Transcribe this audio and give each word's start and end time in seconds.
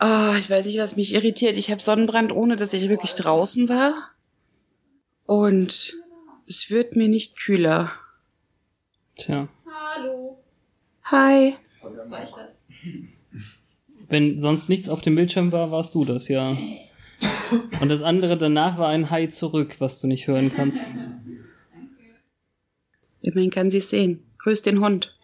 Oh, 0.00 0.34
ich 0.38 0.50
weiß 0.50 0.66
nicht, 0.66 0.78
was 0.78 0.96
mich 0.96 1.14
irritiert. 1.14 1.56
Ich 1.56 1.70
habe 1.70 1.80
Sonnenbrand, 1.80 2.32
ohne 2.32 2.56
dass 2.56 2.72
ich 2.72 2.88
wirklich 2.88 3.14
draußen 3.14 3.68
war. 3.68 3.94
Und 5.24 5.96
es 6.46 6.70
wird 6.70 6.96
mir 6.96 7.08
nicht 7.08 7.38
kühler. 7.38 7.92
Tja. 9.16 9.48
Hallo. 9.66 10.38
Hi. 11.04 11.56
War 12.08 12.24
ich 12.24 12.30
das? 12.30 12.60
Wenn 14.08 14.38
sonst 14.38 14.68
nichts 14.68 14.88
auf 14.88 15.00
dem 15.00 15.14
Bildschirm 15.14 15.50
war, 15.50 15.70
warst 15.70 15.94
du 15.94 16.04
das, 16.04 16.28
ja. 16.28 16.56
Und 17.80 17.88
das 17.88 18.02
andere 18.02 18.36
danach 18.36 18.78
war 18.78 18.88
ein 18.88 19.10
Hi 19.10 19.28
zurück, 19.28 19.76
was 19.78 20.00
du 20.00 20.06
nicht 20.06 20.26
hören 20.26 20.52
kannst. 20.54 20.94
Immerhin 23.22 23.50
kann 23.50 23.70
sie 23.70 23.78
es 23.78 23.88
sehen. 23.88 24.22
Grüß 24.38 24.62
den 24.62 24.80
Hund. 24.80 25.15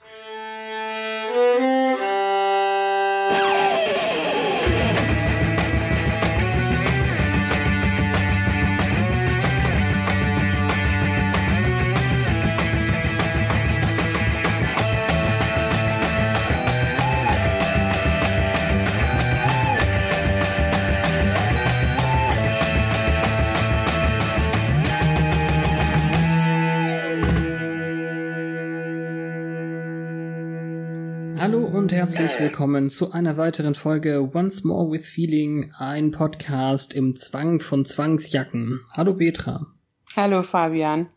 Herzlich 32.02 32.40
willkommen 32.40 32.90
zu 32.90 33.12
einer 33.12 33.36
weiteren 33.36 33.76
Folge 33.76 34.28
Once 34.34 34.64
More 34.64 34.90
with 34.90 35.06
Feeling, 35.06 35.72
ein 35.78 36.10
Podcast 36.10 36.94
im 36.94 37.14
Zwang 37.14 37.60
von 37.60 37.84
Zwangsjacken. 37.84 38.80
Hallo 38.90 39.14
Petra. 39.14 39.68
Hallo 40.16 40.42
Fabian. 40.42 41.10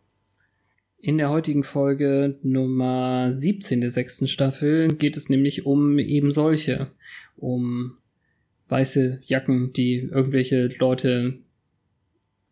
In 0.99 1.17
der 1.17 1.31
heutigen 1.31 1.63
Folge 1.63 2.37
Nummer 2.43 3.33
17 3.33 3.81
der 3.81 3.89
sechsten 3.89 4.27
Staffel 4.27 4.89
geht 4.89 5.17
es 5.17 5.27
nämlich 5.27 5.65
um 5.65 5.97
eben 5.97 6.31
solche, 6.31 6.91
um 7.35 7.97
weiße 8.67 9.21
Jacken, 9.25 9.73
die 9.73 10.07
irgendwelche 10.11 10.67
Leute 10.67 11.39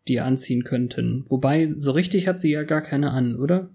die 0.08 0.18
anziehen 0.18 0.64
könnten. 0.64 1.24
Wobei, 1.28 1.72
so 1.78 1.92
richtig 1.92 2.26
hat 2.26 2.40
sie 2.40 2.50
ja 2.50 2.64
gar 2.64 2.80
keine 2.80 3.12
an, 3.12 3.36
oder? 3.36 3.70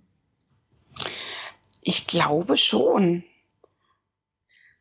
Ich 1.82 2.08
glaube 2.08 2.58
schon. 2.58 3.24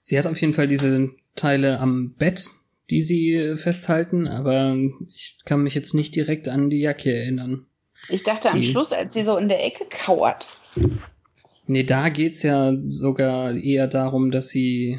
Sie 0.08 0.18
hat 0.18 0.26
auf 0.26 0.40
jeden 0.40 0.54
Fall 0.54 0.66
diese 0.68 1.10
Teile 1.36 1.80
am 1.80 2.14
Bett, 2.14 2.48
die 2.88 3.02
sie 3.02 3.34
äh, 3.34 3.56
festhalten, 3.56 4.26
aber 4.26 4.74
ich 5.06 5.36
kann 5.44 5.62
mich 5.62 5.74
jetzt 5.74 5.92
nicht 5.92 6.14
direkt 6.16 6.48
an 6.48 6.70
die 6.70 6.80
Jacke 6.80 7.14
erinnern. 7.14 7.66
Ich 8.08 8.22
dachte 8.22 8.50
am 8.50 8.58
Die- 8.58 8.66
Schluss, 8.66 8.94
als 8.94 9.12
sie 9.12 9.22
so 9.22 9.36
in 9.36 9.50
der 9.50 9.62
Ecke 9.66 9.84
kauert. 9.90 10.48
Nee, 11.66 11.82
da 11.82 12.08
geht's 12.08 12.42
ja 12.42 12.74
sogar 12.86 13.52
eher 13.54 13.86
darum, 13.86 14.30
dass 14.30 14.48
sie 14.48 14.98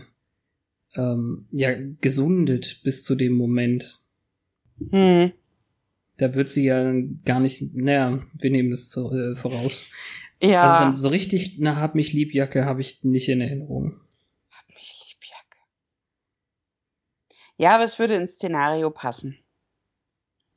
ähm, 0.94 1.48
ja 1.54 1.72
gesundet 2.02 2.82
bis 2.84 3.04
zu 3.04 3.16
dem 3.16 3.34
Moment. 3.34 4.02
Hm. 4.92 5.32
Da 6.18 6.36
wird 6.36 6.50
sie 6.50 6.66
ja 6.66 6.94
gar 7.26 7.40
nicht, 7.40 7.74
naja, 7.74 8.20
wir 8.38 8.52
nehmen 8.52 8.70
das 8.70 8.92
so, 8.92 9.12
äh, 9.12 9.36
voraus. 9.36 9.86
Ja. 10.40 10.62
Also 10.62 10.92
so, 10.96 11.04
so 11.04 11.08
richtig 11.08 11.58
eine 11.60 11.78
Hab 11.78 11.96
mich 11.96 12.14
lieb 12.14 12.36
Jacke 12.36 12.66
habe 12.66 12.82
ich 12.82 13.04
nicht 13.04 13.28
in 13.28 13.42
Erinnerung. 13.42 14.00
Hab 14.52 14.68
mich 14.76 14.94
lieb, 15.08 15.18
Jacke. 15.30 15.58
Ja, 17.60 17.76
aber 17.76 17.84
es 17.84 18.00
würde 18.00 18.16
ins 18.16 18.36
Szenario 18.36 18.90
passen. 18.90 19.38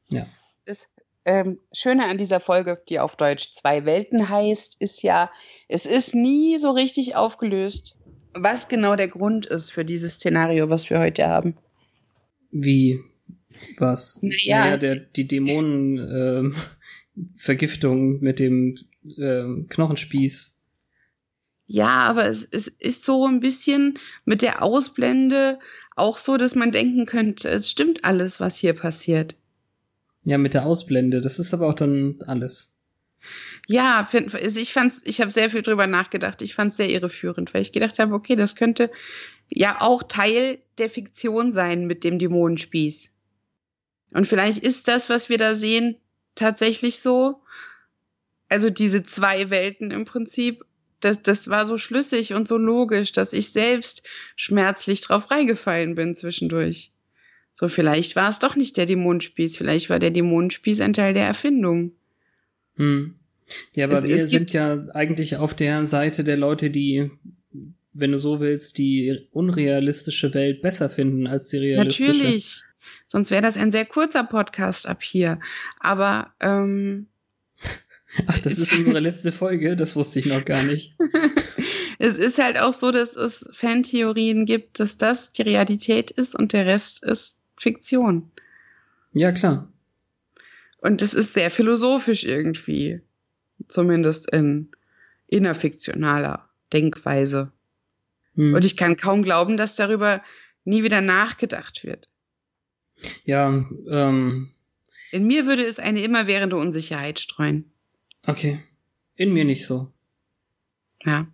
Ja. 0.08 0.24
Das 0.66 0.88
ähm, 1.24 1.58
Schöne 1.72 2.06
an 2.06 2.16
dieser 2.16 2.38
Folge, 2.38 2.80
die 2.88 3.00
auf 3.00 3.16
Deutsch 3.16 3.50
Zwei 3.52 3.84
Welten 3.84 4.28
heißt, 4.28 4.80
ist 4.80 5.02
ja, 5.02 5.28
es 5.66 5.84
ist 5.84 6.14
nie 6.14 6.58
so 6.58 6.70
richtig 6.70 7.16
aufgelöst, 7.16 7.98
was 8.34 8.68
genau 8.68 8.94
der 8.94 9.08
Grund 9.08 9.46
ist 9.46 9.70
für 9.70 9.84
dieses 9.84 10.14
Szenario, 10.14 10.70
was 10.70 10.90
wir 10.90 11.00
heute 11.00 11.26
haben. 11.26 11.56
Wie 12.52 13.00
was? 13.78 14.22
Naja. 14.22 14.60
naja 14.60 14.76
der, 14.76 14.96
die 14.96 15.26
Dämonen 15.26 15.98
ähm, 15.98 16.54
Vergiftung 17.34 18.20
mit 18.20 18.38
dem 18.38 18.76
ähm, 19.19 19.66
Knochenspieß. 19.69 20.56
Ja, 21.66 22.00
aber 22.00 22.26
es, 22.26 22.44
es 22.44 22.69
ist 22.69 23.04
so 23.04 23.26
ein 23.26 23.40
bisschen 23.40 23.98
mit 24.24 24.42
der 24.42 24.62
Ausblende 24.62 25.58
auch 25.97 26.19
so, 26.19 26.36
dass 26.36 26.54
man 26.54 26.72
denken 26.72 27.06
könnte, 27.06 27.48
es 27.48 27.70
stimmt 27.70 28.04
alles, 28.04 28.41
was 28.41 28.56
hier 28.56 28.75
passiert. 28.75 29.36
Ja, 30.25 30.38
mit 30.38 30.54
der 30.54 30.66
Ausblende. 30.66 31.20
Das 31.20 31.38
ist 31.38 31.53
aber 31.53 31.69
auch 31.69 31.75
dann 31.75 32.19
alles. 32.26 32.75
Ja, 33.69 34.06
find, 34.10 34.34
also 34.34 34.60
ich 34.60 34.72
fand's, 34.72 35.02
ich 35.04 35.20
habe 35.20 35.31
sehr 35.31 35.50
viel 35.50 35.62
drüber 35.62 35.86
nachgedacht. 35.86 36.42
Ich 36.42 36.54
fand's 36.54 36.76
sehr 36.76 36.91
irreführend, 36.91 37.54
weil 37.54 37.62
ich 37.62 37.72
gedacht 37.72 37.98
habe, 37.98 38.14
okay, 38.14 38.36
das 38.36 38.56
könnte 38.56 38.91
ja 39.48 39.81
auch 39.81 40.02
Teil 40.02 40.58
der 40.78 40.91
Fiktion 40.91 41.52
sein 41.52 41.86
mit 41.86 42.04
dem 42.04 42.19
Dämonenspieß. 42.19 43.10
Und 44.14 44.26
vielleicht 44.26 44.58
ist 44.58 44.88
das, 44.88 45.08
was 45.08 45.28
wir 45.28 45.38
da 45.38 45.54
sehen, 45.54 45.97
tatsächlich 46.34 47.00
so. 47.00 47.42
Also 48.48 48.69
diese 48.69 49.02
zwei 49.02 49.50
Welten 49.50 49.91
im 49.91 50.04
Prinzip, 50.04 50.64
das, 51.04 51.22
das 51.22 51.48
war 51.48 51.64
so 51.64 51.78
schlüssig 51.78 52.32
und 52.34 52.48
so 52.48 52.56
logisch, 52.56 53.12
dass 53.12 53.32
ich 53.32 53.50
selbst 53.50 54.02
schmerzlich 54.36 55.00
drauf 55.02 55.30
reingefallen 55.30 55.94
bin 55.94 56.14
zwischendurch. 56.14 56.92
So, 57.54 57.68
vielleicht 57.68 58.16
war 58.16 58.28
es 58.30 58.38
doch 58.38 58.56
nicht 58.56 58.76
der 58.76 58.86
Dämonenspieß, 58.86 59.56
vielleicht 59.56 59.90
war 59.90 59.98
der 59.98 60.10
Dämonenspieß 60.10 60.80
ein 60.80 60.94
Teil 60.94 61.12
der 61.14 61.26
Erfindung. 61.26 61.92
Hm. 62.76 63.14
Ja, 63.74 63.84
aber 63.86 63.98
Es- 63.98 64.04
wir 64.04 64.14
es 64.16 64.30
sind 64.30 64.52
ja 64.52 64.86
eigentlich 64.94 65.36
auf 65.36 65.54
der 65.54 65.84
Seite 65.84 66.24
der 66.24 66.38
Leute, 66.38 66.70
die, 66.70 67.10
wenn 67.92 68.12
du 68.12 68.19
so 68.19 68.40
willst, 68.40 68.78
die 68.78 69.28
unrealistische 69.32 70.32
Welt 70.32 70.62
besser 70.62 70.88
finden 70.88 71.26
als 71.26 71.48
die 71.50 71.58
realistische. 71.58 72.10
Natürlich. 72.12 72.62
Sonst 73.06 73.30
wäre 73.30 73.42
das 73.42 73.58
ein 73.58 73.70
sehr 73.70 73.84
kurzer 73.84 74.24
Podcast 74.24 74.88
ab 74.88 75.02
hier. 75.02 75.38
Aber 75.78 76.32
ähm, 76.40 77.06
Ach, 78.27 78.39
das 78.41 78.59
ist 78.59 78.73
unsere 78.73 79.00
letzte 79.00 79.33
Folge, 79.33 79.77
das 79.77 79.97
wusste 79.97 80.19
ich 80.19 80.27
noch 80.27 80.45
gar 80.45 80.62
nicht. 80.62 80.97
es 81.99 82.19
ist 82.19 82.39
halt 82.39 82.59
auch 82.59 82.75
so, 82.75 82.91
dass 82.91 83.17
es 83.17 83.49
Fantheorien 83.53 84.45
gibt, 84.45 84.81
dass 84.81 84.99
das 84.99 85.33
die 85.33 85.43
Realität 85.43 86.11
ist 86.11 86.34
und 86.34 86.53
der 86.53 86.67
Rest 86.67 87.03
ist 87.03 87.39
Fiktion. 87.56 88.31
Ja, 89.12 89.33
klar. 89.33 89.73
Und 90.78 91.00
es 91.00 91.15
ist 91.15 91.33
sehr 91.33 91.50
philosophisch 91.50 92.25
irgendwie. 92.25 93.00
Zumindest 93.69 94.31
in 94.33 94.73
innerfiktionaler 95.29 96.49
Denkweise. 96.73 97.53
Hm. 98.34 98.55
Und 98.55 98.65
ich 98.65 98.77
kann 98.77 98.97
kaum 98.97 99.23
glauben, 99.23 99.56
dass 99.56 99.77
darüber 99.77 100.23
nie 100.65 100.83
wieder 100.83 101.00
nachgedacht 101.00 101.84
wird. 101.84 102.09
ja, 103.25 103.65
ähm, 103.88 104.50
In 105.11 105.26
mir 105.26 105.47
würde 105.47 105.65
es 105.65 105.79
eine 105.79 106.03
immerwährende 106.03 106.56
Unsicherheit 106.56 107.20
streuen. 107.20 107.71
Okay. 108.26 108.60
In 109.16 109.32
mir 109.32 109.44
nicht 109.44 109.66
so. 109.66 109.92
Ja. 111.04 111.26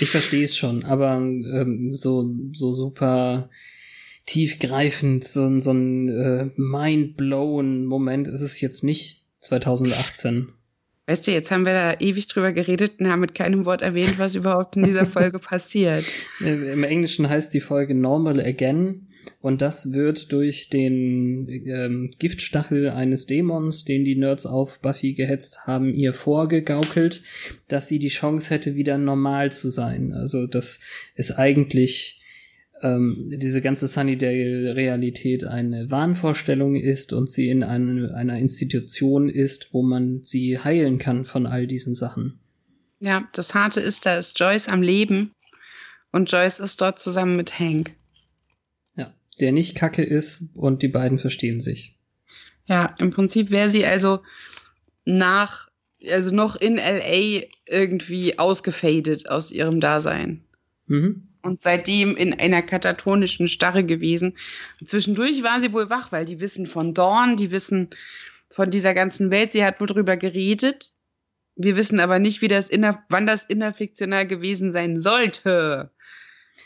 Ich 0.00 0.10
verstehe 0.10 0.44
es 0.44 0.56
schon, 0.56 0.84
aber 0.84 1.16
ähm, 1.16 1.92
so, 1.92 2.34
so 2.52 2.72
super 2.72 3.50
tiefgreifend, 4.26 5.24
so, 5.24 5.58
so 5.58 5.72
ein 5.72 6.08
äh, 6.08 6.50
mind-blown 6.56 7.84
Moment 7.84 8.28
ist 8.28 8.40
es 8.40 8.60
jetzt 8.60 8.82
nicht 8.82 9.24
2018. 9.40 10.52
Weißt 11.06 11.26
du, 11.26 11.32
jetzt 11.32 11.50
haben 11.50 11.66
wir 11.66 11.72
da 11.74 12.00
ewig 12.00 12.28
drüber 12.28 12.52
geredet 12.52 12.98
und 12.98 13.08
haben 13.08 13.20
mit 13.20 13.34
keinem 13.34 13.66
Wort 13.66 13.82
erwähnt, 13.82 14.18
was 14.18 14.34
überhaupt 14.34 14.76
in 14.76 14.84
dieser 14.84 15.04
Folge 15.04 15.38
passiert. 15.40 16.02
Im 16.40 16.82
Englischen 16.82 17.28
heißt 17.28 17.52
die 17.52 17.60
Folge 17.60 17.94
Normal 17.94 18.40
Again 18.40 19.08
und 19.40 19.60
das 19.60 19.92
wird 19.92 20.32
durch 20.32 20.70
den 20.70 21.46
ähm, 21.48 22.10
Giftstachel 22.18 22.88
eines 22.88 23.26
Dämons, 23.26 23.84
den 23.84 24.04
die 24.04 24.16
Nerds 24.16 24.46
auf 24.46 24.80
Buffy 24.80 25.12
gehetzt 25.12 25.66
haben, 25.66 25.92
ihr 25.92 26.14
vorgegaukelt, 26.14 27.22
dass 27.68 27.88
sie 27.88 27.98
die 27.98 28.08
Chance 28.08 28.54
hätte, 28.54 28.74
wieder 28.74 28.96
normal 28.96 29.52
zu 29.52 29.68
sein. 29.68 30.14
Also 30.14 30.46
dass 30.46 30.80
es 31.14 31.30
eigentlich 31.30 32.23
ähm, 32.82 33.24
diese 33.28 33.60
ganze 33.60 33.86
Sunnydale-Realität 33.86 35.44
eine 35.44 35.90
Wahnvorstellung 35.90 36.76
ist 36.76 37.12
und 37.12 37.30
sie 37.30 37.48
in 37.48 37.62
eine, 37.62 38.14
einer 38.14 38.38
Institution 38.38 39.28
ist, 39.28 39.72
wo 39.72 39.82
man 39.82 40.22
sie 40.22 40.58
heilen 40.58 40.98
kann 40.98 41.24
von 41.24 41.46
all 41.46 41.66
diesen 41.66 41.94
Sachen. 41.94 42.40
Ja, 43.00 43.28
das 43.32 43.54
Harte 43.54 43.80
ist, 43.80 44.06
da 44.06 44.18
ist 44.18 44.38
Joyce 44.38 44.68
am 44.68 44.82
Leben 44.82 45.32
und 46.12 46.30
Joyce 46.30 46.60
ist 46.60 46.80
dort 46.80 46.98
zusammen 46.98 47.36
mit 47.36 47.58
Hank. 47.58 47.92
Ja, 48.96 49.12
der 49.40 49.52
nicht 49.52 49.74
kacke 49.74 50.02
ist 50.02 50.50
und 50.56 50.82
die 50.82 50.88
beiden 50.88 51.18
verstehen 51.18 51.60
sich. 51.60 51.98
Ja, 52.66 52.94
im 52.98 53.10
Prinzip 53.10 53.50
wäre 53.50 53.68
sie 53.68 53.84
also 53.84 54.20
nach, 55.04 55.68
also 56.10 56.34
noch 56.34 56.56
in 56.56 56.76
LA 56.76 57.46
irgendwie 57.66 58.38
ausgefadet 58.38 59.28
aus 59.28 59.50
ihrem 59.50 59.80
Dasein. 59.80 60.44
Mhm. 60.86 61.28
Und 61.44 61.62
seitdem 61.62 62.16
in 62.16 62.32
einer 62.32 62.62
katatonischen 62.62 63.48
Starre 63.48 63.84
gewesen. 63.84 64.36
Zwischendurch 64.84 65.42
war 65.42 65.60
sie 65.60 65.72
wohl 65.72 65.90
wach, 65.90 66.10
weil 66.10 66.24
die 66.24 66.40
wissen 66.40 66.66
von 66.66 66.94
Dawn, 66.94 67.36
die 67.36 67.50
wissen 67.50 67.90
von 68.48 68.70
dieser 68.70 68.94
ganzen 68.94 69.30
Welt. 69.30 69.52
Sie 69.52 69.64
hat 69.64 69.80
wohl 69.80 69.86
drüber 69.86 70.16
geredet. 70.16 70.92
Wir 71.54 71.76
wissen 71.76 72.00
aber 72.00 72.18
nicht, 72.18 72.40
wie 72.40 72.48
das 72.48 72.70
inner, 72.70 73.04
wann 73.10 73.26
das 73.26 73.44
innerfiktional 73.44 74.26
gewesen 74.26 74.72
sein 74.72 74.98
sollte. 74.98 75.90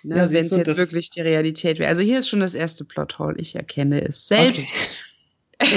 Ne, 0.02 0.16
Ja, 0.16 0.30
Wenn 0.30 0.46
es 0.46 0.50
jetzt 0.50 0.76
wirklich 0.76 1.10
die 1.10 1.22
Realität 1.22 1.78
wäre. 1.78 1.88
Also 1.88 2.02
hier 2.02 2.19
ist 2.20 2.28
schon 2.28 2.40
das 2.40 2.54
erste 2.54 2.84
Plothole. 2.84 3.36
Ich 3.38 3.56
erkenne 3.56 4.00
es 4.00 4.28
selbst. 4.28 4.69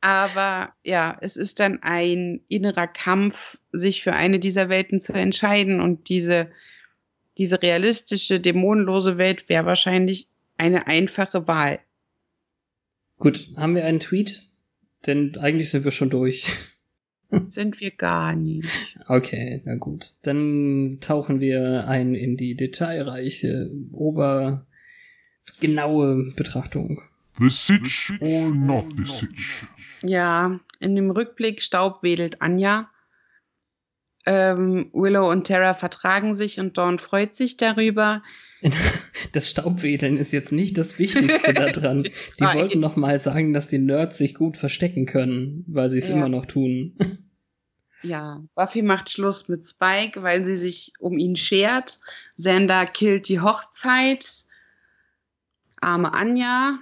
Aber 0.00 0.72
ja, 0.84 1.16
es 1.20 1.36
ist 1.36 1.60
dann 1.60 1.82
ein 1.82 2.40
innerer 2.48 2.86
Kampf, 2.86 3.58
sich 3.72 4.02
für 4.02 4.12
eine 4.12 4.38
dieser 4.38 4.68
Welten 4.68 5.00
zu 5.00 5.12
entscheiden. 5.12 5.80
Und 5.80 6.08
diese, 6.08 6.50
diese 7.38 7.62
realistische, 7.62 8.40
dämonenlose 8.40 9.18
Welt 9.18 9.48
wäre 9.48 9.66
wahrscheinlich 9.66 10.28
eine 10.56 10.86
einfache 10.86 11.48
Wahl. 11.48 11.80
Gut, 13.18 13.48
haben 13.56 13.74
wir 13.74 13.84
einen 13.84 14.00
Tweet? 14.00 14.42
Denn 15.06 15.36
eigentlich 15.38 15.70
sind 15.70 15.84
wir 15.84 15.90
schon 15.90 16.10
durch. 16.10 16.50
Sind 17.48 17.80
wir 17.80 17.90
gar 17.90 18.36
nicht. 18.36 18.96
Okay, 19.08 19.60
na 19.64 19.74
gut. 19.74 20.12
Dann 20.22 20.98
tauchen 21.00 21.40
wir 21.40 21.88
ein 21.88 22.14
in 22.14 22.36
die 22.36 22.54
detailreiche, 22.54 23.72
obergenaue 23.90 24.66
Betrachtung. 26.36 27.02
The 27.38 27.48
Sitch 27.48 28.12
or 28.20 28.54
not 28.54 28.84
the 28.96 29.04
Sitch? 29.04 29.66
Ja, 30.02 30.60
in 30.78 30.94
dem 30.94 31.10
Rückblick 31.10 31.60
staubwedelt 31.60 32.40
Anja. 32.40 32.88
Ähm, 34.26 34.90
Willow 34.92 35.30
und 35.30 35.46
Tara 35.46 35.74
vertragen 35.74 36.32
sich 36.34 36.58
und 36.60 36.78
Dawn 36.78 36.98
freut 36.98 37.34
sich 37.34 37.56
darüber. 37.56 38.22
Das 39.32 39.50
Staubwedeln 39.50 40.16
ist 40.16 40.32
jetzt 40.32 40.52
nicht 40.52 40.78
das 40.78 40.98
Wichtigste 40.98 41.52
daran. 41.52 42.02
Die 42.38 42.44
wollten 42.44 42.80
noch 42.80 42.96
mal 42.96 43.18
sagen, 43.18 43.52
dass 43.52 43.66
die 43.68 43.78
Nerds 43.78 44.16
sich 44.16 44.34
gut 44.34 44.56
verstecken 44.56 45.06
können, 45.06 45.64
weil 45.66 45.90
sie 45.90 45.98
es 45.98 46.08
Ja. 46.08 46.14
immer 46.14 46.28
noch 46.28 46.46
tun. 46.46 46.96
Ja, 48.02 48.42
Buffy 48.54 48.82
macht 48.82 49.10
Schluss 49.10 49.48
mit 49.48 49.66
Spike, 49.66 50.22
weil 50.22 50.46
sie 50.46 50.56
sich 50.56 50.92
um 50.98 51.18
ihn 51.18 51.36
schert. 51.36 51.98
Xander 52.36 52.86
killt 52.86 53.28
die 53.28 53.40
Hochzeit. 53.40 54.44
Arme 55.80 56.12
Anja. 56.14 56.78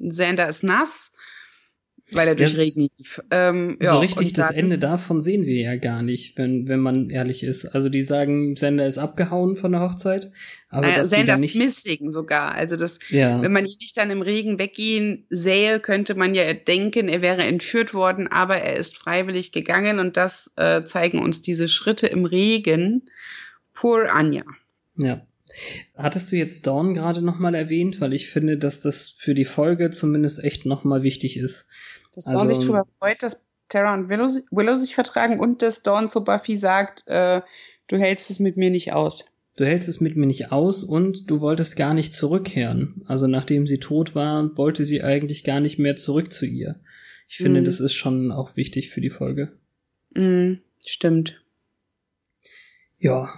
Xander 0.00 0.48
ist 0.48 0.64
nass, 0.64 1.12
weil 2.14 2.28
er 2.28 2.34
durch 2.34 2.52
Ja, 2.52 2.58
Regen 2.58 2.88
lief. 2.96 3.22
Ähm, 3.30 3.78
ja, 3.80 3.90
so 3.90 3.98
richtig 3.98 4.32
das 4.32 4.50
Ende 4.50 4.78
davon 4.78 5.20
sehen 5.20 5.44
wir 5.44 5.60
ja 5.60 5.76
gar 5.76 6.02
nicht, 6.02 6.36
wenn, 6.38 6.68
wenn 6.68 6.80
man 6.80 7.10
ehrlich 7.10 7.42
ist. 7.42 7.66
Also 7.66 7.88
die 7.88 8.02
sagen, 8.02 8.56
Sender 8.56 8.86
ist 8.86 8.98
abgehauen 8.98 9.56
von 9.56 9.72
der 9.72 9.80
Hochzeit, 9.80 10.32
aber 10.68 10.86
Äh, 10.86 11.24
dann 11.26 11.42
ist 11.42 11.54
missing 11.54 12.10
sogar. 12.10 12.52
Also 12.54 12.76
das, 12.76 12.98
ja, 13.08 13.42
wenn 13.42 13.52
man 13.52 13.66
ihn 13.66 13.78
nicht 13.80 13.96
dann 13.96 14.10
im 14.10 14.22
Regen 14.22 14.58
weggehen 14.58 15.26
sähe, 15.30 15.80
könnte 15.80 16.14
man 16.14 16.34
ja 16.34 16.52
denken, 16.54 17.08
er 17.08 17.22
wäre 17.22 17.42
entführt 17.42 17.94
worden, 17.94 18.28
aber 18.28 18.56
er 18.56 18.76
ist 18.76 18.96
freiwillig 18.96 19.52
gegangen 19.52 19.98
und 19.98 20.16
das 20.16 20.52
äh, 20.56 20.84
zeigen 20.84 21.18
uns 21.18 21.42
diese 21.42 21.68
Schritte 21.68 22.06
im 22.06 22.24
Regen. 22.24 23.02
Poor 23.74 24.10
Anja. 24.10 24.44
ja. 24.96 25.26
Hattest 25.96 26.32
du 26.32 26.36
jetzt 26.36 26.66
Dawn 26.66 26.94
gerade 26.94 27.22
noch 27.22 27.38
mal 27.38 27.54
erwähnt, 27.54 28.00
weil 28.00 28.12
ich 28.12 28.28
finde, 28.28 28.58
dass 28.58 28.80
das 28.80 29.14
für 29.18 29.34
die 29.34 29.44
Folge 29.44 29.90
zumindest 29.90 30.42
echt 30.42 30.66
noch 30.66 30.84
mal 30.84 31.02
wichtig 31.02 31.36
ist. 31.36 31.68
Dass 32.12 32.24
Dawn 32.24 32.36
Also- 32.36 32.48
sich 32.54 32.58
darüber 32.58 32.86
freut, 32.98 33.22
dass 33.22 33.46
Tara 33.68 33.94
und 33.94 34.08
Willow, 34.08 34.28
Willow 34.50 34.76
sich 34.76 34.94
vertragen 34.94 35.40
und 35.40 35.62
dass 35.62 35.82
Dawn 35.82 36.10
zu 36.10 36.22
Buffy 36.24 36.56
sagt, 36.56 37.04
äh, 37.06 37.40
du 37.88 37.96
hältst 37.96 38.30
es 38.30 38.38
mit 38.38 38.56
mir 38.56 38.70
nicht 38.70 38.92
aus. 38.92 39.24
Du 39.56 39.64
hältst 39.66 39.88
es 39.88 40.00
mit 40.00 40.16
mir 40.16 40.26
nicht 40.26 40.50
aus 40.52 40.82
und 40.84 41.30
du 41.30 41.40
wolltest 41.40 41.76
gar 41.76 41.92
nicht 41.94 42.12
zurückkehren. 42.14 43.02
Also 43.06 43.26
nachdem 43.26 43.66
sie 43.66 43.78
tot 43.78 44.14
war, 44.14 44.56
wollte 44.56 44.84
sie 44.86 45.02
eigentlich 45.02 45.44
gar 45.44 45.60
nicht 45.60 45.78
mehr 45.78 45.96
zurück 45.96 46.32
zu 46.32 46.46
ihr. 46.46 46.80
Ich 47.28 47.36
finde, 47.38 47.60
Mhm. 47.60 47.64
das 47.66 47.80
ist 47.80 47.94
schon 47.94 48.30
auch 48.32 48.56
wichtig 48.56 48.90
für 48.90 49.00
die 49.00 49.10
Folge. 49.10 49.52
Mm, 50.14 50.54
stimmt. 50.86 51.40
Ja. 52.98 53.28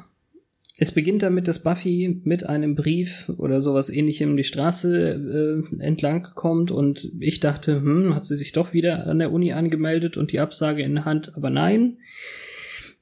Es 0.77 0.91
beginnt 0.91 1.23
damit, 1.23 1.47
dass 1.47 1.63
Buffy 1.63 2.21
mit 2.25 2.47
einem 2.47 2.75
Brief 2.75 3.31
oder 3.37 3.61
sowas 3.61 3.89
ähnlichem 3.89 4.37
die 4.37 4.43
Straße 4.45 5.63
äh, 5.79 5.83
entlang 5.83 6.23
kommt 6.35 6.73
und 6.73 7.13
ich 7.21 7.39
dachte, 7.39 7.81
hm, 7.81 8.15
hat 8.15 8.27
sie 8.27 8.37
sich 8.37 8.53
doch 8.53 8.73
wieder 8.73 9.07
an 9.07 9.21
der 9.21 9.33
Uni 9.33 9.53
angemeldet 9.53 10.17
und 10.17 10.33
die 10.33 10.41
Absage 10.41 10.83
in 10.83 10.95
der 10.95 11.05
Hand, 11.05 11.37
aber 11.37 11.51
nein. 11.51 11.99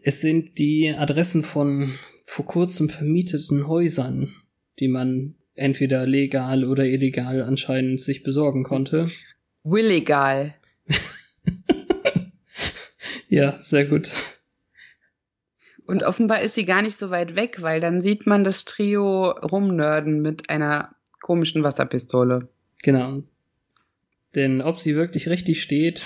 Es 0.02 0.20
sind 0.20 0.58
die 0.58 0.90
Adressen 0.90 1.44
von 1.44 1.92
vor 2.24 2.44
kurzem 2.44 2.90
vermieteten 2.90 3.66
Häusern, 3.66 4.28
die 4.78 4.88
man 4.88 5.36
entweder 5.54 6.06
legal 6.06 6.64
oder 6.64 6.84
illegal 6.84 7.42
anscheinend 7.42 8.00
sich 8.00 8.22
besorgen 8.22 8.64
konnte. 8.64 9.10
Willegal. 9.64 10.54
Ja, 13.32 13.58
sehr 13.62 13.86
gut. 13.86 14.12
Und 15.92 16.04
offenbar 16.04 16.40
ist 16.40 16.54
sie 16.54 16.64
gar 16.64 16.80
nicht 16.80 16.96
so 16.96 17.10
weit 17.10 17.36
weg, 17.36 17.58
weil 17.60 17.78
dann 17.78 18.00
sieht 18.00 18.26
man 18.26 18.44
das 18.44 18.64
Trio 18.64 19.30
rumnörden 19.30 20.22
mit 20.22 20.48
einer 20.48 20.94
komischen 21.20 21.62
Wasserpistole. 21.62 22.48
Genau. 22.82 23.22
Denn 24.34 24.62
ob 24.62 24.78
sie 24.78 24.94
wirklich 24.96 25.28
richtig 25.28 25.60
steht, 25.60 26.02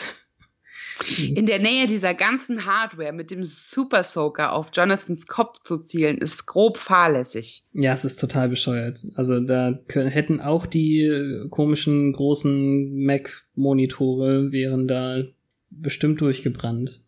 In 1.19 1.47
der 1.47 1.59
Nähe 1.59 1.87
dieser 1.87 2.15
ganzen 2.15 2.67
Hardware 2.67 3.13
mit 3.13 3.31
dem 3.31 3.45
Super 3.45 4.03
Soaker 4.03 4.53
auf 4.53 4.69
Jonathans 4.73 5.27
Kopf 5.27 5.63
zu 5.63 5.79
zielen, 5.79 6.19
ist 6.19 6.47
grob 6.47 6.79
fahrlässig. 6.79 7.65
Ja, 7.73 7.93
es 7.95 8.05
ist 8.05 8.17
total 8.19 8.49
bescheuert. 8.49 9.05
Also 9.15 9.39
da 9.41 9.69
kö- 9.89 10.09
hätten 10.09 10.41
auch 10.41 10.67
die 10.67 11.03
äh, 11.03 11.49
komischen 11.49 12.13
großen 12.13 13.05
Mac-Monitore 13.05 14.51
wären 14.53 14.89
da 14.89 15.23
bestimmt 15.71 16.21
durchgebrannt. 16.21 17.03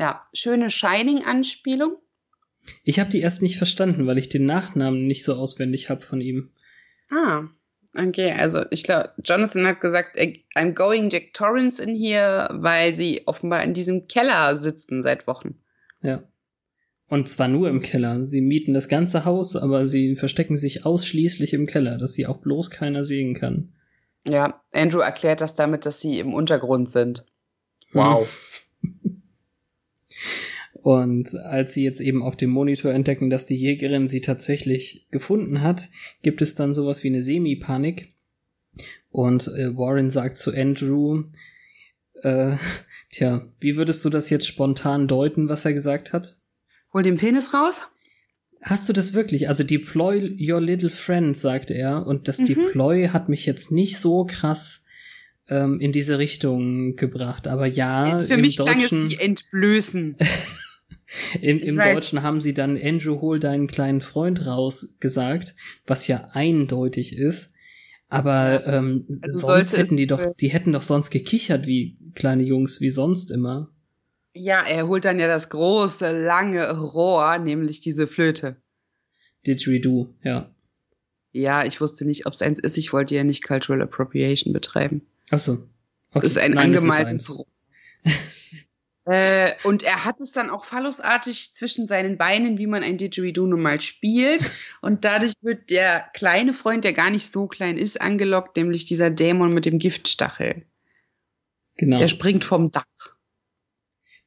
Ja, 0.00 0.26
schöne 0.32 0.70
Shining-Anspielung. 0.70 1.98
Ich 2.84 2.98
habe 2.98 3.10
die 3.10 3.20
erst 3.20 3.42
nicht 3.42 3.58
verstanden, 3.58 4.06
weil 4.06 4.16
ich 4.16 4.30
den 4.30 4.46
Nachnamen 4.46 5.06
nicht 5.06 5.24
so 5.24 5.34
auswendig 5.34 5.90
habe 5.90 6.00
von 6.00 6.22
ihm. 6.22 6.52
Ah, 7.10 7.48
okay. 7.94 8.32
Also 8.32 8.64
ich 8.70 8.84
glaube, 8.84 9.10
Jonathan 9.22 9.66
hat 9.66 9.80
gesagt, 9.80 10.16
I'm 10.16 10.72
going 10.72 11.10
Jack 11.10 11.34
Torrance 11.34 11.82
in 11.82 11.94
here, 11.94 12.48
weil 12.52 12.94
sie 12.94 13.26
offenbar 13.26 13.62
in 13.62 13.74
diesem 13.74 14.06
Keller 14.08 14.56
sitzen 14.56 15.02
seit 15.02 15.26
Wochen. 15.26 15.60
Ja. 16.00 16.22
Und 17.08 17.28
zwar 17.28 17.48
nur 17.48 17.68
im 17.68 17.82
Keller. 17.82 18.24
Sie 18.24 18.40
mieten 18.40 18.72
das 18.72 18.88
ganze 18.88 19.26
Haus, 19.26 19.54
aber 19.54 19.84
sie 19.84 20.14
verstecken 20.14 20.56
sich 20.56 20.86
ausschließlich 20.86 21.52
im 21.52 21.66
Keller, 21.66 21.98
dass 21.98 22.14
sie 22.14 22.26
auch 22.26 22.38
bloß 22.38 22.70
keiner 22.70 23.04
sehen 23.04 23.34
kann. 23.34 23.74
Ja, 24.26 24.62
Andrew 24.72 25.00
erklärt 25.00 25.42
das 25.42 25.56
damit, 25.56 25.84
dass 25.84 26.00
sie 26.00 26.20
im 26.20 26.32
Untergrund 26.32 26.88
sind. 26.88 27.26
Wow. 27.92 28.28
Und 30.82 31.34
als 31.36 31.74
sie 31.74 31.84
jetzt 31.84 32.00
eben 32.00 32.22
auf 32.22 32.36
dem 32.36 32.50
Monitor 32.50 32.92
entdecken, 32.92 33.28
dass 33.28 33.46
die 33.46 33.56
Jägerin 33.56 34.08
sie 34.08 34.20
tatsächlich 34.20 35.06
gefunden 35.10 35.60
hat, 35.60 35.90
gibt 36.22 36.40
es 36.40 36.54
dann 36.54 36.72
sowas 36.72 37.04
wie 37.04 37.08
eine 37.08 37.22
Semi-Panik. 37.22 38.14
Und 39.10 39.48
äh, 39.48 39.76
Warren 39.76 40.10
sagt 40.10 40.36
zu 40.36 40.54
Andrew, 40.54 41.24
äh, 42.22 42.56
tja, 43.12 43.46
wie 43.60 43.76
würdest 43.76 44.04
du 44.04 44.10
das 44.10 44.30
jetzt 44.30 44.46
spontan 44.46 45.06
deuten, 45.06 45.48
was 45.48 45.64
er 45.64 45.74
gesagt 45.74 46.12
hat? 46.12 46.38
Hol 46.92 47.02
den 47.02 47.18
Penis 47.18 47.52
raus. 47.52 47.82
Hast 48.62 48.88
du 48.88 48.92
das 48.92 49.14
wirklich? 49.14 49.48
Also 49.48 49.64
deploy 49.64 50.36
your 50.38 50.60
little 50.60 50.90
friend, 50.90 51.36
sagte 51.36 51.74
er. 51.74 52.06
Und 52.06 52.28
das 52.28 52.38
Mhm. 52.38 52.46
Deploy 52.46 53.08
hat 53.08 53.28
mich 53.28 53.46
jetzt 53.46 53.70
nicht 53.70 53.98
so 53.98 54.24
krass 54.24 54.84
ähm, 55.48 55.80
in 55.80 55.92
diese 55.92 56.18
Richtung 56.18 56.96
gebracht. 56.96 57.48
Aber 57.48 57.66
ja, 57.66 58.18
Für 58.20 58.34
im 58.34 58.42
mich 58.42 58.56
klang 58.56 58.78
es 58.78 58.90
Deutschen, 58.90 59.10
wie 59.10 59.16
entblößen. 59.16 60.16
im, 61.40 61.58
im 61.58 61.76
weiß. 61.76 61.94
Deutschen 61.94 62.22
haben 62.22 62.40
sie 62.40 62.54
dann 62.54 62.78
Andrew, 62.80 63.20
hol 63.20 63.40
deinen 63.40 63.66
kleinen 63.66 64.00
Freund 64.00 64.46
raus 64.46 64.96
gesagt, 65.00 65.54
was 65.86 66.06
ja 66.06 66.28
eindeutig 66.32 67.16
ist. 67.16 67.52
Aber 68.08 68.66
ähm, 68.66 69.06
Also 69.22 69.46
sonst 69.46 69.76
hätten 69.76 69.96
die 69.96 70.06
doch, 70.06 70.34
die 70.34 70.48
hätten 70.48 70.72
doch 70.72 70.82
sonst 70.82 71.10
gekichert 71.10 71.66
wie 71.66 71.96
kleine 72.14 72.42
Jungs, 72.42 72.80
wie 72.80 72.90
sonst 72.90 73.30
immer. 73.30 73.70
Ja, 74.32 74.62
er 74.62 74.86
holt 74.88 75.04
dann 75.04 75.18
ja 75.18 75.28
das 75.28 75.48
große, 75.50 76.12
lange 76.12 76.70
Rohr, 76.76 77.38
nämlich 77.38 77.80
diese 77.80 78.06
Flöte. 78.06 78.56
Didgeridoo, 79.46 80.14
ja. 80.22 80.50
Ja, 81.32 81.64
ich 81.64 81.80
wusste 81.80 82.04
nicht, 82.04 82.26
ob 82.26 82.32
es 82.32 82.42
eins 82.42 82.58
ist. 82.58 82.76
Ich 82.76 82.92
wollte 82.92 83.14
ja 83.14 83.24
nicht 83.24 83.44
Cultural 83.44 83.82
Appropriation 83.82 84.52
betreiben. 84.52 85.02
Ach 85.30 85.38
so. 85.38 85.68
Okay. 86.12 86.26
Ist 86.26 86.38
ein 86.38 86.52
Nein, 86.52 86.74
angemaltes 86.74 87.30
eins. 87.30 87.44
Äh, 89.06 89.52
und 89.64 89.82
er 89.82 90.04
hat 90.04 90.20
es 90.20 90.32
dann 90.32 90.50
auch 90.50 90.64
phallusartig 90.64 91.54
zwischen 91.54 91.86
seinen 91.86 92.18
Beinen, 92.18 92.58
wie 92.58 92.66
man 92.66 92.82
ein 92.82 92.98
Didgeridoo 92.98 93.46
nun 93.46 93.62
mal 93.62 93.80
spielt. 93.80 94.50
Und 94.82 95.04
dadurch 95.04 95.34
wird 95.42 95.70
der 95.70 96.04
kleine 96.12 96.52
Freund, 96.52 96.84
der 96.84 96.92
gar 96.92 97.10
nicht 97.10 97.32
so 97.32 97.46
klein 97.46 97.78
ist, 97.78 98.00
angelockt, 98.00 98.56
nämlich 98.56 98.84
dieser 98.84 99.10
Dämon 99.10 99.54
mit 99.54 99.64
dem 99.64 99.78
Giftstachel. 99.78 100.66
Genau. 101.76 101.98
Der 101.98 102.08
springt 102.08 102.44
vom 102.44 102.70
Dach. 102.70 102.84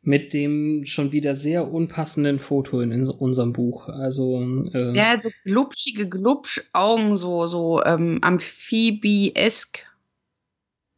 Mit 0.02 0.34
dem 0.34 0.84
schon 0.86 1.12
wieder 1.14 1.34
sehr 1.34 1.72
unpassenden 1.72 2.40
Foto 2.40 2.82
in, 2.82 2.92
in 2.92 3.08
unserem 3.08 3.54
Buch. 3.54 3.88
Also, 3.88 4.42
äh, 4.74 4.98
Ja, 4.98 5.18
so 5.18 5.30
glubschige 5.46 6.10
Glubschaugen, 6.10 7.16
so, 7.16 7.48
so 7.48 7.82
ähm, 7.84 8.20
Amphibiesk. 8.22 9.86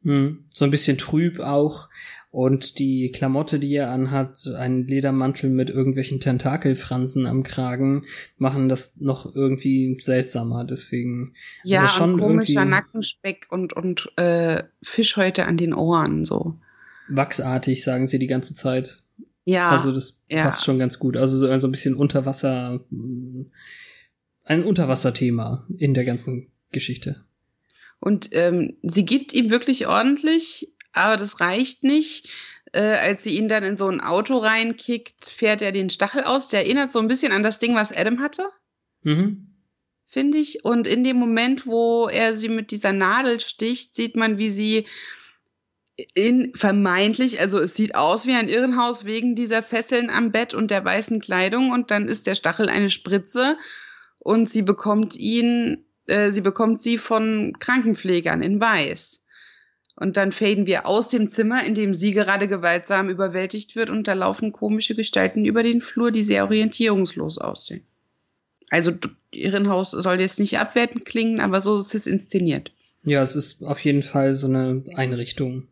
hm, 0.02 0.46
so 0.50 0.66
ein 0.66 0.72
bisschen 0.72 0.98
trüb 0.98 1.40
auch. 1.40 1.90
Und 2.36 2.80
die 2.80 3.12
Klamotte, 3.14 3.60
die 3.60 3.74
er 3.76 3.92
anhat, 3.92 4.46
ein 4.58 4.86
Ledermantel 4.88 5.50
mit 5.50 5.70
irgendwelchen 5.70 6.20
Tentakelfransen 6.20 7.26
am 7.28 7.44
Kragen, 7.44 8.04
machen 8.38 8.68
das 8.68 8.98
noch 9.00 9.34
irgendwie 9.34 9.98
seltsamer. 10.02 10.66
Deswegen, 10.66 11.34
Ja, 11.64 11.84
Also 11.84 11.94
schon 11.98 12.14
und 12.16 12.20
komischer 12.20 12.60
irgendwie- 12.60 12.70
Nackenspeck 12.72 13.48
und, 13.52 13.72
und 13.72 14.12
äh, 14.18 14.64
Fischhäute 14.84 15.46
an 15.46 15.56
den 15.56 15.74
Ohren, 15.74 16.26
so. 16.26 16.60
wachsartig, 17.08 17.84
sagen 17.86 18.06
sie 18.06 18.20
die 18.20 18.28
ganze 18.28 18.54
Zeit. 18.54 19.04
Ja, 19.46 19.70
Also 19.70 19.94
das 19.94 20.22
ja. 20.28 20.44
passt 20.44 20.66
schon 20.66 20.78
ganz 20.78 21.00
gut. 21.00 21.16
Also 21.16 21.38
so 21.38 21.58
so 21.58 21.68
ein 21.68 21.72
bisschen 21.72 21.96
Unterwasser, 21.96 22.82
ein 24.44 24.64
Unterwasserthema 24.66 25.66
in 25.78 25.94
der 25.94 26.04
ganzen 26.04 26.48
Geschichte. 26.74 27.24
Und 28.02 28.30
ähm, 28.34 28.76
sie 28.84 29.06
gibt 29.06 29.34
ihm 29.34 29.50
wirklich 29.50 29.88
ordentlich, 29.88 30.75
aber 30.96 31.18
das 31.18 31.40
reicht 31.40 31.84
nicht. 31.84 32.30
Äh, 32.74 32.80
als 32.82 33.24
sie 33.24 33.38
ihn 33.38 33.48
dann 33.48 33.64
in 33.64 33.78
so 33.78 33.88
ein 33.88 34.02
Auto 34.02 34.38
reinkickt, 34.38 35.30
fährt 35.30 35.62
er 35.62 35.72
den 35.72 35.90
Stachel 35.90 36.24
aus. 36.24 36.50
Der 36.50 36.62
erinnert 36.66 36.92
so 36.92 37.00
ein 37.00 37.08
bisschen 37.08 37.32
an 37.32 37.44
das 37.44 37.60
Ding, 37.60 37.76
was 37.76 37.96
Adam 37.96 38.20
hatte, 38.20 38.50
Mhm. 39.04 39.48
finde 40.06 40.38
ich. 40.40 40.66
Und 40.66 40.88
in 40.88 41.04
dem 41.04 41.18
Moment, 41.18 41.68
wo 41.68 42.08
er 42.08 42.34
sie 42.34 42.50
mit 42.50 42.72
dieser 42.72 42.92
Nadel 42.92 43.40
sticht, 43.40 43.96
sieht 43.96 44.16
man, 44.16 44.38
wie 44.38 44.50
sie 44.50 44.88
in 46.14 46.54
vermeintlich, 46.56 47.40
also 47.40 47.60
es 47.60 47.76
sieht 47.76 47.96
aus 47.96 48.26
wie 48.26 48.34
ein 48.34 48.50
Irrenhaus 48.50 49.06
wegen 49.06 49.36
dieser 49.36 49.64
Fesseln 49.64 50.10
am 50.10 50.32
Bett 50.32 50.54
und 50.54 50.70
der 50.70 50.84
weißen 50.84 51.22
Kleidung 51.22 51.72
und 51.72 51.90
dann 51.92 52.10
ist 52.10 52.28
der 52.28 52.36
Stachel 52.36 52.68
eine 52.68 52.90
Spritze 52.90 53.58
und 54.20 54.50
sie 54.50 54.62
bekommt 54.64 55.16
ihn, 55.16 55.86
äh, 56.08 56.32
sie 56.32 56.42
bekommt 56.42 56.82
sie 56.82 56.98
von 56.98 57.56
Krankenpflegern 57.60 58.42
in 58.42 58.60
weiß. 58.60 59.25
Und 59.98 60.18
dann 60.18 60.32
faden 60.32 60.66
wir 60.66 60.88
aus 60.88 61.08
dem 61.08 61.30
Zimmer, 61.30 61.64
in 61.64 61.74
dem 61.74 61.94
sie 61.94 62.12
gerade 62.12 62.48
gewaltsam 62.48 63.10
überwältigt 63.10 63.76
wird 63.76 63.90
und 63.90 64.08
da 64.08 64.14
laufen 64.14 64.52
komische 64.52 64.94
Gestalten 64.94 65.46
über 65.46 65.64
den 65.64 65.82
Flur, 65.82 66.12
die 66.12 66.24
sehr 66.24 66.44
orientierungslos 66.44 67.38
aussehen. 67.38 67.84
Also 68.70 68.92
Irrenhaus 69.32 69.92
soll 69.92 70.20
jetzt 70.20 70.40
nicht 70.40 70.60
abwertend 70.60 71.06
klingen, 71.06 71.40
aber 71.40 71.62
so 71.62 71.76
ist 71.76 71.96
es 71.96 72.08
inszeniert. 72.08 72.72
Ja, 73.04 73.22
es 73.22 73.36
ist 73.36 73.64
auf 73.64 73.80
jeden 73.82 74.02
Fall 74.02 74.34
so 74.34 74.48
eine 74.48 74.84
Einrichtung. 74.96 75.68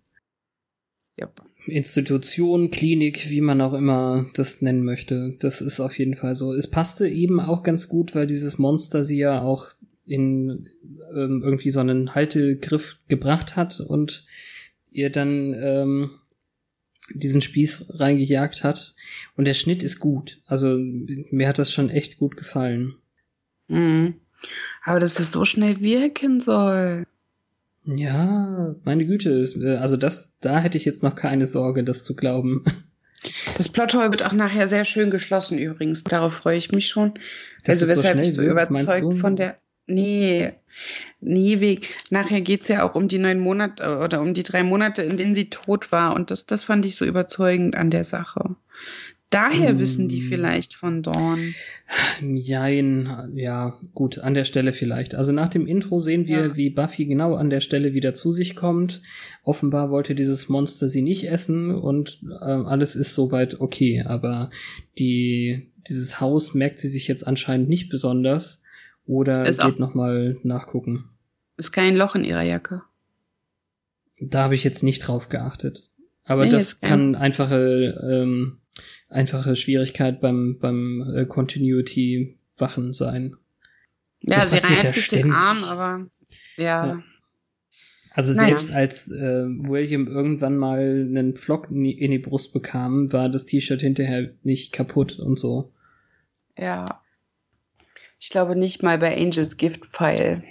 Ja. 1.18 1.30
Institution, 1.66 2.72
Klinik, 2.72 3.30
wie 3.30 3.42
man 3.42 3.62
auch 3.62 3.74
immer 3.74 4.26
das 4.36 4.62
nennen 4.62 4.84
möchte. 4.84 5.36
Das 5.40 5.62
ist 5.62 5.80
auf 5.80 5.98
jeden 5.98 6.16
Fall 6.16 6.36
so. 6.36 6.54
Es 6.54 6.70
passte 6.70 7.08
eben 7.08 7.40
auch 7.40 7.64
ganz 7.64 7.88
gut, 7.88 8.16
weil 8.16 8.28
dieses 8.28 8.58
Monster 8.58 9.04
sie 9.04 9.18
ja 9.18 9.42
auch 9.42 9.68
in 10.06 10.68
ähm, 11.14 11.42
irgendwie 11.44 11.72
so 11.72 11.80
einen 11.80 12.14
Haltegriff 12.16 13.00
gebracht 13.08 13.56
hat 13.56 13.80
und 13.80 14.26
ihr 14.92 15.10
dann 15.10 15.54
ähm, 15.54 16.12
diesen 17.14 17.42
Spieß 17.42 17.86
reingejagt 17.90 18.64
hat. 18.64 18.96
Und 19.36 19.46
der 19.46 19.54
Schnitt 19.54 19.84
ist 19.84 20.00
gut. 20.00 20.42
Also 20.46 20.78
mir 20.78 21.48
hat 21.48 21.60
das 21.60 21.72
schon 21.72 21.90
echt 21.90 22.18
gut 22.18 22.38
gefallen. 22.38 22.96
Mhm. 23.68 24.16
Aber 24.84 25.00
dass 25.00 25.16
das 25.16 25.32
so 25.32 25.46
schnell 25.46 25.80
wirken 25.80 26.40
soll. 26.40 27.06
Ja, 27.86 28.76
meine 28.84 29.06
Güte, 29.06 29.42
äh, 29.58 29.78
also 29.78 29.98
das, 29.98 30.38
da 30.40 30.60
hätte 30.60 30.78
ich 30.78 30.86
jetzt 30.86 31.04
noch 31.04 31.16
keine 31.16 31.46
Sorge, 31.46 31.84
das 31.84 32.04
zu 32.04 32.16
glauben. 32.16 32.64
Das 33.56 33.70
Plothole 33.70 34.12
wird 34.12 34.26
auch 34.26 34.34
nachher 34.34 34.68
sehr 34.68 34.84
schön 34.84 35.10
geschlossen 35.10 35.58
übrigens. 35.58 36.04
Darauf 36.04 36.34
freue 36.34 36.58
ich 36.58 36.74
mich 36.74 36.90
schon. 36.90 37.14
Dass 37.64 37.82
also 37.82 37.86
es 37.86 37.92
so 37.92 37.98
weshalb 38.00 38.16
schnell 38.16 38.28
ich 38.28 38.34
so 38.34 38.42
überzeugt 38.42 39.18
von 39.18 39.38
der. 39.38 39.58
Nee, 39.86 40.52
nee, 41.20 41.60
Weg. 41.60 41.96
Nachher 42.10 42.42
geht's 42.42 42.68
ja 42.70 42.84
auch 42.84 42.96
um 42.96 43.08
die 43.08 43.20
neun 43.20 43.40
Monate 43.40 44.00
oder 44.00 44.22
um 44.22 44.34
die 44.34 44.44
drei 44.44 44.64
Monate, 44.64 45.02
in 45.02 45.18
denen 45.18 45.36
sie 45.36 45.50
tot 45.50 45.92
war. 45.92 46.16
Und 46.16 46.32
das, 46.32 46.46
das 46.46 46.64
fand 46.64 46.86
ich 46.86 46.96
so 46.96 47.06
überzeugend 47.06 47.76
an 47.76 47.92
der 47.92 48.04
Sache. 48.06 48.56
Daher 49.30 49.72
Hm. 49.72 49.80
wissen 49.80 50.08
die 50.08 50.22
vielleicht 50.22 50.76
von 50.76 51.02
Dawn. 51.02 51.40
Jein, 52.22 53.32
ja, 53.36 53.80
gut, 53.94 54.20
an 54.20 54.34
der 54.36 54.44
Stelle 54.46 54.74
vielleicht. 54.74 55.16
Also 55.16 55.32
nach 55.32 55.50
dem 55.50 55.66
Intro 55.68 56.00
sehen 56.00 56.28
wir, 56.28 56.38
Ja. 56.48 56.56
wie 56.56 56.70
Buffy 56.70 57.06
genau 57.06 57.36
an 57.36 57.50
der 57.50 57.60
Stelle 57.60 57.94
wieder 57.94 58.14
zu 58.14 58.32
sich 58.32 58.56
kommt. 58.56 59.02
Offenbar 59.44 59.90
wollte 59.90 60.16
dieses 60.16 60.50
Monster 60.50 60.88
sie 60.88 61.02
nicht 61.02 61.28
essen 61.30 61.72
und 61.74 62.20
äh, 62.42 62.46
alles 62.46 62.96
ist 62.96 63.14
soweit 63.16 63.60
okay, 63.60 64.04
aber 64.06 64.50
die, 65.00 65.72
dieses 65.90 66.22
Haus 66.22 66.54
merkt 66.54 66.80
sie 66.80 66.88
sich 66.88 67.08
jetzt 67.08 67.26
anscheinend 67.26 67.70
nicht 67.70 67.90
besonders 67.90 68.62
oder 69.06 69.46
Ist 69.46 69.62
geht 69.62 69.80
nochmal 69.80 70.38
nachgucken. 70.44 71.10
Ist 71.58 71.72
kein 71.72 71.96
Loch 71.96 72.16
in 72.16 72.24
ihrer 72.24 72.42
Jacke. 72.44 72.82
Da 74.20 74.44
habe 74.44 74.56
ich 74.56 74.64
jetzt 74.64 74.84
nicht 74.84 75.00
drauf 75.00 75.30
geachtet. 75.30 75.90
Aber 76.24 76.46
Nee, 76.46 76.52
das 76.52 76.80
kann 76.80 77.16
einfache, 77.16 78.00
ähm, 78.10 78.60
einfache 79.10 79.56
Schwierigkeit 79.56 80.22
beim, 80.22 80.58
beim 80.60 81.14
äh, 81.16 81.26
Continuity-Wachen 81.26 82.94
sein. 82.94 83.36
Ja, 84.22 84.36
Das 84.40 84.52
sie 84.52 84.58
passiert 84.58 84.84
ja 84.84 84.92
sich 84.94 85.08
den 85.10 85.20
ständig. 85.20 85.34
Arm, 85.34 85.64
aber 85.66 86.08
ja. 86.58 86.86
Ja. 86.88 87.04
Also 88.12 88.34
Naja. 88.34 88.48
selbst 88.50 88.72
als 88.74 89.12
äh, 89.12 89.46
William 89.48 90.08
irgendwann 90.08 90.56
mal 90.56 90.80
einen 90.80 91.36
Pflock 91.36 91.70
in 91.72 91.84
die, 91.84 91.92
in 92.00 92.12
die 92.12 92.20
Brust 92.20 92.54
bekam, 92.54 93.12
war 93.12 93.28
das 93.28 93.46
T-Shirt 93.46 93.82
hinterher 93.82 94.30
nicht 94.44 94.72
kaputt 94.72 95.20
und 95.20 95.38
so. 95.40 95.74
Ja. 96.58 97.02
Ich 98.24 98.30
glaube 98.30 98.56
nicht 98.56 98.82
mal 98.82 98.98
bei 98.98 99.18
Angels 99.18 99.58
Gift 99.58 99.86
File. 99.86 100.44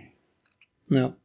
Ja. 0.91 1.17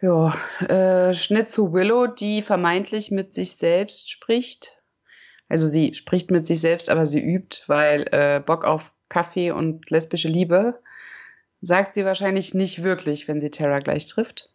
Ja, 0.00 0.34
äh, 0.68 1.12
Schnitt 1.12 1.50
zu 1.50 1.74
Willow, 1.74 2.06
die 2.06 2.40
vermeintlich 2.40 3.10
mit 3.10 3.34
sich 3.34 3.56
selbst 3.56 4.10
spricht. 4.10 4.80
Also 5.50 5.66
sie 5.66 5.92
spricht 5.92 6.30
mit 6.30 6.46
sich 6.46 6.62
selbst, 6.62 6.88
aber 6.88 7.04
sie 7.04 7.20
übt, 7.20 7.64
weil 7.66 8.06
äh, 8.10 8.40
Bock 8.40 8.64
auf 8.64 8.94
Kaffee 9.10 9.50
und 9.50 9.90
lesbische 9.90 10.28
Liebe 10.28 10.80
sagt 11.60 11.92
sie 11.92 12.06
wahrscheinlich 12.06 12.54
nicht 12.54 12.82
wirklich, 12.82 13.28
wenn 13.28 13.38
sie 13.38 13.50
Tara 13.50 13.80
gleich 13.80 14.06
trifft. 14.06 14.48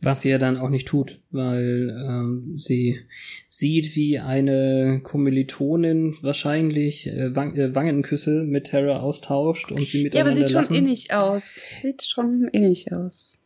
Was 0.00 0.20
sie 0.20 0.28
ja 0.30 0.38
dann 0.38 0.58
auch 0.58 0.68
nicht 0.68 0.86
tut, 0.86 1.20
weil 1.30 1.88
ähm, 2.06 2.52
sie 2.56 3.00
sieht, 3.48 3.96
wie 3.96 4.18
eine 4.18 5.00
Kommilitonin 5.02 6.14
wahrscheinlich 6.20 7.06
äh, 7.06 7.34
Wang 7.34 7.56
äh, 7.56 7.74
Wangenküsse 7.74 8.42
mit 8.44 8.66
Tara 8.66 9.00
austauscht 9.00 9.72
und 9.72 9.86
sie 9.88 10.02
Ja, 10.12 10.20
aber 10.20 10.30
miteinander 10.30 10.32
sieht 10.34 10.50
schon 10.50 10.62
lachen. 10.62 10.76
innig 10.76 11.12
aus. 11.14 11.58
Sieht 11.80 12.02
schon 12.02 12.48
innig 12.52 12.92
aus. 12.92 13.40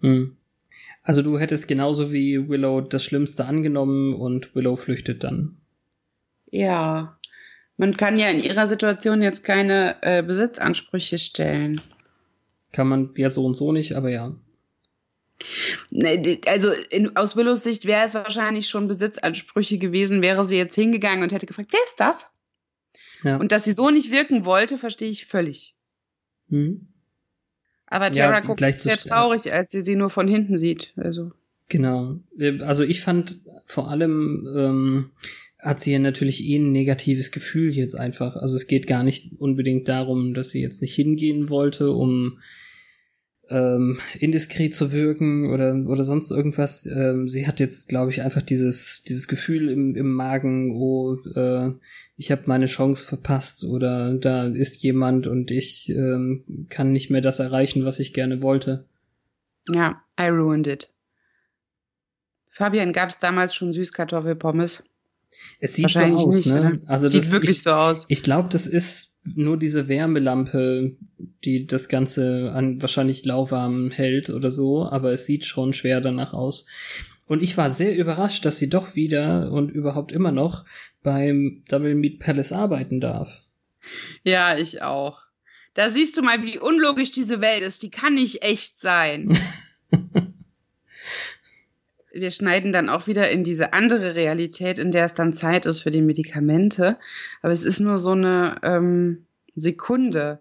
Hm. 0.00 0.36
Also 1.02 1.22
du 1.22 1.38
hättest 1.38 1.66
genauso 1.66 2.12
wie 2.12 2.48
Willow 2.48 2.80
das 2.82 3.04
Schlimmste 3.04 3.46
angenommen 3.46 4.14
und 4.14 4.54
Willow 4.54 4.76
flüchtet 4.76 5.24
dann. 5.24 5.56
Ja. 6.50 7.18
Man 7.78 7.96
kann 7.96 8.18
ja 8.18 8.28
in 8.28 8.40
ihrer 8.40 8.68
Situation 8.68 9.22
jetzt 9.22 9.44
keine 9.44 9.96
äh, 10.02 10.22
Besitzansprüche 10.22 11.18
stellen. 11.18 11.80
Kann 12.70 12.86
man 12.86 13.10
ja 13.16 13.30
so 13.30 13.44
und 13.44 13.54
so 13.54 13.72
nicht, 13.72 13.94
aber 13.94 14.10
ja. 14.10 14.34
Ne, 15.90 16.38
Also 16.46 16.72
in, 16.90 17.16
aus 17.16 17.36
Willows 17.36 17.62
Sicht 17.64 17.86
wäre 17.86 18.04
es 18.04 18.14
wahrscheinlich 18.14 18.68
schon 18.68 18.88
Besitzansprüche 18.88 19.78
gewesen, 19.78 20.22
wäre 20.22 20.44
sie 20.44 20.56
jetzt 20.56 20.74
hingegangen 20.74 21.22
und 21.22 21.32
hätte 21.32 21.46
gefragt, 21.46 21.70
wer 21.72 21.80
ist 21.86 21.98
das? 21.98 22.26
Ja. 23.24 23.36
Und 23.36 23.52
dass 23.52 23.64
sie 23.64 23.72
so 23.72 23.90
nicht 23.90 24.10
wirken 24.10 24.44
wollte, 24.44 24.78
verstehe 24.78 25.10
ich 25.10 25.26
völlig. 25.26 25.74
Hm. 26.48 26.88
Aber 27.86 28.06
Ja, 28.12 28.26
Tara 28.26 28.40
guckt 28.40 28.58
gleich 28.58 28.78
zu- 28.78 28.88
sehr 28.88 28.96
traurig, 28.96 29.52
als 29.52 29.70
sie 29.70 29.82
sie 29.82 29.96
nur 29.96 30.10
von 30.10 30.26
hinten 30.28 30.56
sieht. 30.56 30.92
Also 30.96 31.32
Genau. 31.68 32.16
Also 32.60 32.84
ich 32.84 33.00
fand 33.00 33.40
vor 33.66 33.88
allem 33.90 34.46
ähm, 34.54 35.10
hat 35.58 35.80
sie 35.80 35.92
ja 35.92 35.98
natürlich 35.98 36.42
eh 36.44 36.56
ein 36.56 36.72
negatives 36.72 37.30
Gefühl 37.30 37.70
jetzt 37.70 37.94
einfach. 37.94 38.36
Also 38.36 38.56
es 38.56 38.66
geht 38.66 38.86
gar 38.86 39.02
nicht 39.04 39.32
unbedingt 39.38 39.88
darum, 39.88 40.34
dass 40.34 40.50
sie 40.50 40.60
jetzt 40.60 40.82
nicht 40.82 40.94
hingehen 40.94 41.48
wollte, 41.48 41.92
um 41.92 42.40
ähm, 43.52 43.98
indiskret 44.18 44.74
zu 44.74 44.92
wirken 44.92 45.50
oder 45.50 45.74
oder 45.86 46.04
sonst 46.04 46.30
irgendwas. 46.30 46.86
Ähm, 46.86 47.28
sie 47.28 47.46
hat 47.46 47.60
jetzt, 47.60 47.88
glaube 47.88 48.10
ich, 48.10 48.22
einfach 48.22 48.42
dieses 48.42 49.04
dieses 49.04 49.28
Gefühl 49.28 49.68
im, 49.68 49.94
im 49.94 50.12
Magen, 50.12 50.72
oh, 50.74 51.16
äh, 51.34 51.72
ich 52.16 52.30
habe 52.30 52.42
meine 52.46 52.66
Chance 52.66 53.06
verpasst 53.06 53.64
oder 53.64 54.14
da 54.14 54.46
ist 54.46 54.82
jemand 54.82 55.26
und 55.26 55.50
ich 55.50 55.88
ähm, 55.90 56.66
kann 56.68 56.92
nicht 56.92 57.10
mehr 57.10 57.20
das 57.20 57.38
erreichen, 57.38 57.84
was 57.84 57.98
ich 57.98 58.14
gerne 58.14 58.42
wollte. 58.42 58.86
Ja, 59.68 60.02
I 60.18 60.28
ruined 60.28 60.66
it. 60.66 60.88
Fabian, 62.50 62.92
gab 62.92 63.08
es 63.08 63.18
damals 63.18 63.54
schon 63.54 63.72
Süßkartoffelpommes? 63.72 64.84
Es 65.58 65.74
sieht 65.74 65.90
so 65.90 66.02
aus, 66.02 66.34
nicht, 66.36 66.46
ne? 66.46 66.60
oder? 66.60 66.72
Also 66.86 67.08
Sieht 67.08 67.22
das, 67.22 67.32
wirklich 67.32 67.50
ich, 67.52 67.62
so 67.62 67.70
aus. 67.70 68.04
Ich 68.08 68.22
glaube, 68.22 68.48
das 68.50 68.66
ist 68.66 69.11
nur 69.24 69.56
diese 69.56 69.88
Wärmelampe, 69.88 70.96
die 71.44 71.66
das 71.66 71.88
Ganze 71.88 72.52
an 72.52 72.82
wahrscheinlich 72.82 73.24
lauwarm 73.24 73.90
hält 73.90 74.30
oder 74.30 74.50
so, 74.50 74.86
aber 74.86 75.12
es 75.12 75.26
sieht 75.26 75.44
schon 75.44 75.72
schwer 75.72 76.00
danach 76.00 76.32
aus. 76.32 76.66
Und 77.26 77.42
ich 77.42 77.56
war 77.56 77.70
sehr 77.70 77.96
überrascht, 77.96 78.44
dass 78.44 78.58
sie 78.58 78.68
doch 78.68 78.94
wieder 78.94 79.50
und 79.52 79.70
überhaupt 79.70 80.12
immer 80.12 80.32
noch 80.32 80.64
beim 81.02 81.62
Double 81.68 81.94
Meat 81.94 82.18
Palace 82.18 82.52
arbeiten 82.52 83.00
darf. 83.00 83.42
Ja, 84.22 84.58
ich 84.58 84.82
auch. 84.82 85.22
Da 85.74 85.88
siehst 85.88 86.16
du 86.16 86.22
mal, 86.22 86.42
wie 86.44 86.58
unlogisch 86.58 87.12
diese 87.12 87.40
Welt 87.40 87.62
ist. 87.62 87.82
Die 87.82 87.90
kann 87.90 88.14
nicht 88.14 88.42
echt 88.42 88.78
sein. 88.78 89.38
Wir 92.12 92.30
schneiden 92.30 92.72
dann 92.72 92.88
auch 92.88 93.06
wieder 93.06 93.30
in 93.30 93.44
diese 93.44 93.72
andere 93.72 94.14
Realität, 94.14 94.78
in 94.78 94.90
der 94.90 95.04
es 95.04 95.14
dann 95.14 95.32
Zeit 95.32 95.66
ist 95.66 95.80
für 95.80 95.90
die 95.90 96.02
Medikamente. 96.02 96.98
Aber 97.40 97.52
es 97.52 97.64
ist 97.64 97.80
nur 97.80 97.98
so 97.98 98.12
eine 98.12 98.56
ähm, 98.62 99.26
Sekunde. 99.54 100.40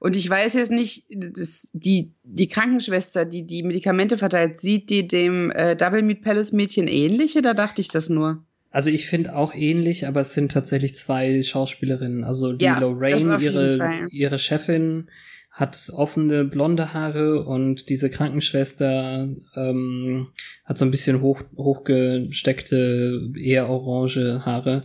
Und 0.00 0.16
ich 0.16 0.28
weiß 0.28 0.54
jetzt 0.54 0.70
nicht, 0.70 1.06
das, 1.10 1.70
die, 1.72 2.12
die 2.24 2.48
Krankenschwester, 2.48 3.24
die 3.24 3.46
die 3.46 3.62
Medikamente 3.62 4.18
verteilt, 4.18 4.60
sieht 4.60 4.90
die 4.90 5.08
dem 5.08 5.50
äh, 5.50 5.76
Double 5.76 6.02
Meat 6.02 6.22
Palace 6.22 6.52
Mädchen 6.52 6.88
ähnlich 6.88 7.36
oder 7.36 7.54
dachte 7.54 7.80
ich 7.80 7.88
das 7.88 8.10
nur? 8.10 8.44
Also 8.70 8.90
ich 8.90 9.06
finde 9.06 9.36
auch 9.36 9.54
ähnlich, 9.54 10.08
aber 10.08 10.20
es 10.20 10.34
sind 10.34 10.50
tatsächlich 10.50 10.96
zwei 10.96 11.40
Schauspielerinnen. 11.42 12.24
Also 12.24 12.54
die 12.54 12.64
Ja, 12.64 12.78
Lorraine, 12.80 13.38
ihre, 13.40 14.08
ihre 14.10 14.36
Chefin, 14.36 15.08
hat 15.54 15.88
offene 15.94 16.44
blonde 16.44 16.94
Haare 16.94 17.44
und 17.44 17.88
diese 17.88 18.10
Krankenschwester 18.10 19.28
ähm, 19.54 20.26
hat 20.64 20.78
so 20.78 20.84
ein 20.84 20.90
bisschen 20.90 21.20
hoch, 21.20 21.42
hochgesteckte, 21.56 23.30
eher 23.38 23.68
orange 23.68 24.40
Haare. 24.44 24.82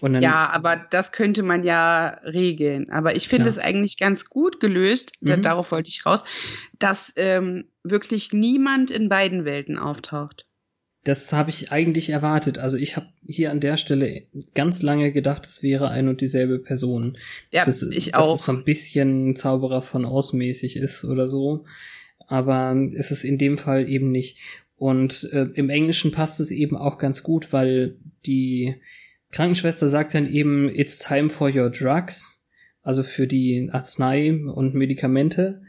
Und 0.00 0.14
dann, 0.14 0.22
Ja, 0.22 0.50
aber 0.54 0.86
das 0.90 1.12
könnte 1.12 1.42
man 1.42 1.62
ja 1.64 2.18
regeln. 2.24 2.88
Aber 2.90 3.14
ich 3.14 3.28
finde 3.28 3.48
es 3.48 3.58
eigentlich 3.58 3.98
ganz 3.98 4.24
gut 4.30 4.58
gelöst, 4.58 5.12
Mhm. 5.20 5.42
darauf 5.42 5.70
wollte 5.70 5.90
ich 5.90 6.06
raus, 6.06 6.24
dass 6.78 7.12
ähm, 7.16 7.66
wirklich 7.82 8.32
niemand 8.32 8.90
in 8.90 9.10
beiden 9.10 9.44
Welten 9.44 9.78
auftaucht. 9.78 10.46
Das 11.06 11.32
habe 11.32 11.50
ich 11.50 11.70
eigentlich 11.70 12.10
erwartet. 12.10 12.58
Also 12.58 12.76
ich 12.76 12.96
habe 12.96 13.06
hier 13.24 13.52
an 13.52 13.60
der 13.60 13.76
Stelle 13.76 14.24
ganz 14.56 14.82
lange 14.82 15.12
gedacht, 15.12 15.46
es 15.46 15.62
wäre 15.62 15.88
ein 15.88 16.08
und 16.08 16.20
dieselbe 16.20 16.58
Person. 16.58 17.16
Ja, 17.52 17.64
das, 17.64 17.84
ich 17.84 18.10
dass 18.10 18.26
auch. 18.26 18.34
es 18.34 18.44
so 18.44 18.50
ein 18.50 18.64
bisschen 18.64 19.36
Zauberer 19.36 19.82
von 19.82 20.04
ausmäßig 20.04 20.76
ist 20.76 21.04
oder 21.04 21.28
so. 21.28 21.64
Aber 22.26 22.74
es 22.96 23.12
ist 23.12 23.22
in 23.22 23.38
dem 23.38 23.56
Fall 23.56 23.88
eben 23.88 24.10
nicht. 24.10 24.38
Und 24.74 25.30
äh, 25.32 25.46
im 25.54 25.70
Englischen 25.70 26.10
passt 26.10 26.40
es 26.40 26.50
eben 26.50 26.76
auch 26.76 26.98
ganz 26.98 27.22
gut, 27.22 27.52
weil 27.52 27.94
die 28.26 28.74
Krankenschwester 29.30 29.88
sagt 29.88 30.12
dann 30.12 30.26
eben, 30.26 30.68
it's 30.68 30.98
time 30.98 31.30
for 31.30 31.54
your 31.54 31.70
drugs, 31.70 32.44
also 32.82 33.04
für 33.04 33.28
die 33.28 33.68
Arznei 33.70 34.32
und 34.32 34.74
Medikamente. 34.74 35.62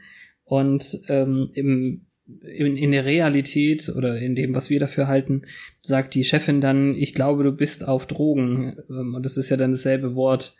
Und 0.45 0.99
ähm, 1.09 1.51
im, 1.53 2.06
in, 2.41 2.75
in 2.75 2.91
der 2.91 3.05
Realität 3.05 3.89
oder 3.89 4.17
in 4.19 4.35
dem, 4.35 4.53
was 4.53 4.69
wir 4.69 4.79
dafür 4.79 5.07
halten, 5.07 5.43
sagt 5.81 6.13
die 6.13 6.23
Chefin 6.23 6.61
dann, 6.61 6.95
ich 6.95 7.13
glaube, 7.13 7.43
du 7.43 7.51
bist 7.51 7.87
auf 7.87 8.05
Drogen. 8.05 8.77
Ähm, 8.89 9.15
Und 9.15 9.25
das 9.25 9.37
ist 9.37 9.49
ja 9.49 9.57
dann 9.57 9.71
dasselbe 9.71 10.15
Wort. 10.15 10.55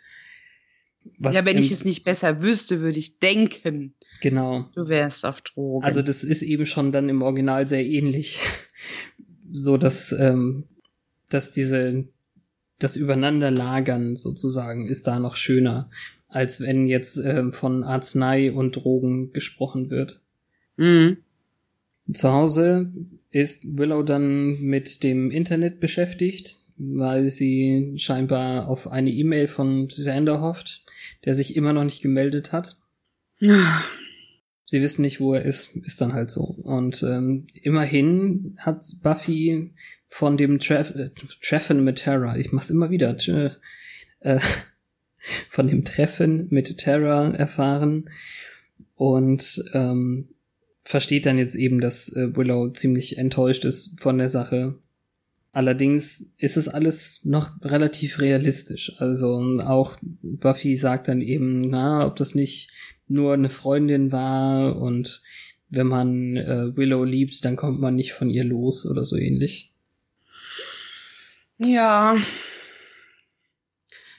Was 1.18 1.34
ja, 1.34 1.44
wenn 1.44 1.58
ich 1.58 1.70
es 1.70 1.84
nicht 1.84 2.04
besser 2.04 2.42
wüsste, 2.42 2.80
würde 2.80 2.98
ich 2.98 3.18
denken, 3.18 3.94
Genau. 4.20 4.68
du 4.74 4.88
wärst 4.88 5.24
auf 5.24 5.40
Drogen. 5.42 5.84
Also 5.84 6.02
das 6.02 6.24
ist 6.24 6.42
eben 6.42 6.66
schon 6.66 6.90
dann 6.92 7.08
im 7.08 7.22
Original 7.22 7.66
sehr 7.66 7.84
ähnlich. 7.84 8.40
so 9.50 9.76
dass, 9.76 10.12
ähm, 10.12 10.64
dass 11.30 11.52
diese, 11.52 12.04
das 12.78 12.96
Übereinanderlagern 12.96 14.16
sozusagen 14.16 14.86
ist 14.86 15.06
da 15.06 15.18
noch 15.18 15.36
schöner, 15.36 15.90
als 16.28 16.60
wenn 16.60 16.86
jetzt 16.86 17.18
ähm, 17.18 17.52
von 17.52 17.82
Arznei 17.84 18.52
und 18.52 18.76
Drogen 18.76 19.32
gesprochen 19.32 19.90
wird. 19.90 20.20
Mhm. 20.76 21.18
Zu 22.12 22.32
Hause 22.32 22.92
ist 23.30 23.76
Willow 23.76 24.02
dann 24.02 24.60
mit 24.60 25.02
dem 25.02 25.30
Internet 25.30 25.80
beschäftigt, 25.80 26.60
weil 26.76 27.28
sie 27.30 27.94
scheinbar 27.96 28.68
auf 28.68 28.88
eine 28.88 29.10
E-Mail 29.10 29.46
von 29.46 29.88
Xander 29.88 30.40
hofft, 30.40 30.84
der 31.24 31.34
sich 31.34 31.56
immer 31.56 31.72
noch 31.72 31.84
nicht 31.84 32.02
gemeldet 32.02 32.52
hat. 32.52 32.78
Ja. 33.40 33.84
Sie 34.64 34.82
wissen 34.82 35.02
nicht, 35.02 35.20
wo 35.20 35.34
er 35.34 35.42
ist, 35.42 35.76
ist 35.76 36.00
dann 36.00 36.12
halt 36.12 36.30
so. 36.30 36.42
Und 36.42 37.02
ähm, 37.02 37.46
immerhin 37.54 38.54
hat 38.58 38.84
Buffy 39.02 39.72
von 40.06 40.36
dem 40.36 40.58
Tref 40.58 40.94
äh, 40.94 41.10
Treffen 41.42 41.84
mit 41.84 41.96
Terra, 41.96 42.36
ich 42.36 42.52
mach's 42.52 42.70
immer 42.70 42.90
wieder, 42.90 43.16
äh, 44.20 44.40
von 45.48 45.66
dem 45.66 45.84
Treffen 45.84 46.48
mit 46.50 46.78
Terra 46.78 47.30
erfahren 47.34 48.10
und 48.94 49.62
ähm, 49.74 50.28
versteht 50.88 51.26
dann 51.26 51.36
jetzt 51.36 51.54
eben, 51.54 51.82
dass 51.82 52.08
äh, 52.16 52.34
Willow 52.34 52.70
ziemlich 52.70 53.18
enttäuscht 53.18 53.66
ist 53.66 54.00
von 54.00 54.16
der 54.16 54.30
Sache. 54.30 54.78
Allerdings 55.52 56.32
ist 56.38 56.56
es 56.56 56.66
alles 56.66 57.20
noch 57.24 57.50
relativ 57.62 58.22
realistisch. 58.22 58.94
Also 58.96 59.34
auch 59.60 59.98
Buffy 60.00 60.76
sagt 60.76 61.08
dann 61.08 61.20
eben, 61.20 61.68
na, 61.68 62.06
ob 62.06 62.16
das 62.16 62.34
nicht 62.34 62.70
nur 63.06 63.34
eine 63.34 63.50
Freundin 63.50 64.12
war 64.12 64.80
und 64.80 65.22
wenn 65.68 65.88
man 65.88 66.38
äh, 66.38 66.74
Willow 66.74 67.04
liebt, 67.04 67.44
dann 67.44 67.56
kommt 67.56 67.80
man 67.80 67.94
nicht 67.94 68.14
von 68.14 68.30
ihr 68.30 68.44
los 68.44 68.86
oder 68.86 69.04
so 69.04 69.16
ähnlich. 69.16 69.74
Ja. 71.58 72.16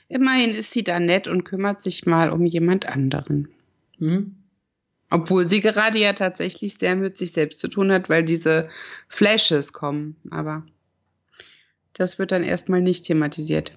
Immerhin 0.08 0.52
ist 0.52 0.70
sie 0.70 0.84
da 0.84 1.00
nett 1.00 1.28
und 1.28 1.46
kümmert 1.46 1.82
sich 1.82 2.06
mal 2.06 2.30
um 2.30 2.46
jemand 2.46 2.86
anderen. 2.86 3.48
Mhm. 3.98 4.39
Obwohl 5.10 5.50
sie 5.50 5.60
gerade 5.60 5.98
ja 5.98 6.14
tatsächlich 6.14 6.76
sehr 6.76 6.96
mit 6.96 7.18
sich 7.18 7.32
selbst 7.32 7.60
zu 7.60 7.68
tun 7.68 7.92
hat, 7.92 8.10
weil 8.10 8.24
diese 8.24 8.70
Flashes 9.08 9.74
kommen. 9.74 10.16
Aber 10.30 10.66
das 11.94 12.20
wird 12.20 12.32
dann 12.32 12.44
erstmal 12.44 12.82
nicht 12.82 13.06
thematisiert. 13.06 13.76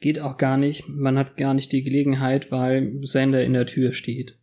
Geht 0.00 0.20
auch 0.20 0.36
gar 0.36 0.56
nicht. 0.56 0.88
Man 0.88 1.18
hat 1.18 1.36
gar 1.36 1.54
nicht 1.54 1.72
die 1.72 1.82
Gelegenheit, 1.82 2.50
weil 2.50 3.00
Sander 3.02 3.44
in 3.44 3.52
der 3.52 3.66
Tür 3.66 3.92
steht. 3.92 4.38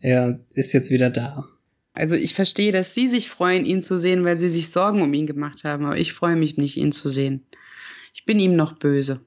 Er 0.00 0.40
ist 0.50 0.72
jetzt 0.72 0.90
wieder 0.90 1.10
da. 1.10 1.48
Also 1.94 2.14
ich 2.14 2.34
verstehe, 2.34 2.72
dass 2.72 2.94
Sie 2.94 3.08
sich 3.08 3.30
freuen, 3.30 3.64
ihn 3.64 3.82
zu 3.82 3.96
sehen, 3.96 4.24
weil 4.24 4.36
Sie 4.36 4.48
sich 4.48 4.68
Sorgen 4.68 5.00
um 5.00 5.14
ihn 5.14 5.26
gemacht 5.26 5.64
haben. 5.64 5.86
Aber 5.86 5.96
ich 5.96 6.12
freue 6.12 6.36
mich 6.36 6.56
nicht, 6.56 6.76
ihn 6.76 6.92
zu 6.92 7.08
sehen. 7.08 7.46
Ich 8.12 8.24
bin 8.24 8.38
ihm 8.38 8.54
noch 8.54 8.78
böse. 8.78 9.24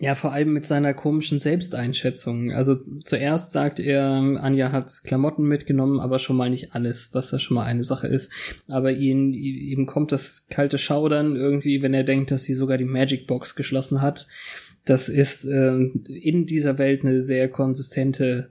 Ja, 0.00 0.14
vor 0.14 0.32
allem 0.32 0.52
mit 0.52 0.64
seiner 0.64 0.94
komischen 0.94 1.40
Selbsteinschätzung. 1.40 2.52
Also 2.52 2.76
zuerst 3.04 3.50
sagt 3.50 3.80
er, 3.80 4.06
Anja 4.06 4.70
hat 4.70 4.92
Klamotten 5.02 5.42
mitgenommen, 5.42 5.98
aber 5.98 6.20
schon 6.20 6.36
mal 6.36 6.50
nicht 6.50 6.72
alles, 6.72 7.10
was 7.14 7.32
ja 7.32 7.40
schon 7.40 7.56
mal 7.56 7.64
eine 7.64 7.82
Sache 7.82 8.06
ist. 8.06 8.30
Aber 8.68 8.92
ihn, 8.92 9.34
ihm 9.34 9.86
kommt 9.86 10.12
das 10.12 10.46
kalte 10.48 10.78
Schaudern 10.78 11.34
irgendwie, 11.34 11.82
wenn 11.82 11.94
er 11.94 12.04
denkt, 12.04 12.30
dass 12.30 12.44
sie 12.44 12.54
sogar 12.54 12.78
die 12.78 12.84
Magic 12.84 13.26
Box 13.26 13.56
geschlossen 13.56 14.00
hat. 14.00 14.28
Das 14.84 15.08
ist 15.08 15.44
äh, 15.46 15.76
in 15.76 16.46
dieser 16.46 16.78
Welt 16.78 17.02
eine 17.02 17.20
sehr 17.20 17.48
konsistente 17.48 18.50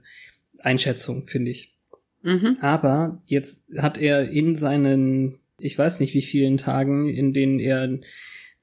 Einschätzung, 0.58 1.26
finde 1.26 1.52
ich. 1.52 1.74
Mhm. 2.22 2.58
Aber 2.60 3.22
jetzt 3.24 3.64
hat 3.78 3.96
er 3.96 4.28
in 4.28 4.54
seinen, 4.54 5.38
ich 5.58 5.78
weiß 5.78 6.00
nicht 6.00 6.12
wie 6.12 6.22
vielen 6.22 6.58
Tagen, 6.58 7.08
in 7.08 7.32
denen 7.32 7.58
er 7.58 7.98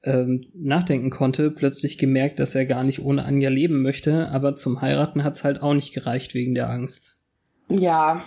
ähm, 0.06 0.46
nachdenken 0.54 1.10
konnte, 1.10 1.50
plötzlich 1.50 1.98
gemerkt, 1.98 2.38
dass 2.38 2.54
er 2.54 2.64
gar 2.64 2.84
nicht 2.84 3.00
ohne 3.00 3.24
Anja 3.24 3.50
leben 3.50 3.82
möchte, 3.82 4.28
aber 4.28 4.56
zum 4.56 4.80
Heiraten 4.80 5.24
hat's 5.24 5.44
halt 5.44 5.60
auch 5.60 5.74
nicht 5.74 5.92
gereicht 5.92 6.32
wegen 6.32 6.54
der 6.54 6.70
Angst. 6.70 7.20
Ja. 7.68 8.24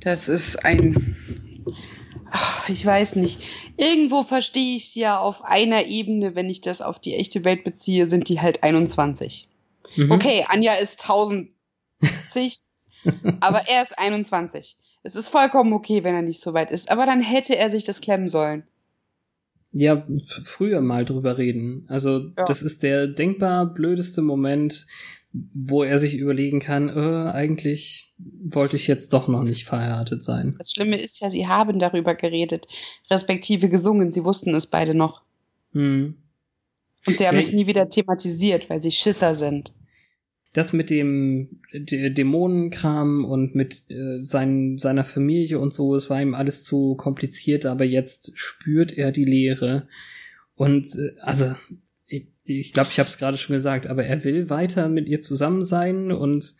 Das 0.00 0.28
ist 0.28 0.64
ein. 0.64 1.16
Ach, 2.30 2.68
ich 2.68 2.84
weiß 2.84 3.16
nicht. 3.16 3.40
Irgendwo 3.78 4.22
verstehe 4.22 4.76
ich 4.76 4.88
es 4.88 4.94
ja 4.94 5.18
auf 5.18 5.42
einer 5.42 5.86
Ebene, 5.86 6.34
wenn 6.34 6.50
ich 6.50 6.60
das 6.60 6.82
auf 6.82 6.98
die 6.98 7.14
echte 7.14 7.44
Welt 7.44 7.64
beziehe, 7.64 8.04
sind 8.04 8.28
die 8.28 8.40
halt 8.40 8.62
21. 8.62 9.48
Mhm. 9.96 10.10
Okay, 10.10 10.44
Anja 10.48 10.74
ist 10.74 11.02
1000, 11.02 11.50
aber 13.40 13.62
er 13.68 13.82
ist 13.82 13.98
21. 13.98 14.76
Es 15.02 15.16
ist 15.16 15.28
vollkommen 15.28 15.72
okay, 15.72 16.04
wenn 16.04 16.14
er 16.14 16.22
nicht 16.22 16.40
so 16.40 16.52
weit 16.52 16.70
ist, 16.70 16.90
aber 16.90 17.06
dann 17.06 17.22
hätte 17.22 17.56
er 17.56 17.70
sich 17.70 17.84
das 17.84 18.00
klemmen 18.00 18.28
sollen. 18.28 18.64
Ja, 19.78 20.06
früher 20.44 20.80
mal 20.80 21.04
drüber 21.04 21.36
reden. 21.38 21.84
Also 21.88 22.30
Ja. 22.36 22.44
das 22.46 22.62
ist 22.62 22.82
der 22.82 23.06
denkbar 23.06 23.66
blödeste 23.74 24.22
Moment, 24.22 24.86
wo 25.32 25.82
er 25.84 25.98
sich 25.98 26.16
überlegen 26.16 26.60
kann, 26.60 26.88
äh, 26.88 27.30
eigentlich 27.30 28.14
wollte 28.18 28.76
ich 28.76 28.86
jetzt 28.86 29.12
doch 29.12 29.28
noch 29.28 29.42
nicht 29.42 29.64
verheiratet 29.66 30.22
sein. 30.22 30.54
Das 30.56 30.70
Schlimme 30.72 30.98
ist 30.98 31.20
ja, 31.20 31.28
sie 31.28 31.46
haben 31.46 31.78
darüber 31.78 32.14
geredet, 32.14 32.66
respektive 33.10 33.68
gesungen. 33.68 34.12
Sie 34.12 34.24
wussten 34.24 34.54
es 34.54 34.66
beide 34.68 34.94
noch. 34.94 35.22
Hm. 35.72 36.16
Und 37.06 37.18
sie 37.18 37.26
haben 37.26 37.34
Ja, 37.34 37.40
es 37.40 37.52
nie 37.52 37.66
wieder 37.66 37.90
thematisiert, 37.90 38.70
weil 38.70 38.82
sie 38.82 38.90
Schisser 38.92 39.34
sind. 39.34 39.74
Das 40.56 40.72
mit 40.72 40.88
dem 40.88 41.60
Dämonenkram 41.74 43.26
und 43.26 43.54
mit 43.54 43.90
äh, 43.90 44.24
sein, 44.24 44.78
seiner 44.78 45.04
Familie 45.04 45.58
und 45.58 45.74
so, 45.74 45.94
es 45.94 46.08
war 46.08 46.22
ihm 46.22 46.34
alles 46.34 46.64
zu 46.64 46.94
kompliziert, 46.94 47.66
aber 47.66 47.84
jetzt 47.84 48.32
spürt 48.38 48.96
er 48.96 49.12
die 49.12 49.26
Leere. 49.26 49.86
Und 50.54 50.96
äh, 50.96 51.12
also, 51.20 51.54
ich 52.06 52.22
glaube, 52.22 52.30
ich, 52.46 52.72
glaub, 52.72 52.88
ich 52.88 52.98
habe 52.98 53.08
es 53.10 53.18
gerade 53.18 53.36
schon 53.36 53.52
gesagt, 53.52 53.86
aber 53.86 54.06
er 54.06 54.24
will 54.24 54.48
weiter 54.48 54.88
mit 54.88 55.08
ihr 55.08 55.20
zusammen 55.20 55.62
sein 55.62 56.10
und 56.10 56.54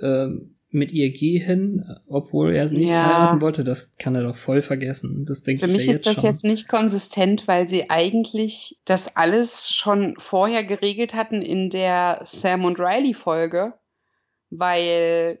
äh, 0.00 0.28
mit 0.70 0.92
ihr 0.92 1.10
gehen, 1.10 1.84
obwohl 2.08 2.54
er 2.54 2.70
nicht 2.70 2.90
Ja. 2.90 3.06
heiraten 3.06 3.40
wollte. 3.40 3.64
Das 3.64 3.96
kann 3.96 4.14
er 4.14 4.22
doch 4.22 4.36
voll 4.36 4.60
vergessen. 4.60 5.24
Das 5.26 5.42
denke 5.42 5.60
Für 5.66 5.70
ich 5.70 5.76
mich 5.78 5.88
ist 5.88 6.06
das 6.06 6.14
schon. 6.16 6.24
jetzt 6.24 6.44
nicht 6.44 6.68
konsistent, 6.68 7.48
weil 7.48 7.68
sie 7.68 7.88
eigentlich 7.88 8.76
das 8.84 9.16
alles 9.16 9.70
schon 9.70 10.14
vorher 10.18 10.64
geregelt 10.64 11.14
hatten 11.14 11.40
in 11.40 11.70
der 11.70 12.20
Sam 12.24 12.64
und 12.66 12.78
Riley 12.78 13.14
Folge, 13.14 13.74
weil 14.50 15.40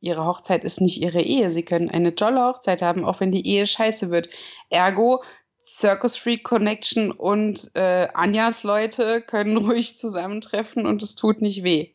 ihre 0.00 0.26
Hochzeit 0.26 0.62
ist 0.64 0.80
nicht 0.80 1.00
ihre 1.00 1.22
Ehe. 1.22 1.50
Sie 1.50 1.62
können 1.62 1.90
eine 1.90 2.14
tolle 2.14 2.42
Hochzeit 2.44 2.82
haben, 2.82 3.04
auch 3.04 3.20
wenn 3.20 3.32
die 3.32 3.46
Ehe 3.46 3.66
scheiße 3.66 4.10
wird. 4.10 4.28
Ergo, 4.68 5.22
Circus 5.62 6.16
Freak 6.16 6.44
Connection 6.44 7.10
und 7.10 7.70
äh, 7.74 8.08
Anjas 8.14 8.62
Leute 8.62 9.22
können 9.22 9.56
ruhig 9.56 9.96
zusammentreffen 9.98 10.86
und 10.86 11.02
es 11.02 11.14
tut 11.14 11.40
nicht 11.40 11.64
weh. 11.64 11.94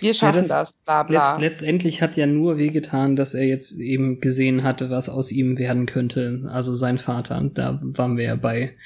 Wir 0.00 0.12
schaffen 0.14 0.38
das- 0.38 0.48
das, 0.48 0.76
bla 0.84 1.02
bla. 1.04 1.32
Letzt, 1.36 1.40
letztendlich 1.40 2.02
hat 2.02 2.16
ja 2.16 2.26
nur 2.26 2.58
wehgetan, 2.58 3.14
dass 3.16 3.34
er 3.34 3.44
jetzt 3.44 3.78
eben 3.78 4.20
gesehen 4.20 4.62
hatte, 4.64 4.90
was 4.90 5.08
aus 5.08 5.30
ihm 5.30 5.58
werden 5.58 5.86
könnte. 5.86 6.48
Also 6.48 6.74
sein 6.74 6.98
Vater. 6.98 7.38
Und 7.38 7.58
da 7.58 7.78
waren 7.82 8.16
wir 8.16 8.24
ja 8.24 8.34
bei 8.36 8.76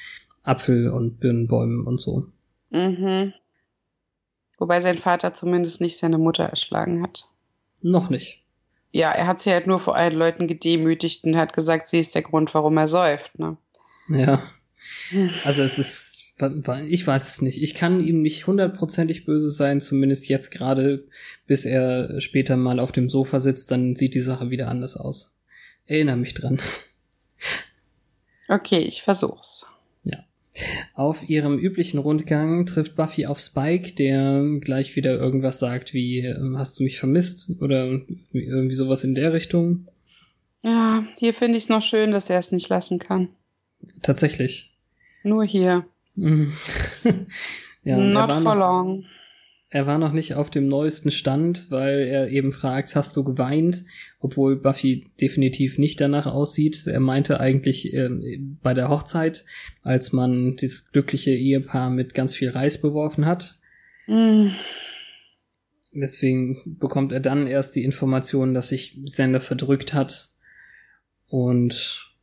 Apfel- 0.43 0.89
und 0.89 1.19
Birnenbäumen 1.19 1.85
und 1.85 1.99
so. 1.99 2.27
Mhm. 2.69 3.33
Wobei 4.57 4.81
sein 4.81 4.97
Vater 4.97 5.33
zumindest 5.33 5.81
nicht 5.81 5.97
seine 5.97 6.17
Mutter 6.17 6.43
erschlagen 6.43 7.01
hat. 7.01 7.25
Noch 7.81 8.09
nicht. 8.09 8.43
Ja, 8.91 9.11
er 9.11 9.27
hat 9.27 9.39
sie 9.39 9.51
halt 9.51 9.67
nur 9.67 9.79
vor 9.79 9.95
allen 9.95 10.15
Leuten 10.15 10.47
gedemütigt 10.47 11.23
und 11.23 11.37
hat 11.37 11.53
gesagt, 11.53 11.87
sie 11.87 11.99
ist 11.99 12.13
der 12.15 12.23
Grund, 12.23 12.53
warum 12.53 12.77
er 12.77 12.87
säuft. 12.87 13.37
Ne? 13.39 13.57
Ja. 14.09 14.43
Also 15.43 15.61
es 15.61 15.77
ist, 15.79 16.18
ich 16.87 17.05
weiß 17.05 17.27
es 17.27 17.41
nicht. 17.41 17.61
Ich 17.61 17.75
kann 17.75 18.05
ihm 18.05 18.21
nicht 18.21 18.47
hundertprozentig 18.47 19.25
böse 19.25 19.51
sein, 19.51 19.81
zumindest 19.81 20.29
jetzt 20.29 20.51
gerade, 20.51 21.05
bis 21.47 21.65
er 21.65 22.21
später 22.21 22.57
mal 22.57 22.79
auf 22.79 22.91
dem 22.91 23.09
Sofa 23.09 23.39
sitzt, 23.39 23.71
dann 23.71 23.95
sieht 23.95 24.15
die 24.15 24.21
Sache 24.21 24.49
wieder 24.49 24.67
anders 24.67 24.95
aus. 24.97 25.35
Erinnere 25.85 26.17
mich 26.17 26.33
dran. 26.33 26.59
Okay, 28.47 28.79
ich 28.79 29.03
versuch's. 29.03 29.67
Auf 30.93 31.29
ihrem 31.29 31.57
üblichen 31.57 31.99
Rundgang 31.99 32.65
trifft 32.65 32.95
Buffy 32.95 33.25
auf 33.25 33.39
Spike, 33.39 33.93
der 33.93 34.43
gleich 34.59 34.95
wieder 34.95 35.17
irgendwas 35.17 35.59
sagt 35.59 35.93
wie, 35.93 36.19
ähm, 36.19 36.57
hast 36.57 36.79
du 36.79 36.83
mich 36.83 36.99
vermisst? 36.99 37.51
Oder 37.59 38.01
irgendwie 38.33 38.75
sowas 38.75 39.03
in 39.03 39.15
der 39.15 39.33
Richtung. 39.33 39.87
Ja, 40.63 41.05
hier 41.17 41.33
finde 41.33 41.57
ich 41.57 41.65
es 41.65 41.69
noch 41.69 41.81
schön, 41.81 42.11
dass 42.11 42.29
er 42.29 42.39
es 42.39 42.51
nicht 42.51 42.69
lassen 42.69 42.99
kann. 42.99 43.29
Tatsächlich. 44.01 44.77
Nur 45.23 45.45
hier. 45.45 45.85
Mhm. 46.19 46.53
ja, 47.83 47.97
er 47.97 47.97
Not 47.97 48.29
war, 48.29 48.41
for 48.41 48.55
noch, 48.55 48.59
long. 48.59 49.05
er 49.69 49.87
war 49.87 49.97
noch 49.97 50.11
nicht 50.11 50.35
auf 50.35 50.49
dem 50.49 50.67
neuesten 50.67 51.11
Stand, 51.11 51.71
weil 51.71 51.99
er 51.99 52.29
eben 52.29 52.51
fragt, 52.51 52.95
hast 52.95 53.15
du 53.15 53.23
geweint? 53.23 53.85
Obwohl 54.19 54.55
Buffy 54.55 55.07
definitiv 55.21 55.77
nicht 55.77 56.01
danach 56.01 56.25
aussieht. 56.25 56.85
Er 56.87 56.99
meinte 56.99 57.39
eigentlich 57.39 57.93
äh, 57.93 58.09
bei 58.61 58.73
der 58.73 58.89
Hochzeit, 58.89 59.45
als 59.83 60.11
man 60.13 60.55
dieses 60.55 60.91
glückliche 60.91 61.31
Ehepaar 61.31 61.89
mit 61.89 62.13
ganz 62.13 62.33
viel 62.33 62.49
Reis 62.49 62.81
beworfen 62.81 63.25
hat. 63.25 63.59
Mm, 64.07 64.49
Deswegen 65.91 66.77
bekommt 66.79 67.11
er 67.11 67.19
dann 67.19 67.47
erst 67.47 67.75
die 67.75 67.83
Information, 67.83 68.53
dass 68.53 68.69
sich 68.69 68.99
Sender 69.05 69.41
verdrückt 69.41 69.93
hat. 69.93 70.29
Und 71.27 72.13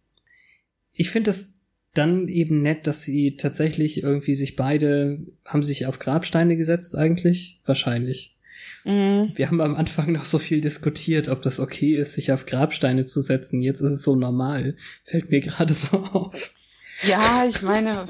ich 0.92 1.10
finde 1.10 1.30
es 1.30 1.54
dann 1.96 2.28
eben 2.28 2.62
nett, 2.62 2.86
dass 2.86 3.02
sie 3.02 3.36
tatsächlich 3.36 4.02
irgendwie 4.02 4.34
sich 4.34 4.56
beide, 4.56 5.18
haben 5.44 5.62
sich 5.62 5.86
auf 5.86 5.98
Grabsteine 5.98 6.56
gesetzt 6.56 6.96
eigentlich? 6.96 7.60
Wahrscheinlich. 7.64 8.36
mm. 8.84 9.32
Wir 9.34 9.46
haben 9.48 9.60
am 9.60 9.74
Anfang 9.74 10.12
noch 10.12 10.24
so 10.24 10.38
viel 10.38 10.60
diskutiert, 10.60 11.28
ob 11.28 11.42
das 11.42 11.60
okay 11.60 11.96
ist, 11.96 12.14
sich 12.14 12.32
auf 12.32 12.46
Grabsteine 12.46 13.04
zu 13.04 13.20
setzen. 13.20 13.60
Jetzt 13.60 13.80
ist 13.80 13.92
es 13.92 14.02
so 14.02 14.16
normal. 14.16 14.76
Fällt 15.02 15.30
mir 15.30 15.40
gerade 15.40 15.74
so 15.74 15.98
auf. 15.98 16.54
Ja, 17.02 17.44
ich 17.48 17.62
meine, 17.62 18.06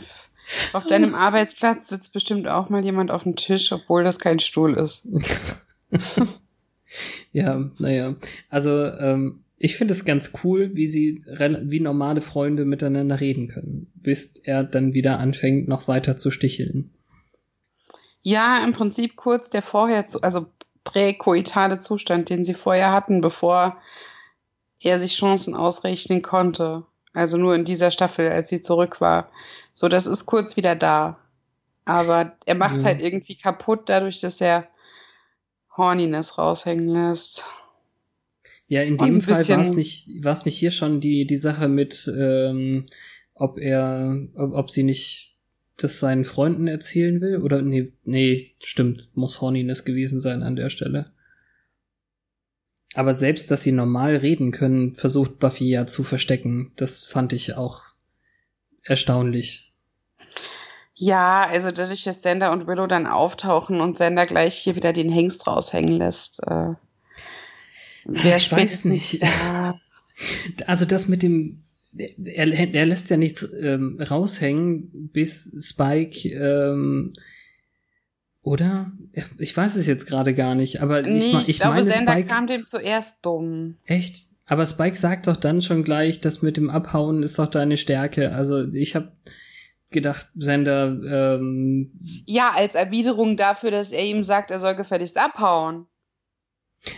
auf 0.72 0.86
deinem 0.86 1.14
Arbeitsplatz 1.14 1.88
sitzt 1.88 2.12
bestimmt 2.12 2.46
auch 2.46 2.68
mal 2.68 2.84
jemand 2.84 3.10
auf 3.10 3.24
dem 3.24 3.36
Tisch, 3.36 3.72
obwohl 3.72 4.04
das 4.04 4.18
kein 4.18 4.38
Stuhl 4.38 4.74
ist. 4.74 5.02
Ja, 7.32 7.70
naja. 7.78 8.14
Also, 8.48 8.86
ähm, 8.86 9.40
ich 9.58 9.76
finde 9.76 9.94
es 9.94 10.04
ganz 10.04 10.32
cool, 10.44 10.70
wie 10.74 10.86
sie 10.86 11.24
wie 11.62 11.80
normale 11.80 12.20
Freunde 12.20 12.64
miteinander 12.64 13.20
reden 13.20 13.48
können, 13.48 13.90
bis 13.94 14.36
er 14.36 14.64
dann 14.64 14.92
wieder 14.92 15.18
anfängt, 15.18 15.68
noch 15.68 15.88
weiter 15.88 16.16
zu 16.16 16.30
sticheln. 16.30 16.90
Ja, 18.22 18.62
im 18.64 18.72
Prinzip 18.72 19.16
kurz 19.16 19.50
der 19.50 19.62
vorher, 19.62 20.06
zu, 20.06 20.20
also 20.20 20.46
präkoitale 20.84 21.80
Zustand, 21.80 22.28
den 22.28 22.44
sie 22.44 22.54
vorher 22.54 22.92
hatten, 22.92 23.20
bevor 23.20 23.76
er 24.80 24.98
sich 24.98 25.16
Chancen 25.16 25.54
ausrechnen 25.54 26.22
konnte. 26.22 26.84
Also 27.12 27.38
nur 27.38 27.54
in 27.54 27.64
dieser 27.64 27.90
Staffel, 27.90 28.28
als 28.30 28.48
sie 28.50 28.60
zurück 28.60 29.00
war. 29.00 29.30
So, 29.72 29.88
das 29.88 30.06
ist 30.06 30.26
kurz 30.26 30.56
wieder 30.56 30.76
da. 30.76 31.18
Aber 31.84 32.36
er 32.44 32.56
macht 32.56 32.76
es 32.76 32.82
Ja. 32.82 32.88
halt 32.88 33.00
irgendwie 33.00 33.36
kaputt, 33.36 33.88
dadurch, 33.88 34.20
dass 34.20 34.40
er 34.40 34.66
Horniness 35.76 36.36
raushängen 36.36 36.84
lässt. 36.88 37.44
Ja, 38.68 38.82
in 38.82 38.98
dem 38.98 39.20
Fall 39.20 39.48
war 39.48 39.60
es 39.60 39.74
nicht, 39.74 40.24
war 40.24 40.32
es 40.32 40.44
nicht 40.44 40.58
hier 40.58 40.72
schon 40.72 41.00
die, 41.00 41.26
die 41.26 41.36
Sache 41.36 41.68
mit, 41.68 42.10
ähm, 42.18 42.86
ob 43.34 43.58
er, 43.58 44.18
ob, 44.34 44.54
ob 44.54 44.70
sie 44.70 44.82
nicht 44.82 45.36
das 45.76 46.00
seinen 46.00 46.24
Freunden 46.24 46.66
erzählen 46.66 47.20
will? 47.20 47.42
Oder 47.42 47.62
nee, 47.62 47.92
nee, 48.04 48.54
stimmt, 48.60 49.08
muss 49.14 49.40
Horniness 49.40 49.84
gewesen 49.84 50.20
sein 50.20 50.42
an 50.42 50.56
der 50.56 50.70
Stelle. 50.70 51.12
Aber 52.94 53.12
selbst, 53.12 53.50
dass 53.50 53.62
sie 53.62 53.72
normal 53.72 54.16
reden 54.16 54.52
können, 54.52 54.94
versucht 54.94 55.38
Buffy 55.38 55.68
ja 55.68 55.86
zu 55.86 56.02
verstecken. 56.02 56.72
Das 56.76 57.04
fand 57.04 57.34
ich 57.34 57.54
auch 57.54 57.82
erstaunlich. 58.82 59.74
Ja, 60.94 61.42
also 61.42 61.70
dadurch, 61.70 62.04
dass 62.04 62.22
Sender 62.22 62.52
und 62.52 62.66
Willow 62.66 62.86
dann 62.86 63.06
auftauchen 63.06 63.82
und 63.82 63.98
Sender 63.98 64.24
gleich 64.24 64.56
hier 64.56 64.76
wieder 64.76 64.94
den 64.94 65.10
Hengst 65.10 65.46
raushängen 65.46 65.98
lässt. 65.98 66.42
Äh, 66.46 66.72
wer 68.08 68.36
Ich 68.36 68.50
weiß 68.50 68.84
nicht. 68.86 69.22
Da. 69.22 69.74
Also 70.66 70.84
das 70.86 71.08
mit 71.08 71.22
dem, 71.22 71.60
er, 71.96 72.46
er 72.74 72.86
lässt 72.86 73.10
ja 73.10 73.16
nichts 73.16 73.46
ähm, 73.60 73.98
raushängen, 74.00 75.10
bis 75.12 75.52
Spike, 75.68 76.28
ähm, 76.30 77.12
oder? 78.42 78.92
Ich 79.38 79.56
weiß 79.56 79.76
es 79.76 79.86
jetzt 79.86 80.06
gerade 80.06 80.34
gar 80.34 80.54
nicht, 80.54 80.80
aber 80.80 81.00
ich, 81.00 81.06
Nee, 81.06 81.32
ma- 81.32 81.40
ich, 81.40 81.48
ich 81.50 81.58
glaube, 81.58 81.76
meine 81.76 81.90
Sender 81.92 82.12
Spike, 82.12 82.28
kam 82.28 82.46
dem 82.46 82.64
zuerst 82.64 83.24
dumm. 83.24 83.76
echt? 83.84 84.16
Aber 84.48 84.64
Spike 84.64 84.96
sagt 84.96 85.26
doch 85.26 85.36
dann 85.36 85.60
schon 85.60 85.82
gleich, 85.82 86.20
das 86.20 86.40
mit 86.42 86.56
dem 86.56 86.70
Abhauen 86.70 87.24
ist 87.24 87.38
doch 87.38 87.48
deine 87.48 87.76
Stärke. 87.76 88.32
Also 88.32 88.64
ich 88.72 88.94
habe 88.94 89.10
gedacht, 89.90 90.28
Sender, 90.36 91.36
ähm, 91.38 91.90
Ja, 92.26 92.52
als 92.54 92.76
Erwiderung 92.76 93.36
dafür, 93.36 93.72
dass 93.72 93.90
er 93.90 94.04
ihm 94.04 94.22
sagt, 94.22 94.52
er 94.52 94.60
soll 94.60 94.76
gefälligst 94.76 95.18
abhauen. 95.18 95.86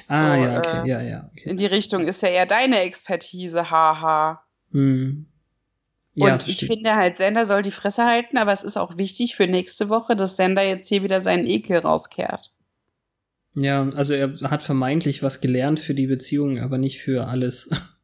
Ah 0.09 0.35
So, 0.35 0.42
ja, 0.42 0.59
okay, 0.59 0.83
äh, 0.85 0.88
ja, 0.88 1.03
ja, 1.03 1.31
okay. 1.33 1.51
In 1.51 1.57
die 1.57 1.66
Richtung 1.66 2.07
ist 2.07 2.22
ja 2.22 2.29
eher 2.29 2.46
deine 2.46 2.81
Expertise, 2.81 3.70
haha. 3.70 4.42
Hm. 4.72 5.27
Und 6.16 6.27
Ja, 6.27 6.37
ich 6.37 6.42
verstehe. 6.42 6.68
finde 6.68 6.96
halt, 6.96 7.16
Sender 7.16 7.46
soll 7.46 7.62
die 7.62 7.70
Fresse 7.70 8.05
halten, 8.05 8.38
aber 8.38 8.53
es 8.53 8.64
ist 8.64 8.77
auch 8.77 8.98
wichtig 8.98 9.37
für 9.37 9.46
nächste 9.46 9.88
Woche, 9.88 10.16
dass 10.16 10.37
Sender 10.37 10.62
jetzt 10.62 10.88
hier 10.88 11.03
wieder 11.03 11.20
seinen 11.20 11.46
Ekel 11.46 11.79
rauskehrt. 11.79 12.51
Ja, 13.55 13.88
also 13.90 14.14
er 14.14 14.38
hat 14.51 14.62
vermeintlich 14.62 15.22
was 15.22 15.40
gelernt 15.40 15.81
für 15.81 15.94
die 15.94 16.07
Beziehung, 16.07 16.61
aber 16.61 16.79
nicht 16.79 17.01
für 17.01 17.27
alles. 17.29 17.70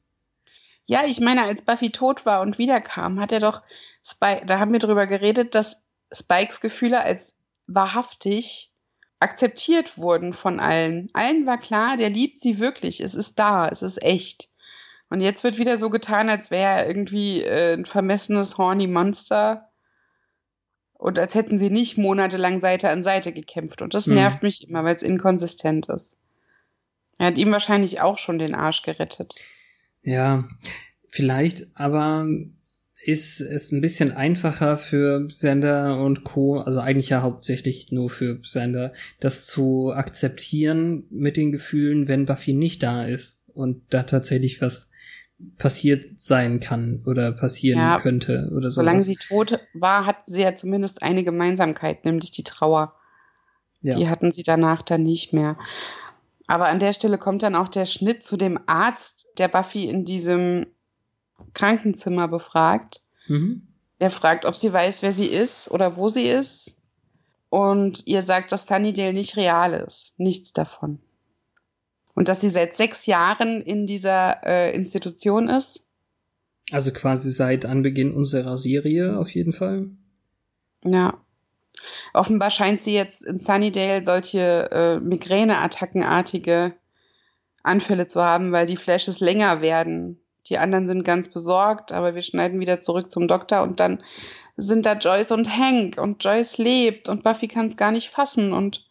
Ja, 0.87 1.05
ich 1.07 1.19
meine, 1.19 1.45
als 1.45 1.63
Buffy 1.63 1.89
tot 1.93 2.27
war 2.27 2.43
und 2.43 2.59
wiederkam, 2.59 3.19
hat 3.19 3.33
er 3.33 3.41
doch 3.41 3.63
Spike, 4.05 4.45
da 4.45 4.59
haben 4.59 4.71
wir 4.71 4.81
drüber 4.81 5.07
geredet, 5.07 5.55
dass 5.55 5.89
Spikes 6.13 6.61
Gefühle 6.61 7.01
als 7.01 7.39
wahrhaftig 7.67 8.74
akzeptiert 9.25 9.99
wurden 9.99 10.33
von 10.33 10.61
allen. 10.61 11.09
Allen 11.15 11.47
war 11.47 11.59
klar, 11.59 11.97
der 11.97 12.11
liebt 12.11 12.39
sie 12.41 12.59
wirklich. 12.61 13.01
Es 13.01 13.15
ist 13.15 13.39
da, 13.39 13.67
es 13.69 13.83
ist 13.83 14.03
echt. 14.03 14.49
Und 15.09 15.21
jetzt 15.21 15.45
wird 15.45 15.59
wieder 15.59 15.77
so 15.77 15.91
getan, 15.91 16.29
als 16.29 16.51
wäre 16.51 16.81
er 16.81 16.87
irgendwie 16.87 17.43
äh, 17.43 17.75
ein 17.75 17.87
vermessenes, 17.87 18.59
horny 18.59 18.87
Monster. 18.87 19.71
Und 20.93 21.19
als 21.19 21.35
hätten 21.35 21.59
sie 21.59 21.71
nicht 21.71 21.99
monatelang 21.99 22.59
Seite 22.59 22.91
an 22.91 23.03
Seite 23.03 23.33
gekämpft. 23.33 23.83
Und 23.83 23.95
das 23.95 24.07
Hm. 24.07 24.15
nervt 24.15 24.43
mich 24.43 24.69
immer, 24.69 24.85
weil 24.85 24.95
es 24.95 25.03
inkonsistent 25.03 25.89
ist. 25.89 26.17
Er 27.19 27.27
hat 27.27 27.39
ihm 27.39 27.51
wahrscheinlich 27.53 28.01
auch 28.01 28.19
schon 28.19 28.39
den 28.39 28.55
Arsch 28.55 28.83
gerettet. 28.83 29.35
Ja, 30.03 30.45
vielleicht, 31.09 31.67
aber 31.75 32.27
ist 33.05 33.41
es 33.41 33.71
ein 33.71 33.83
bisschen 33.83 34.13
einfacher 34.13 34.79
für 34.79 35.29
Sander 35.29 36.01
und 36.01 36.25
Co., 36.25 36.59
also 36.59 36.81
eigentlich 36.81 37.11
ja 37.11 37.21
hauptsächlich 37.21 37.93
nur 37.93 38.09
für 38.09 38.41
Sander, 38.43 38.95
das 39.21 39.47
zu 39.47 39.93
akzeptieren 39.93 41.05
mit 41.11 41.37
den 41.37 41.53
Gefühlen, 41.53 42.09
wenn 42.09 42.25
Buffy 42.25 42.55
nicht 42.55 42.83
da 42.83 43.05
ist 43.05 43.45
und 43.53 43.83
da 43.91 44.05
tatsächlich 44.05 44.63
was 44.63 44.91
passiert 45.59 46.19
sein 46.19 46.61
kann 46.61 47.03
oder 47.05 47.33
passieren 47.33 47.79
Ja, 47.81 48.01
könnte 48.01 48.51
oder 48.57 48.71
so. 48.71 48.77
Solange 48.77 49.03
sie 49.03 49.17
tot 49.17 49.59
war, 49.75 50.07
hat 50.07 50.25
sie 50.25 50.41
ja 50.41 50.55
zumindest 50.55 51.03
eine 51.03 51.25
Gemeinsamkeit, 51.25 52.07
nämlich 52.07 52.31
die 52.31 52.45
Trauer. 52.45 52.95
ja. 53.83 53.97
Die 53.97 54.09
hatten 54.09 54.33
sie 54.33 54.45
danach 54.45 54.81
dann 54.81 55.03
nicht 55.03 55.35
mehr. 55.35 55.59
Aber 56.47 56.69
an 56.69 56.79
der 56.79 56.95
Stelle 56.95 57.19
kommt 57.19 57.43
dann 57.43 57.55
auch 57.55 57.69
der 57.69 57.85
Schnitt 57.85 58.23
zu 58.23 58.39
dem 58.39 58.59
Arzt, 58.67 59.27
der 59.37 59.49
Buffy 59.49 59.89
in 59.89 60.05
diesem 60.05 60.67
Krankenzimmer 61.53 62.29
befragt. 62.29 63.01
Mhm. 63.27 63.69
Er 63.99 64.11
fragt, 64.11 64.45
ob 64.45 64.57
sie 64.57 64.73
weiß, 64.73 65.03
wer 65.03 65.13
sie 65.13 65.29
ist 65.29 65.71
oder 65.71 65.97
wo 65.97 66.09
sie 66.09 66.25
ist. 66.25 66.83
Und 67.49 68.07
ihr 68.07 68.23
sagt, 68.23 68.51
dass 68.53 68.67
Sunnydale 68.67 69.13
nicht 69.13 69.37
real 69.37 69.73
ist. 69.75 70.13
Nichts 70.19 70.53
davon. 70.53 70.99
Und 72.15 72.29
dass 72.29 72.41
sie 72.41 72.51
seit 72.51 72.75
sechs 72.75 73.07
Jahren 73.07 73.61
in 73.61 73.87
dieser 73.87 74.45
äh, 74.45 74.75
Institution 74.75 75.49
ist. 75.49 75.85
Also 76.73 76.93
quasi 76.93 77.31
seit 77.31 77.67
Anbeginn 77.67 78.13
unserer 78.13 78.57
Serie 78.57 79.19
auf 79.19 79.31
jeden 79.35 79.53
Fall. 79.53 79.89
Ja. 80.85 81.21
Offenbar 82.13 82.51
scheint 82.51 82.81
sie 82.81 82.95
jetzt 82.95 83.25
in 83.25 83.39
Sunnydale 83.39 84.05
solche 84.05 84.71
äh, 84.71 85.01
Migräneattackenartige 85.01 86.75
Anfälle 87.63 88.07
zu 88.07 88.23
haben, 88.23 88.53
weil 88.53 88.67
die 88.67 88.77
Flashes 88.77 89.21
länger 89.21 89.61
werden. 89.61 90.21
Die 90.47 90.59
anderen 90.59 90.87
sind 90.87 91.05
ganz 91.05 91.29
besorgt, 91.29 91.93
aber 91.93 92.15
wir 92.15 92.23
schneiden 92.23 92.61
wieder 92.61 92.81
zurück 92.81 93.11
zum 93.11 93.29
Doktor 93.29 93.63
und 93.63 93.81
dann 93.81 94.03
sind 94.57 94.87
da 94.87 94.95
Joyce 94.95 95.33
und 95.33 95.57
Hank 95.57 95.99
und 95.99 96.23
Joyce 96.23 96.59
lebt 96.59 97.09
und 97.09 97.23
Buffy 97.23 97.49
kann 97.49 97.67
es 97.67 97.77
gar 97.77 97.91
nicht 97.91 98.11
fassen 98.11 98.53
und 98.53 98.87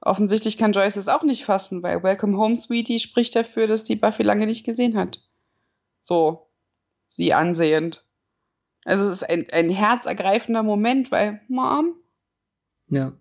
offensichtlich 0.00 0.58
kann 0.58 0.72
Joyce 0.72 0.96
es 0.96 1.08
auch 1.08 1.22
nicht 1.22 1.44
fassen, 1.44 1.82
weil 1.82 2.02
Welcome 2.02 2.36
Home 2.36 2.56
Sweetie 2.56 2.98
spricht 2.98 3.34
dafür, 3.34 3.66
dass 3.66 3.84
die 3.84 3.96
Buffy 3.96 4.22
lange 4.22 4.46
nicht 4.46 4.64
gesehen 4.64 4.96
hat. 4.96 5.20
So, 6.02 6.46
sie 7.06 7.32
ansehend. 7.32 8.04
Also 8.84 9.06
es 9.06 9.12
ist 9.12 9.28
ein, 9.28 9.46
ein 9.52 9.70
herzergreifender 9.70 10.62
Moment, 10.62 11.10
weil, 11.10 11.40
Mom, 11.48 11.96
Ja. 12.88 13.12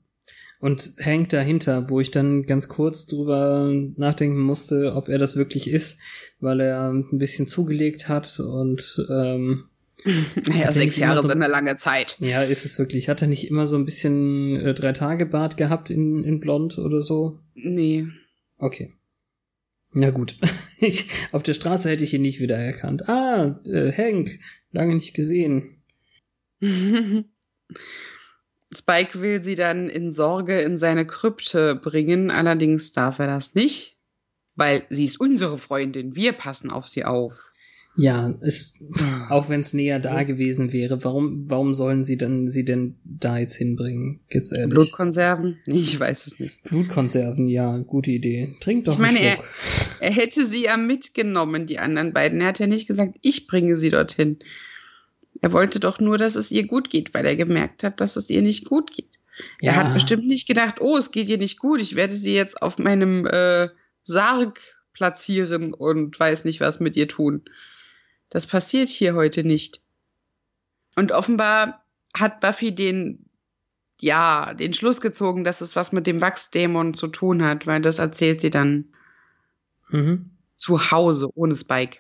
Und 0.60 0.96
Hank 1.04 1.30
dahinter, 1.30 1.90
wo 1.90 2.00
ich 2.00 2.12
dann 2.12 2.44
ganz 2.44 2.68
kurz 2.70 3.06
drüber 3.08 3.72
nachdenken 3.98 4.40
musste, 4.40 4.94
ob 4.96 5.10
er 5.10 5.18
das 5.18 5.36
wirklich 5.36 5.70
ist, 5.70 5.98
weil 6.40 6.60
er 6.62 6.90
ein 6.92 7.18
bisschen 7.20 7.46
zugelegt 7.46 8.08
hat 8.08 8.40
und 8.40 9.06
ähm, 9.10 9.66
er 10.58 10.72
sechs 10.72 10.98
Jahre 10.98 11.18
so- 11.22 11.28
sind 11.28 11.42
eine 11.42 11.52
lange 11.52 11.78
Zeit. 11.78 12.16
ja, 12.20 12.42
ist 12.44 12.66
es 12.66 12.80
wirklich. 12.80 13.10
Hat 13.10 13.22
er 13.22 13.28
nicht 13.28 13.50
immer 13.50 13.68
so 13.68 13.76
ein 13.76 13.86
bisschen 13.86 14.56
äh, 14.56 14.74
drei 14.74 14.92
Tage 14.94 15.26
Bart 15.26 15.58
gehabt 15.58 15.90
in, 15.90 16.24
in 16.24 16.40
Blond 16.40 16.78
oder 16.78 17.02
so? 17.02 17.40
Nee. 17.54 18.08
Okay. 18.58 18.94
Na 19.92 20.10
gut. 20.10 20.38
Ich, 20.82 21.08
auf 21.32 21.42
der 21.42 21.54
Straße 21.54 21.90
hätte 21.90 22.04
ich 22.04 22.14
ihn 22.14 22.22
nicht 22.22 22.42
wiedererkannt. 22.42 23.08
Ah, 23.08 23.62
äh, 23.66 23.94
Hank, 23.94 24.40
lange 24.74 24.94
nicht 24.94 25.14
gesehen. 25.16 25.82
Spike 28.76 29.22
will 29.22 29.42
sie 29.42 29.56
dann 29.56 29.90
in 29.90 30.12
Sorge 30.12 30.62
in 30.62 30.78
seine 30.78 31.06
Krypte 31.06 31.76
bringen, 31.76 32.32
allerdings 32.32 32.92
darf 32.92 33.20
er 33.20 33.28
das 33.28 33.56
nicht, 33.56 33.98
weil 34.56 34.84
sie 34.90 35.06
ist 35.06 35.20
unsere 35.20 35.58
Freundin, 35.58 36.16
wir 36.16 36.34
passen 36.34 36.70
auf 36.70 36.88
sie 36.88 37.06
auf. 37.06 37.34
Ja, 37.98 38.34
es, 38.42 38.74
auch 39.30 39.48
wenn 39.48 39.62
es 39.62 39.74
näher 39.74 40.00
da 40.00 40.24
gewesen 40.24 40.74
wäre, 40.74 41.04
warum, 41.06 41.50
warum 41.50 41.74
sollen 41.74 42.04
sie 42.04 42.18
denn 42.18 42.50
sie 42.50 42.66
denn 42.66 42.96
da 43.06 43.38
jetzt 43.38 43.56
hinbringen? 43.56 44.20
Jetzt 44.30 44.52
ehrlich. 44.52 44.74
Blutkonserven? 44.74 45.58
Nee, 45.68 45.80
ich 45.80 45.98
weiß 45.98 46.28
es 46.28 46.40
nicht. 46.40 46.62
Blutkonserven, 46.64 47.48
ja, 47.48 47.78
gute 47.78 48.12
Idee. 48.12 48.56
Trink 48.60 48.86
doch 48.86 48.94
Ich 48.94 49.00
meine, 49.00 49.18
einen 49.20 49.28
er, 49.28 49.36
Schluck. 49.36 49.46
er 50.02 50.12
hätte 50.12 50.46
sie 50.46 50.64
ja 50.66 50.76
mitgenommen, 50.76 51.68
die 51.68 51.80
anderen 51.80 52.12
beiden. 52.12 52.42
Er 52.42 52.48
hat 52.48 52.60
ja 52.60 52.68
nicht 52.68 52.88
gesagt, 52.88 53.18
ich 53.22 53.48
bringe 53.48 53.78
sie 53.78 53.92
dorthin. 53.92 54.40
Er 55.42 55.52
wollte 55.52 55.80
doch 55.80 56.00
nur, 56.00 56.18
dass 56.18 56.36
es 56.36 56.52
ihr 56.52 56.66
gut 56.66 56.90
geht, 56.90 57.14
weil 57.14 57.26
er 57.26 57.36
gemerkt 57.36 57.84
hat, 57.84 58.00
dass 58.02 58.16
es 58.16 58.30
ihr 58.30 58.42
nicht 58.42 58.66
gut 58.66 58.92
geht. 58.92 59.10
ja, 59.62 59.72
Er 59.74 59.76
hat 59.78 59.94
bestimmt 59.94 60.28
nicht 60.28 60.48
gedacht, 60.48 60.80
oh, 60.82 60.98
es 60.98 61.12
geht 61.12 61.28
ihr 61.28 61.38
nicht 61.38 61.60
gut, 61.60 61.82
ich 61.82 61.96
werde 61.96 62.14
sie 62.14 62.34
jetzt 62.34 62.62
auf 62.62 62.78
meinem 62.78 63.26
äh, 63.28 63.70
Sarg 64.04 64.62
platzieren 64.94 65.74
und 65.74 66.18
weiß 66.20 66.46
nicht, 66.46 66.62
was 66.62 66.80
mit 66.80 66.96
ihr 66.96 67.08
tun. 67.08 67.44
Das 68.30 68.48
passiert 68.48 68.90
hier 68.90 69.14
heute 69.14 69.44
nicht. 69.44 69.82
Und 70.96 71.12
offenbar 71.12 71.84
hat 72.18 72.40
Buffy 72.40 72.74
den, 72.74 73.26
ja, 74.00 74.54
den 74.54 74.74
Schluss 74.74 75.02
gezogen, 75.02 75.44
dass 75.44 75.60
es 75.62 75.76
was 75.76 75.92
mit 75.92 76.08
dem 76.08 76.22
Wachsdämon 76.22 76.94
zu 76.94 77.08
tun 77.08 77.44
hat, 77.44 77.68
weil 77.68 77.82
das 77.82 78.00
erzählt 78.00 78.42
sie 78.42 78.50
dann 78.50 78.86
Mhm. 79.90 80.32
zu 80.56 80.90
Hause 80.92 81.30
ohne 81.36 81.56
Spike. 81.56 82.00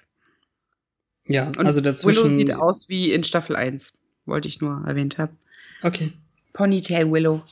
Ja, 1.28 1.48
Und 1.48 1.60
also 1.66 1.82
Willow 1.82 1.92
dazwischen. 1.92 2.30
sieht 2.30 2.54
aus 2.54 2.90
wie 2.90 3.12
in 3.12 3.24
Staffel 3.24 3.56
1, 3.56 3.94
wollte 4.26 4.48
ich 4.48 4.62
nur 4.62 4.84
erwähnt 4.86 5.18
haben. 5.18 5.38
Okay. 5.82 6.14
Ponytail 6.54 7.12
Willow. 7.12 7.44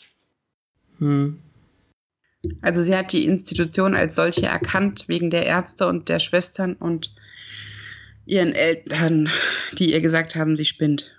Hm. 1.00 1.40
Also 2.62 2.82
sie 2.84 2.96
hat 2.96 3.14
die 3.14 3.26
Institution 3.26 3.96
als 3.96 4.16
solche 4.16 4.46
erkannt, 4.46 5.06
wegen 5.08 5.30
der 5.30 5.46
Ärzte 5.46 5.88
und 5.88 6.10
der 6.10 6.20
Schwestern 6.20 6.74
und 6.74 7.16
ihren 8.26 8.54
Eltern, 8.54 9.30
die 9.78 9.92
ihr 9.92 10.02
gesagt 10.02 10.36
haben, 10.36 10.56
sie 10.56 10.66
spinnt. 10.66 11.16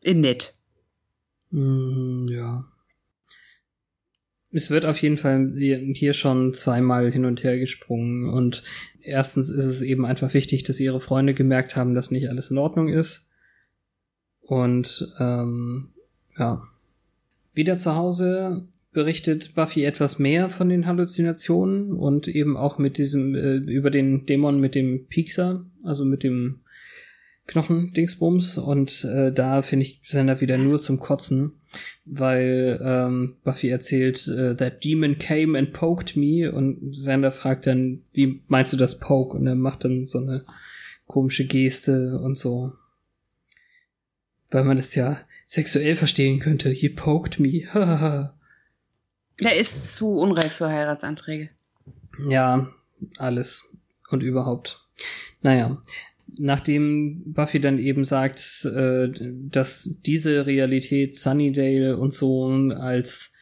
In 0.00 0.20
nett. 0.20 0.54
Hm, 1.50 2.26
ja. 2.30 2.64
Es 4.50 4.70
wird 4.70 4.86
auf 4.86 5.00
jeden 5.02 5.18
Fall 5.18 5.52
hier 5.54 6.12
schon 6.14 6.54
zweimal 6.54 7.10
hin 7.10 7.26
und 7.26 7.44
her 7.44 7.58
gesprungen 7.58 8.28
und 8.28 8.62
erstens 9.00 9.50
ist 9.50 9.66
es 9.66 9.82
eben 9.82 10.06
einfach 10.06 10.32
wichtig, 10.32 10.64
dass 10.64 10.80
ihre 10.80 11.00
Freunde 11.00 11.34
gemerkt 11.34 11.76
haben, 11.76 11.94
dass 11.94 12.10
nicht 12.10 12.30
alles 12.30 12.50
in 12.50 12.58
Ordnung 12.58 12.88
ist. 12.88 13.28
Und 14.40 15.12
ähm, 15.20 15.90
ja. 16.38 16.62
Wieder 17.52 17.76
zu 17.76 17.96
Hause 17.96 18.66
berichtet 18.92 19.54
Buffy 19.54 19.84
etwas 19.84 20.18
mehr 20.18 20.48
von 20.48 20.68
den 20.68 20.86
Halluzinationen 20.86 21.92
und 21.92 22.28
eben 22.28 22.56
auch 22.56 22.78
mit 22.78 22.96
diesem 22.96 23.34
äh, 23.34 23.56
über 23.56 23.90
den 23.90 24.24
Dämon 24.24 24.58
mit 24.60 24.74
dem 24.74 25.06
Piekser, 25.06 25.66
also 25.82 26.04
mit 26.04 26.22
dem 26.22 26.60
Knochendingsbums 27.48 28.58
und 28.58 29.04
äh, 29.04 29.32
da 29.32 29.62
finde 29.62 29.86
ich 29.86 30.02
Sander 30.04 30.40
wieder 30.42 30.58
nur 30.58 30.80
zum 30.80 31.00
Kotzen, 31.00 31.54
weil 32.04 32.78
ähm, 32.84 33.36
Buffy 33.42 33.70
erzählt, 33.70 34.28
äh, 34.28 34.54
that 34.54 34.84
demon 34.84 35.18
came 35.18 35.58
and 35.58 35.72
poked 35.72 36.14
me 36.14 36.52
und 36.52 36.94
Sander 36.94 37.32
fragt 37.32 37.66
dann, 37.66 38.02
wie 38.12 38.42
meinst 38.48 38.74
du 38.74 38.76
das 38.76 39.00
poke? 39.00 39.36
Und 39.36 39.46
er 39.46 39.54
macht 39.54 39.84
dann 39.84 40.06
so 40.06 40.18
eine 40.18 40.44
komische 41.06 41.46
Geste 41.46 42.20
und 42.20 42.36
so. 42.36 42.74
Weil 44.50 44.64
man 44.64 44.76
das 44.76 44.94
ja 44.94 45.18
sexuell 45.46 45.96
verstehen 45.96 46.40
könnte. 46.40 46.68
He 46.68 46.90
poked 46.90 47.40
me. 47.40 47.62
Der 49.40 49.56
ist 49.56 49.96
zu 49.96 50.18
unreif 50.18 50.52
für 50.52 50.68
Heiratsanträge. 50.68 51.48
Ja, 52.28 52.68
alles 53.16 53.74
und 54.10 54.22
überhaupt. 54.22 54.84
Naja, 55.40 55.80
nachdem 56.38 57.32
Buffy 57.32 57.60
dann 57.60 57.78
eben 57.78 58.04
sagt, 58.04 58.64
äh, 58.64 59.08
dass 59.50 59.96
diese 60.06 60.46
Realität 60.46 61.14
Sunnydale 61.16 61.96
und 61.96 62.12
so 62.12 62.46
als 62.46 63.32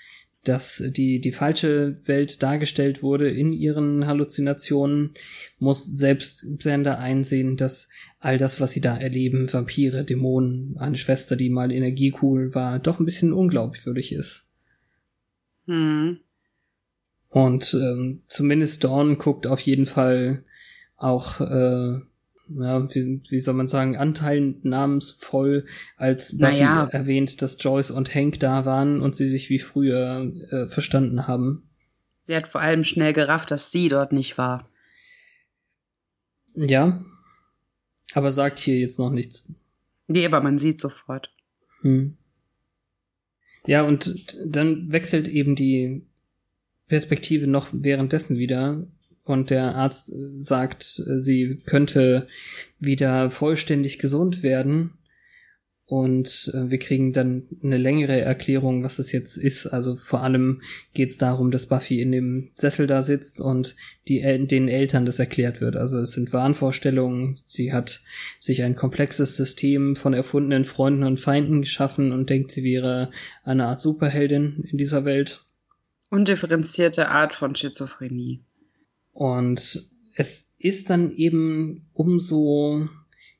dass 0.46 0.82
die, 0.96 1.20
die 1.20 1.32
falsche 1.32 2.00
Welt 2.06 2.42
dargestellt 2.42 3.02
wurde 3.02 3.28
in 3.28 3.52
ihren 3.52 4.06
Halluzinationen, 4.06 5.14
muss 5.58 5.84
selbst 5.84 6.46
Sander 6.62 6.98
einsehen, 6.98 7.56
dass 7.56 7.88
all 8.20 8.38
das, 8.38 8.60
was 8.60 8.72
sie 8.72 8.80
da 8.80 8.96
erleben, 8.96 9.52
Vampire, 9.52 10.04
Dämonen, 10.04 10.76
eine 10.78 10.96
Schwester, 10.96 11.34
die 11.34 11.50
mal 11.50 11.72
Energiekugel 11.72 12.54
war, 12.54 12.78
doch 12.78 13.00
ein 13.00 13.04
bisschen 13.04 13.32
unglaubwürdig 13.32 14.12
ist. 14.12 14.46
Hm. 15.66 16.20
Und 17.28 17.74
ähm, 17.74 18.22
zumindest 18.28 18.84
Dawn 18.84 19.18
guckt 19.18 19.46
auf 19.46 19.60
jeden 19.60 19.86
Fall 19.86 20.44
auch, 20.96 21.40
äh, 21.40 22.00
ja, 22.48 22.94
wie, 22.94 23.20
wie 23.28 23.40
soll 23.40 23.54
man 23.54 23.66
sagen, 23.66 23.96
anteilnahmsvoll, 23.96 25.66
als 25.96 26.36
Buffy 26.36 26.62
Naja. 26.62 26.88
erwähnt, 26.92 27.42
dass 27.42 27.56
Joyce 27.60 27.90
und 27.90 28.14
Hank 28.14 28.40
da 28.40 28.64
waren 28.64 29.00
und 29.00 29.14
sie 29.14 29.28
sich 29.28 29.50
wie 29.50 29.58
früher 29.58 30.32
äh, 30.50 30.68
verstanden 30.68 31.26
haben. 31.26 31.68
Sie 32.22 32.36
hat 32.36 32.48
vor 32.48 32.60
allem 32.60 32.84
schnell 32.84 33.12
gerafft, 33.12 33.50
dass 33.50 33.70
sie 33.70 33.88
dort 33.88 34.12
nicht 34.12 34.38
war. 34.38 34.68
Ja, 36.54 37.04
aber 38.14 38.30
sagt 38.32 38.58
hier 38.58 38.78
jetzt 38.78 38.98
noch 38.98 39.10
nichts. 39.10 39.52
Nee, 40.06 40.24
aber 40.24 40.40
man 40.40 40.58
sieht 40.58 40.80
sofort. 40.80 41.30
Hm. 41.82 42.16
Ja, 43.66 43.82
und 43.82 44.36
dann 44.44 44.92
wechselt 44.92 45.28
eben 45.28 45.56
die 45.56 46.06
Perspektive 46.86 47.46
noch 47.48 47.68
währenddessen 47.72 48.38
wieder 48.38 48.86
und 49.26 49.50
der 49.50 49.74
Arzt 49.74 50.12
sagt, 50.38 50.84
sie 50.84 51.60
könnte 51.66 52.28
wieder 52.78 53.28
vollständig 53.30 53.98
gesund 53.98 54.44
werden. 54.44 54.92
Und 55.88 56.50
äh, 56.52 56.70
wir 56.70 56.78
kriegen 56.78 57.12
dann 57.12 57.44
eine 57.62 57.76
längere 57.76 58.20
Erklärung, 58.20 58.82
was 58.82 58.98
es 58.98 59.12
jetzt 59.12 59.36
ist. 59.36 59.66
Also 59.66 59.94
vor 59.96 60.22
allem 60.22 60.62
geht 60.94 61.10
es 61.10 61.18
darum, 61.18 61.50
dass 61.50 61.66
Buffy 61.66 62.00
in 62.00 62.10
dem 62.10 62.48
Sessel 62.52 62.86
da 62.88 63.02
sitzt 63.02 63.40
und 63.40 63.76
die, 64.08 64.20
den 64.46 64.68
Eltern 64.68 65.06
das 65.06 65.20
erklärt 65.20 65.60
wird. 65.60 65.76
Also 65.76 65.98
es 65.98 66.12
sind 66.12 66.32
Wahnvorstellungen. 66.32 67.38
Sie 67.46 67.72
hat 67.72 68.02
sich 68.40 68.62
ein 68.62 68.74
komplexes 68.74 69.36
System 69.36 69.94
von 69.94 70.12
erfundenen 70.12 70.64
Freunden 70.64 71.04
und 71.04 71.20
Feinden 71.20 71.62
geschaffen 71.62 72.10
und 72.10 72.30
denkt, 72.30 72.50
sie 72.50 72.64
wäre 72.64 73.10
eine 73.44 73.66
Art 73.66 73.80
Superheldin 73.80 74.64
in 74.68 74.78
dieser 74.78 75.04
Welt. 75.04 75.44
Undifferenzierte 76.10 77.08
Art 77.08 77.34
von 77.34 77.54
Schizophrenie. 77.54 78.40
Und 79.16 79.88
es 80.14 80.54
ist 80.58 80.90
dann 80.90 81.10
eben 81.10 81.86
umso 81.94 82.86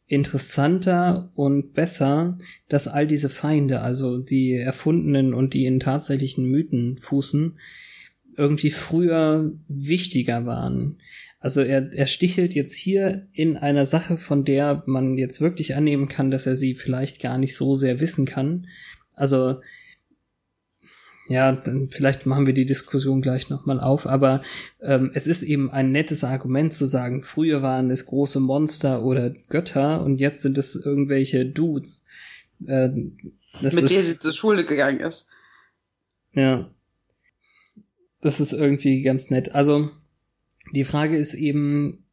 interessanter 0.07 1.31
und 1.35 1.75
besser, 1.75 2.39
dass 2.71 2.89
all 2.89 3.07
diese 3.07 3.29
Feinde, 3.29 3.83
also 3.83 4.17
die 4.17 4.55
erfundenen 4.55 5.35
und 5.35 5.53
die 5.53 5.67
in 5.67 5.79
tatsächlichen 5.79 6.47
Mythen 6.47 6.97
fußen, 6.97 7.59
irgendwie 8.39 8.71
früher 8.71 9.53
wichtiger 9.69 10.47
waren. 10.47 10.97
Also 11.41 11.61
er, 11.61 11.93
er 11.93 12.07
stichelt 12.07 12.55
jetzt 12.55 12.75
hier 12.75 13.29
in 13.33 13.59
einer 13.59 13.85
Sache, 13.85 14.17
von 14.17 14.47
der 14.47 14.83
man 14.87 15.19
jetzt 15.19 15.43
wirklich 15.43 15.75
annehmen 15.75 16.09
kann, 16.09 16.31
dass 16.31 16.47
er 16.47 16.57
sie 16.57 16.75
vielleicht 16.75 17.21
gar 17.21 17.37
nicht 17.37 17.55
so 17.55 17.75
sehr 17.75 18.01
wissen 18.01 18.25
kann. 18.25 18.67
Also 19.13 19.61
ja, 21.29 21.53
dann 21.53 21.91
vielleicht 21.91 22.27
machen 22.27 22.47
wir 22.47 22.55
die 22.55 22.67
Diskussion 22.67 23.21
gleich 23.21 23.51
nochmal 23.51 23.81
auf, 23.81 24.07
aber 24.07 24.43
ähm, 24.81 25.11
es 25.13 25.27
ist 25.27 25.43
eben 25.43 25.71
ein 25.71 25.91
nettes 25.91 26.23
Argument 26.23 26.73
zu 26.73 26.87
sagen, 26.87 27.23
früher 27.23 27.63
waren 27.63 27.91
es 27.91 28.07
große 28.07 28.39
Monster 28.39 29.05
oder 29.05 29.31
Götter 29.31 30.05
und 30.05 30.17
jetzt 30.17 30.43
sind 30.43 30.57
es 30.57 30.77
irgendwelche 30.77 31.45
Dudes. 31.45 32.05
Äh, 32.65 32.89
Mit 32.89 33.23
ist, 33.63 33.91
der 33.91 34.03
sie 34.03 34.19
zur 34.21 34.33
Schule 34.33 34.65
gegangen 34.65 35.01
ist. 35.01 35.29
Ja. 36.33 36.71
Das 38.21 38.41
ist 38.41 38.53
irgendwie 38.53 39.03
ganz 39.03 39.31
nett. 39.31 39.55
Also, 39.55 39.91
die 40.73 40.85
Frage 40.85 41.17
ist 41.17 41.35
eben, 41.35 42.05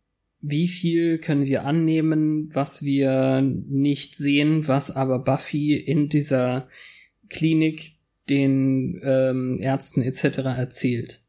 wie 0.41 0.67
viel 0.67 1.19
können 1.19 1.45
wir 1.45 1.65
annehmen, 1.65 2.49
was 2.53 2.83
wir 2.83 3.41
nicht 3.41 4.15
sehen, 4.17 4.67
was 4.67 4.91
aber 4.91 5.19
Buffy 5.19 5.75
in 5.75 6.09
dieser 6.09 6.67
Klinik 7.29 7.92
den 8.29 8.99
ähm, 9.03 9.57
Ärzten 9.59 10.01
etc. 10.01 10.39
erzählt. 10.39 11.21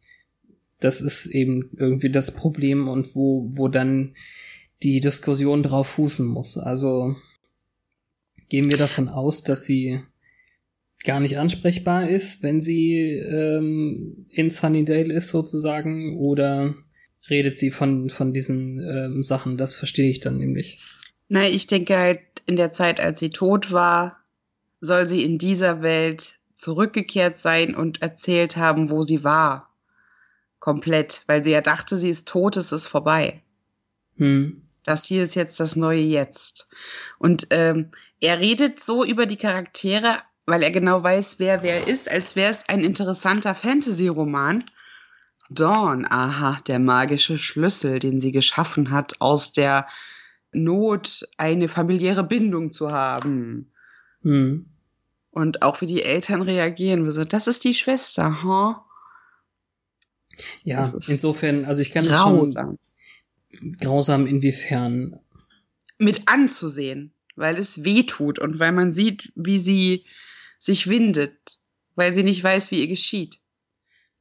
Das 0.80 1.00
ist 1.00 1.26
eben 1.26 1.70
irgendwie 1.76 2.10
das 2.10 2.34
Problem 2.34 2.88
und 2.88 3.14
wo, 3.14 3.48
wo 3.54 3.68
dann 3.68 4.14
die 4.82 5.00
Diskussion 5.00 5.62
drauf 5.62 5.88
fußen 5.88 6.26
muss. 6.26 6.58
Also 6.58 7.16
gehen 8.48 8.70
wir 8.70 8.76
davon 8.76 9.08
aus, 9.08 9.42
dass 9.42 9.64
sie 9.64 10.02
gar 11.04 11.20
nicht 11.20 11.38
ansprechbar 11.38 12.08
ist, 12.08 12.42
wenn 12.42 12.60
sie 12.60 12.98
ähm, 12.98 14.26
in 14.30 14.50
Sunnydale 14.50 15.12
ist 15.12 15.30
sozusagen, 15.30 16.16
oder 16.16 16.74
redet 17.30 17.56
sie 17.58 17.70
von, 17.70 18.08
von 18.08 18.32
diesen 18.32 18.78
ähm, 18.80 19.22
Sachen? 19.22 19.56
Das 19.56 19.74
verstehe 19.74 20.10
ich 20.10 20.20
dann 20.20 20.38
nämlich. 20.38 20.80
Nein, 21.28 21.52
ich 21.52 21.66
denke 21.66 21.96
halt, 21.96 22.20
in 22.46 22.56
der 22.56 22.72
Zeit, 22.72 23.00
als 23.00 23.20
sie 23.20 23.30
tot 23.30 23.72
war, 23.72 24.18
soll 24.80 25.06
sie 25.06 25.22
in 25.24 25.38
dieser 25.38 25.82
Welt 25.82 26.38
zurückgekehrt 26.64 27.38
sein 27.38 27.74
und 27.74 28.00
erzählt 28.00 28.56
haben, 28.56 28.88
wo 28.88 29.02
sie 29.02 29.22
war. 29.22 29.70
Komplett, 30.60 31.22
weil 31.26 31.44
sie 31.44 31.50
ja 31.50 31.60
dachte, 31.60 31.98
sie 31.98 32.08
ist 32.08 32.26
tot, 32.26 32.56
es 32.56 32.72
ist 32.72 32.86
vorbei. 32.86 33.42
Hm. 34.16 34.62
Das 34.82 35.04
hier 35.04 35.22
ist 35.22 35.34
jetzt 35.34 35.60
das 35.60 35.76
neue 35.76 36.00
Jetzt. 36.00 36.70
Und 37.18 37.48
ähm, 37.50 37.90
er 38.18 38.40
redet 38.40 38.82
so 38.82 39.04
über 39.04 39.26
die 39.26 39.36
Charaktere, 39.36 40.22
weil 40.46 40.62
er 40.62 40.70
genau 40.70 41.02
weiß, 41.02 41.38
wer 41.38 41.62
wer 41.62 41.86
ist, 41.86 42.10
als 42.10 42.34
wäre 42.34 42.50
es 42.50 42.66
ein 42.66 42.80
interessanter 42.82 43.54
Fantasy-Roman. 43.54 44.64
Dawn, 45.50 46.06
aha, 46.08 46.60
der 46.66 46.78
magische 46.78 47.36
Schlüssel, 47.36 47.98
den 47.98 48.20
sie 48.20 48.32
geschaffen 48.32 48.90
hat, 48.90 49.20
aus 49.20 49.52
der 49.52 49.86
Not 50.52 51.28
eine 51.36 51.68
familiäre 51.68 52.24
Bindung 52.24 52.72
zu 52.72 52.90
haben. 52.90 53.70
Hm. 54.22 54.73
Und 55.34 55.62
auch 55.62 55.80
wie 55.80 55.86
die 55.86 56.04
Eltern 56.04 56.42
reagieren. 56.42 57.04
Wir 57.04 57.10
so, 57.10 57.24
das 57.24 57.48
ist 57.48 57.64
die 57.64 57.74
Schwester, 57.74 58.44
huh? 58.44 58.76
Ja, 60.62 60.84
insofern, 60.84 61.64
also 61.64 61.82
ich 61.82 61.90
kann 61.90 62.06
grausam. 62.06 62.78
das 63.50 63.58
schon 63.58 63.76
grausam 63.80 64.26
inwiefern 64.26 65.18
mit 65.98 66.28
anzusehen, 66.28 67.12
weil 67.34 67.56
es 67.56 67.84
weh 67.84 68.04
tut 68.04 68.38
und 68.38 68.58
weil 68.60 68.72
man 68.72 68.92
sieht, 68.92 69.32
wie 69.34 69.58
sie 69.58 70.04
sich 70.60 70.88
windet, 70.88 71.58
weil 71.96 72.12
sie 72.12 72.22
nicht 72.22 72.42
weiß, 72.42 72.70
wie 72.70 72.80
ihr 72.80 72.88
geschieht. 72.88 73.40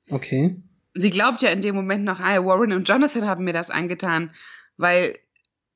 Okay. 0.10 0.56
Sie 0.95 1.10
glaubt 1.10 1.41
ja 1.41 1.49
in 1.49 1.62
dem 1.62 1.76
Moment 1.76 2.04
noch, 2.06 2.19
ah, 2.19 2.43
Warren 2.43 2.73
und 2.73 2.88
Jonathan 2.88 3.26
haben 3.26 3.43
mir 3.43 3.54
das 3.54 3.69
angetan, 3.69 4.32
weil 4.78 5.17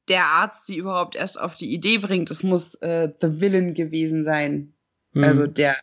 der 0.07 0.25
Arzt 0.25 0.65
sie 0.65 0.77
überhaupt 0.77 1.15
erst 1.15 1.39
auf 1.39 1.55
die 1.55 1.73
Idee 1.73 1.97
bringt, 1.97 2.31
es 2.31 2.43
muss 2.43 2.75
äh, 2.75 3.09
The 3.21 3.39
Villain 3.41 3.73
gewesen 3.73 4.23
sein, 4.23 4.73
Mhm. 5.17 5.23
Also 5.23 5.47
der 5.47 5.77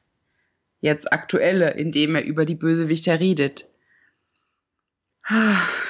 jetzt 0.80 1.12
aktuelle, 1.12 1.70
in 1.72 1.92
dem 1.92 2.14
er 2.14 2.24
über 2.24 2.44
die 2.44 2.54
Bösewichter 2.54 3.18
redet. 3.20 3.66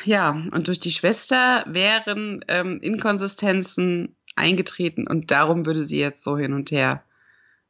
Ja, 0.05 0.31
und 0.31 0.69
durch 0.69 0.79
die 0.79 0.93
Schwester 0.93 1.65
wären 1.67 2.45
ähm, 2.47 2.79
Inkonsistenzen 2.81 4.15
eingetreten 4.37 5.09
und 5.09 5.33
darum 5.33 5.67
würde 5.67 5.83
sie 5.83 5.99
jetzt 5.99 6.23
so 6.23 6.39
hin 6.39 6.53
und 6.53 6.71
her 6.71 7.03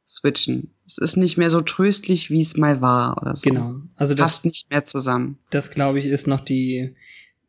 switchen. 0.07 0.69
Es 0.85 0.99
ist 0.99 1.17
nicht 1.17 1.37
mehr 1.37 1.49
so 1.49 1.61
tröstlich, 1.61 2.29
wie 2.29 2.41
es 2.41 2.55
mal 2.57 2.81
war 2.81 3.19
oder 3.21 3.35
so. 3.35 3.49
Genau. 3.49 3.77
Also 3.95 4.13
das 4.13 4.33
passt 4.33 4.45
nicht 4.45 4.69
mehr 4.69 4.85
zusammen. 4.85 5.39
Das 5.49 5.71
glaube 5.71 5.97
ich 5.97 6.05
ist 6.05 6.27
noch 6.27 6.41
die 6.41 6.95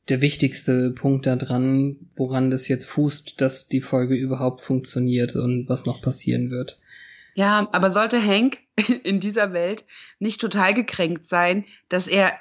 der 0.09 0.23
wichtigste 0.23 0.93
Punkt 0.93 1.27
daran, 1.27 1.97
woran 2.17 2.51
das 2.51 2.69
jetzt 2.69 2.87
fußt, 2.87 3.41
dass 3.41 3.67
die 3.67 3.81
Folge 3.81 4.15
überhaupt 4.15 4.61
funktioniert 4.61 5.35
und 5.35 5.69
was 5.69 5.85
noch 5.85 6.01
passieren 6.01 6.51
wird. 6.51 6.79
Ja, 7.37 7.69
aber 7.73 7.91
sollte 7.91 8.21
Hank 8.21 8.61
in 9.05 9.21
dieser 9.21 9.53
Welt 9.53 9.85
nicht 10.19 10.41
total 10.41 10.73
gekränkt 10.73 11.27
sein, 11.27 11.67
dass 11.91 12.07
er 12.07 12.33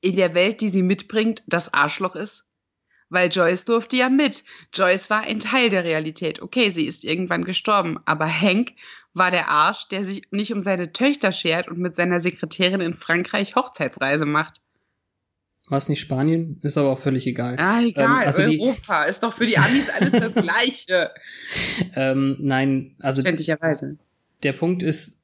in 0.00 0.16
der 0.16 0.34
Welt, 0.34 0.60
die 0.60 0.68
sie 0.68 0.82
mitbringt, 0.82 1.44
das 1.46 1.72
Arschloch 1.72 2.16
ist? 2.16 2.44
Weil 3.10 3.30
Joyce 3.30 3.64
durfte 3.64 3.96
ja 3.96 4.08
mit. 4.08 4.42
Joyce 4.74 5.08
war 5.08 5.20
ein 5.20 5.38
Teil 5.38 5.68
der 5.68 5.84
Realität. 5.84 6.42
Okay, 6.42 6.70
sie 6.70 6.86
ist 6.86 7.04
irgendwann 7.04 7.44
gestorben, 7.44 8.00
aber 8.04 8.26
Hank 8.26 8.72
war 9.14 9.30
der 9.30 9.48
Arsch, 9.48 9.86
der 9.88 10.04
sich 10.04 10.22
nicht 10.32 10.52
um 10.52 10.62
seine 10.62 10.92
Töchter 10.92 11.30
schert 11.30 11.68
und 11.68 11.78
mit 11.78 11.94
seiner 11.94 12.18
Sekretärin 12.18 12.80
in 12.80 12.94
Frankreich 12.94 13.54
Hochzeitsreise 13.54 14.26
macht. 14.26 14.61
War 15.68 15.78
es 15.78 15.88
nicht 15.88 16.00
Spanien? 16.00 16.58
Ist 16.62 16.76
aber 16.76 16.90
auch 16.90 16.98
völlig 16.98 17.26
egal. 17.26 17.56
Ah, 17.58 17.80
egal. 17.82 18.04
Ähm, 18.04 18.26
also 18.26 18.42
Europa 18.42 19.04
die, 19.04 19.10
ist 19.10 19.22
doch 19.22 19.32
für 19.32 19.46
die 19.46 19.58
Amis 19.58 19.88
alles 19.88 20.12
das 20.12 20.34
Gleiche. 20.42 21.10
ähm, 21.94 22.36
nein, 22.40 22.96
also. 22.98 23.22
Verständlicherweise. 23.22 23.96
Der 24.42 24.52
Punkt 24.52 24.82
ist, 24.82 25.22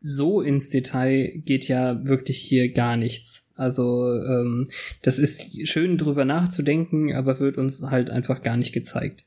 so 0.00 0.40
ins 0.40 0.70
Detail 0.70 1.42
geht 1.44 1.66
ja 1.66 2.04
wirklich 2.06 2.38
hier 2.38 2.72
gar 2.72 2.96
nichts. 2.96 3.48
Also, 3.56 4.14
ähm, 4.14 4.66
das 5.02 5.18
ist 5.18 5.68
schön 5.68 5.98
drüber 5.98 6.24
nachzudenken, 6.24 7.12
aber 7.14 7.40
wird 7.40 7.56
uns 7.56 7.82
halt 7.82 8.10
einfach 8.10 8.42
gar 8.42 8.56
nicht 8.56 8.72
gezeigt. 8.72 9.24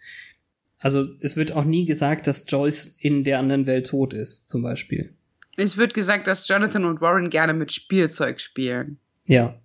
Also, 0.78 1.06
es 1.20 1.36
wird 1.36 1.52
auch 1.52 1.66
nie 1.66 1.86
gesagt, 1.86 2.28
dass 2.28 2.46
Joyce 2.48 2.96
in 3.00 3.26
der 3.26 3.40
anderen 3.40 3.68
Welt 3.68 3.88
tot 3.88 4.14
ist, 4.14 4.48
zum 4.48 4.62
Beispiel. 4.62 5.14
Es 5.58 5.76
wird 5.76 5.94
gesagt, 5.94 6.28
dass 6.28 6.48
Jonathan 6.48 6.86
und 6.86 7.02
Warren 7.02 7.30
gerne 7.30 7.54
mit 7.54 7.74
Spielzeug 7.74 8.40
spielen. 8.40 9.00
Ja, 9.26 9.60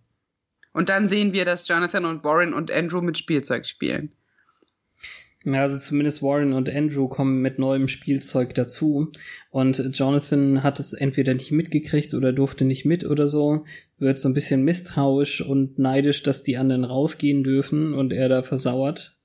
und 0.75 0.91
dann 0.91 1.09
sehen 1.09 1.33
wir, 1.33 1.47
dass 1.47 1.67
Jonathan 1.67 2.05
und 2.05 2.25
Warren 2.25 2.53
und 2.53 2.71
Andrew 2.71 3.01
mit 3.01 3.17
Spielzeug 3.17 3.65
spielen. 3.65 4.13
Ja, 5.45 5.61
also 5.61 5.77
zumindest 5.77 6.23
Warren 6.23 6.55
und 6.55 6.69
Andrew 6.71 7.07
kommen 7.07 7.43
mit 7.43 7.59
neuem 7.59 7.87
Spielzeug 7.87 8.55
dazu. 8.55 9.13
Und 9.51 9.79
Jonathan 9.93 10.63
hat 10.63 10.81
es 10.81 10.95
entweder 10.95 11.35
nicht 11.35 11.53
mitgekriegt 11.53 12.15
oder 12.15 12.33
durfte 12.33 12.65
nicht 12.65 12.87
mit 12.87 13.05
oder 13.05 13.29
so, 13.29 13.64
wird 13.99 14.20
so 14.20 14.29
ein 14.29 14.35
bisschen 14.35 14.64
misstrauisch 14.64 15.43
und 15.43 15.79
neidisch, 15.79 16.22
dass 16.22 16.43
die 16.43 16.57
anderen 16.57 16.85
rausgehen 16.85 17.45
dürfen 17.45 17.93
und 17.93 18.12
er 18.12 18.29
da 18.29 18.43
versauert. 18.43 19.16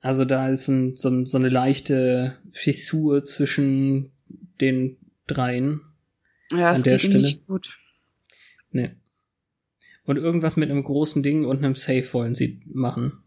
Also 0.00 0.26
da 0.26 0.50
ist 0.50 0.68
ein, 0.68 0.96
so, 0.96 1.24
so 1.24 1.38
eine 1.38 1.48
leichte 1.48 2.36
Fissur 2.52 3.24
zwischen 3.24 4.12
den 4.60 4.98
dreien. 5.26 5.80
Ja, 6.52 6.72
an 6.72 6.82
der 6.82 6.98
geht 6.98 7.08
Stelle. 7.08 7.22
nicht 7.22 7.46
gut. 7.46 7.78
Nee. 8.70 8.90
Und 10.06 10.16
irgendwas 10.16 10.56
mit 10.56 10.70
einem 10.70 10.82
großen 10.82 11.22
Ding 11.22 11.44
und 11.44 11.58
einem 11.58 11.74
Safe 11.74 12.06
wollen 12.12 12.34
sie 12.34 12.60
machen. 12.66 13.22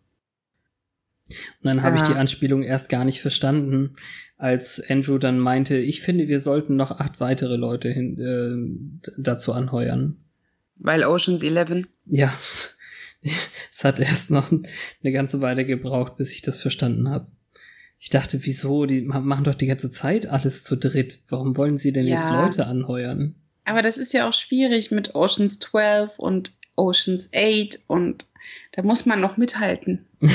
Und 1.28 1.36
dann 1.64 1.84
habe 1.84 1.98
ich 1.98 2.02
die 2.04 2.16
Anspielung 2.16 2.64
erst 2.64 2.90
gar 2.90 3.06
nicht 3.06 3.22
verstanden, 3.22 3.96
als 4.38 4.82
Andrew 4.90 5.20
dann 5.20 5.38
meinte, 5.40 5.78
ich 5.78 6.02
finde, 6.02 6.28
wir 6.28 6.40
sollten 6.40 6.76
noch 6.76 6.92
acht 6.92 7.20
weitere 7.20 7.56
Leute 7.56 7.90
hin, 7.90 8.18
äh, 8.18 9.12
dazu 9.22 9.54
anheuern. 9.54 10.18
Weil 10.78 11.04
Oceans 11.04 11.44
11? 11.44 11.84
Ja, 12.06 12.34
es 13.72 13.84
hat 13.84 14.00
erst 14.00 14.32
noch 14.32 14.52
eine 14.52 15.12
ganze 15.12 15.42
Weile 15.42 15.66
gebraucht, 15.66 16.18
bis 16.18 16.32
ich 16.34 16.42
das 16.42 16.60
verstanden 16.60 17.10
habe. 17.10 17.28
Ich 18.00 18.10
dachte, 18.10 18.40
wieso? 18.46 18.86
Die 18.86 19.02
machen 19.02 19.44
doch 19.44 19.56
die 19.56 19.68
ganze 19.68 19.92
Zeit 19.92 20.26
alles 20.26 20.64
zu 20.64 20.78
dritt. 20.78 21.20
Warum 21.28 21.58
wollen 21.58 21.78
sie 21.78 21.92
denn 21.92 22.08
Ja. 22.08 22.16
jetzt 22.16 22.30
Leute 22.30 22.66
anheuern? 22.66 23.36
Aber 23.66 23.82
das 23.82 23.98
ist 23.98 24.14
ja 24.14 24.28
auch 24.28 24.34
schwierig 24.34 24.90
mit 24.90 25.14
Oceans 25.16 25.60
12 25.60 26.18
und 26.18 26.54
Oceans 26.80 27.30
8 27.36 27.80
und 27.88 28.26
da 28.72 28.84
muss 28.84 29.06
man 29.06 29.20
noch 29.20 29.38
mithalten. 29.38 30.08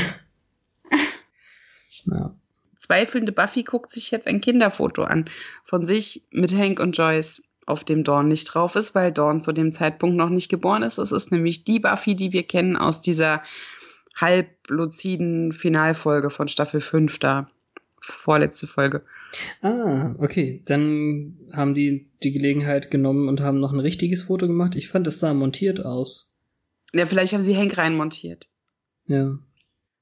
Ja. 2.07 2.35
Zweifelnde 2.77 3.33
Buffy 3.33 3.63
guckt 3.63 3.91
sich 3.91 4.11
jetzt 4.11 4.27
ein 4.27 4.43
Kinderfoto 4.43 5.05
an 5.05 5.31
von 5.65 5.87
sich 5.87 6.27
mit 6.31 6.55
Hank 6.55 6.81
und 6.81 6.97
Joyce, 6.97 7.43
auf 7.67 7.83
dem 7.83 8.05
Dawn 8.05 8.29
nicht 8.29 8.45
drauf 8.45 8.77
ist, 8.77 8.95
weil 8.95 9.11
Dawn 9.11 9.41
zu 9.41 9.53
dem 9.53 9.73
Zeitpunkt 9.73 10.17
noch 10.17 10.29
nicht 10.29 10.51
geboren 10.51 10.83
ist. 10.83 10.99
Es 10.99 11.13
ist 11.13 11.33
nämlich 11.33 11.65
die 11.65 11.81
Buffy, 11.81 12.15
die 12.15 12.35
wir 12.35 12.43
kennen 12.43 12.77
aus 12.77 13.01
dieser 13.01 13.43
halbluziden 14.15 15.53
Finalfolge 15.53 16.29
von 16.29 16.49
Staffel 16.49 16.83
5 16.83 17.19
da. 17.19 17.49
Vorletzte 18.01 18.67
Folge. 18.67 19.03
Ah, 19.63 20.15
okay. 20.19 20.61
Dann 20.67 21.39
haben 21.55 21.75
die 21.75 22.11
die 22.23 22.33
Gelegenheit 22.33 22.91
genommen 22.91 23.29
und 23.29 23.41
haben 23.41 23.61
noch 23.61 23.73
ein 23.73 23.81
richtiges 23.81 24.25
Foto 24.25 24.47
gemacht. 24.47 24.77
Ich 24.77 24.89
fand, 24.89 25.07
das 25.07 25.21
sah 25.21 25.33
montiert 25.33 25.83
aus. 25.83 26.34
Ja, 26.95 27.07
vielleicht 27.07 27.33
haben 27.33 27.43
sie 27.43 27.57
Hank 27.57 27.77
reinmontiert. 27.77 28.49
Ja. 29.07 29.39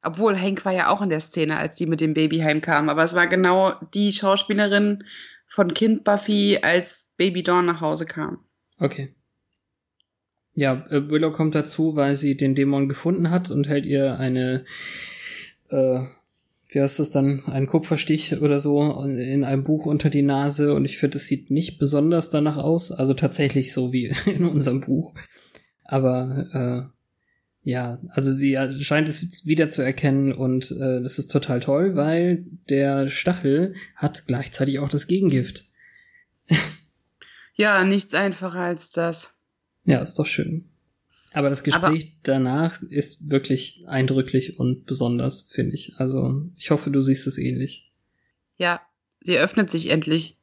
Obwohl 0.03 0.38
Hank 0.38 0.64
war 0.64 0.72
ja 0.72 0.88
auch 0.88 1.01
in 1.01 1.09
der 1.09 1.20
Szene, 1.20 1.57
als 1.57 1.74
die 1.74 1.86
mit 1.86 2.01
dem 2.01 2.14
Baby 2.14 2.38
heimkamen. 2.38 2.90
Aber 2.90 3.05
es 3.05 3.14
war 3.14 3.26
genau 3.26 3.74
die 3.95 4.12
Schauspielerin 4.12 5.05
von 5.49 5.74
Kind 5.74 6.05
Buffy, 6.05 6.59
als 6.62 7.09
Baby 7.16 7.43
Dawn 7.43 7.66
nach 7.66 7.80
Hause 7.80 8.07
kam. 8.07 8.38
Okay. 8.78 9.14
Ja, 10.55 10.86
äh, 10.90 11.09
Willow 11.09 11.32
kommt 11.32 11.55
dazu, 11.55 11.97
weil 11.97 12.16
sie 12.16 12.36
den 12.36 12.55
Dämon 12.55 12.88
gefunden 12.88 13.30
hat 13.30 13.51
und 13.51 13.68
hält 13.68 13.86
ihr 13.86 14.18
eine, 14.18 14.64
äh, 15.68 16.01
wie 16.68 16.80
heißt 16.80 16.99
das 16.99 17.11
dann, 17.11 17.40
einen 17.47 17.66
Kupferstich 17.66 18.40
oder 18.40 18.61
so 18.61 19.05
in 19.05 19.45
einem 19.45 19.64
Buch 19.64 19.86
unter 19.86 20.11
die 20.11 20.22
Nase 20.22 20.74
und 20.74 20.84
ich 20.84 20.99
finde, 20.99 21.18
es 21.18 21.26
sieht 21.26 21.51
nicht 21.51 21.78
besonders 21.78 22.28
danach 22.30 22.57
aus. 22.57 22.93
Also 22.93 23.14
tatsächlich 23.14 23.72
so 23.72 23.93
wie 23.93 24.12
in 24.26 24.45
unserem 24.45 24.80
Buch. 24.80 25.14
Aber 25.93 26.90
äh, 27.64 27.70
ja, 27.70 28.01
also 28.09 28.32
sie 28.32 28.57
scheint 28.80 29.11
es 29.11 29.47
wieder 29.47 29.68
zu 29.68 29.82
erkennen 29.82 30.32
und 30.32 30.70
äh, 30.70 31.03
das 31.03 31.18
ist 31.18 31.30
total 31.30 31.61
toll, 31.61 31.97
weil 31.97 32.47
der 32.70 33.09
Stachel 33.09 33.74
hat 33.95 34.26
gleichzeitig 34.26 34.78
auch 34.78 34.88
das 34.88 35.07
Gegengift. 35.07 35.66
Ja, 37.55 37.84
nichts 37.84 38.14
einfacher 38.14 38.61
als 38.61 38.90
das. 38.90 39.34
Ja, 39.84 40.01
ist 40.01 40.18
doch 40.18 40.24
schön. 40.24 40.70
Aber 41.34 41.51
das 41.51 41.62
Gespräch 41.62 42.16
danach 42.22 42.80
ist 42.80 43.28
wirklich 43.28 43.84
eindrücklich 43.86 44.59
und 44.59 44.86
besonders, 44.86 45.43
finde 45.43 45.74
ich. 45.74 45.93
Also, 45.99 46.49
ich 46.57 46.70
hoffe, 46.70 46.90
du 46.90 47.03
siehst 47.03 47.26
es 47.26 47.36
ähnlich. 47.36 47.93
Ja, 48.57 48.80
sie 49.20 49.36
öffnet 49.36 49.70
sich 49.70 49.90
endlich. 49.90 50.38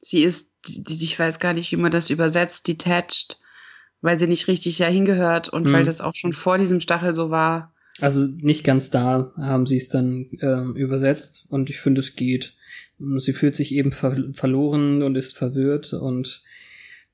Sie 0.00 0.22
ist, 0.22 0.54
ich 0.66 1.18
weiß 1.18 1.38
gar 1.38 1.52
nicht, 1.52 1.70
wie 1.70 1.76
man 1.76 1.92
das 1.92 2.08
übersetzt, 2.08 2.66
detached, 2.66 3.38
weil 4.06 4.20
sie 4.20 4.28
nicht 4.28 4.46
richtig 4.46 4.78
ja 4.78 4.86
hingehört 4.86 5.48
und 5.48 5.64
Hm. 5.66 5.72
weil 5.72 5.84
das 5.84 6.00
auch 6.00 6.14
schon 6.14 6.32
vor 6.32 6.58
diesem 6.58 6.78
Stachel 6.80 7.12
so 7.12 7.30
war. 7.30 7.74
Also 8.00 8.28
nicht 8.38 8.62
ganz 8.62 8.90
da 8.90 9.32
haben 9.36 9.66
sie 9.66 9.78
es 9.78 9.88
dann 9.88 10.30
ähm, 10.40 10.76
übersetzt 10.76 11.46
und 11.48 11.70
ich 11.70 11.80
finde, 11.80 12.00
es 12.00 12.14
geht. 12.14 12.54
Sie 13.16 13.32
fühlt 13.32 13.56
sich 13.56 13.74
eben 13.74 13.90
ver 13.90 14.16
verloren 14.32 15.02
und 15.02 15.16
ist 15.16 15.36
verwirrt 15.36 15.92
und 15.92 16.44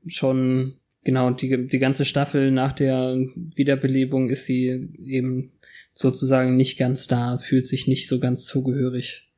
schon 0.07 0.74
genau 1.03 1.30
die, 1.30 1.66
die 1.66 1.78
ganze 1.78 2.05
Staffel 2.05 2.51
nach 2.51 2.72
der 2.72 3.16
Wiederbelebung 3.55 4.28
ist 4.28 4.45
sie 4.45 4.90
eben 5.03 5.53
sozusagen 5.95 6.57
nicht 6.57 6.78
ganz 6.78 7.07
da, 7.07 7.38
fühlt 7.38 7.66
sich 7.66 7.86
nicht 7.86 8.07
so 8.07 8.20
ganz 8.20 8.45
zugehörig. 8.45 9.30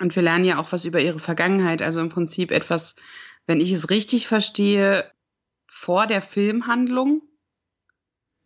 Und 0.00 0.14
wir 0.14 0.22
lernen 0.22 0.44
ja 0.44 0.60
auch 0.60 0.70
was 0.70 0.84
über 0.84 1.00
ihre 1.00 1.18
Vergangenheit, 1.18 1.82
also 1.82 2.00
im 2.00 2.08
Prinzip 2.08 2.52
etwas, 2.52 2.94
wenn 3.46 3.60
ich 3.60 3.72
es 3.72 3.90
richtig 3.90 4.28
verstehe, 4.28 5.10
vor 5.80 6.06
der 6.06 6.20
Filmhandlung. 6.20 7.22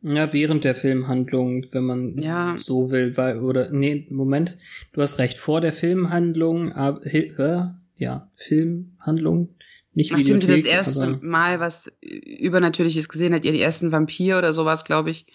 Ja, 0.02 0.32
während 0.32 0.62
der 0.62 0.76
Filmhandlung, 0.76 1.64
wenn 1.72 1.82
man 1.84 2.18
Ja. 2.18 2.56
so 2.58 2.90
will, 2.92 3.16
weil, 3.16 3.38
oder, 3.40 3.72
nee, 3.72 4.06
Moment, 4.10 4.56
du 4.92 5.00
hast 5.02 5.18
recht, 5.18 5.36
vor 5.38 5.60
der 5.60 5.72
Filmhandlung, 5.72 6.72
aber, 6.72 7.04
äh, 7.06 7.64
ja, 7.96 8.30
Filmhandlung, 8.36 9.48
nicht 9.94 10.12
Nachdem 10.12 10.38
sie 10.38 10.46
das 10.48 10.64
erste 10.64 11.18
Mal 11.22 11.58
was 11.58 11.90
Übernatürliches 12.02 13.08
gesehen 13.08 13.34
hat, 13.34 13.44
ihr 13.44 13.52
die 13.52 13.60
ersten 13.60 13.90
Vampir 13.90 14.38
oder 14.38 14.52
sowas, 14.52 14.84
glaube 14.84 15.10
ich. 15.10 15.26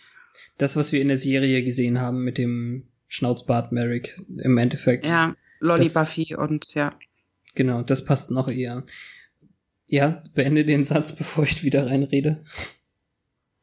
das, 0.57 0.75
was 0.77 0.91
wir 0.93 1.01
in 1.01 1.07
der 1.09 1.17
Serie 1.17 1.63
gesehen 1.63 1.99
haben 1.99 2.23
mit 2.23 2.37
dem 2.37 2.83
Schnauzbart 3.07 3.71
Merrick, 3.73 4.21
im 4.37 4.57
Endeffekt, 4.57 5.05
Ja, 5.05 5.35
Lolly 5.59 5.83
Das- 5.85 5.93
Buffy 5.95 6.35
und 6.35 6.67
ja. 6.75 6.93
genau, 7.55 7.81
das 7.81 8.05
passt 8.05 8.29
noch 8.31 8.47
eher. 8.49 8.83
Ja, 9.89 10.23
beende 10.33 10.65
den 10.65 10.83
Satz, 10.83 11.15
bevor 11.15 11.43
ich 11.45 11.63
wieder 11.63 11.87
reinrede. 11.87 12.41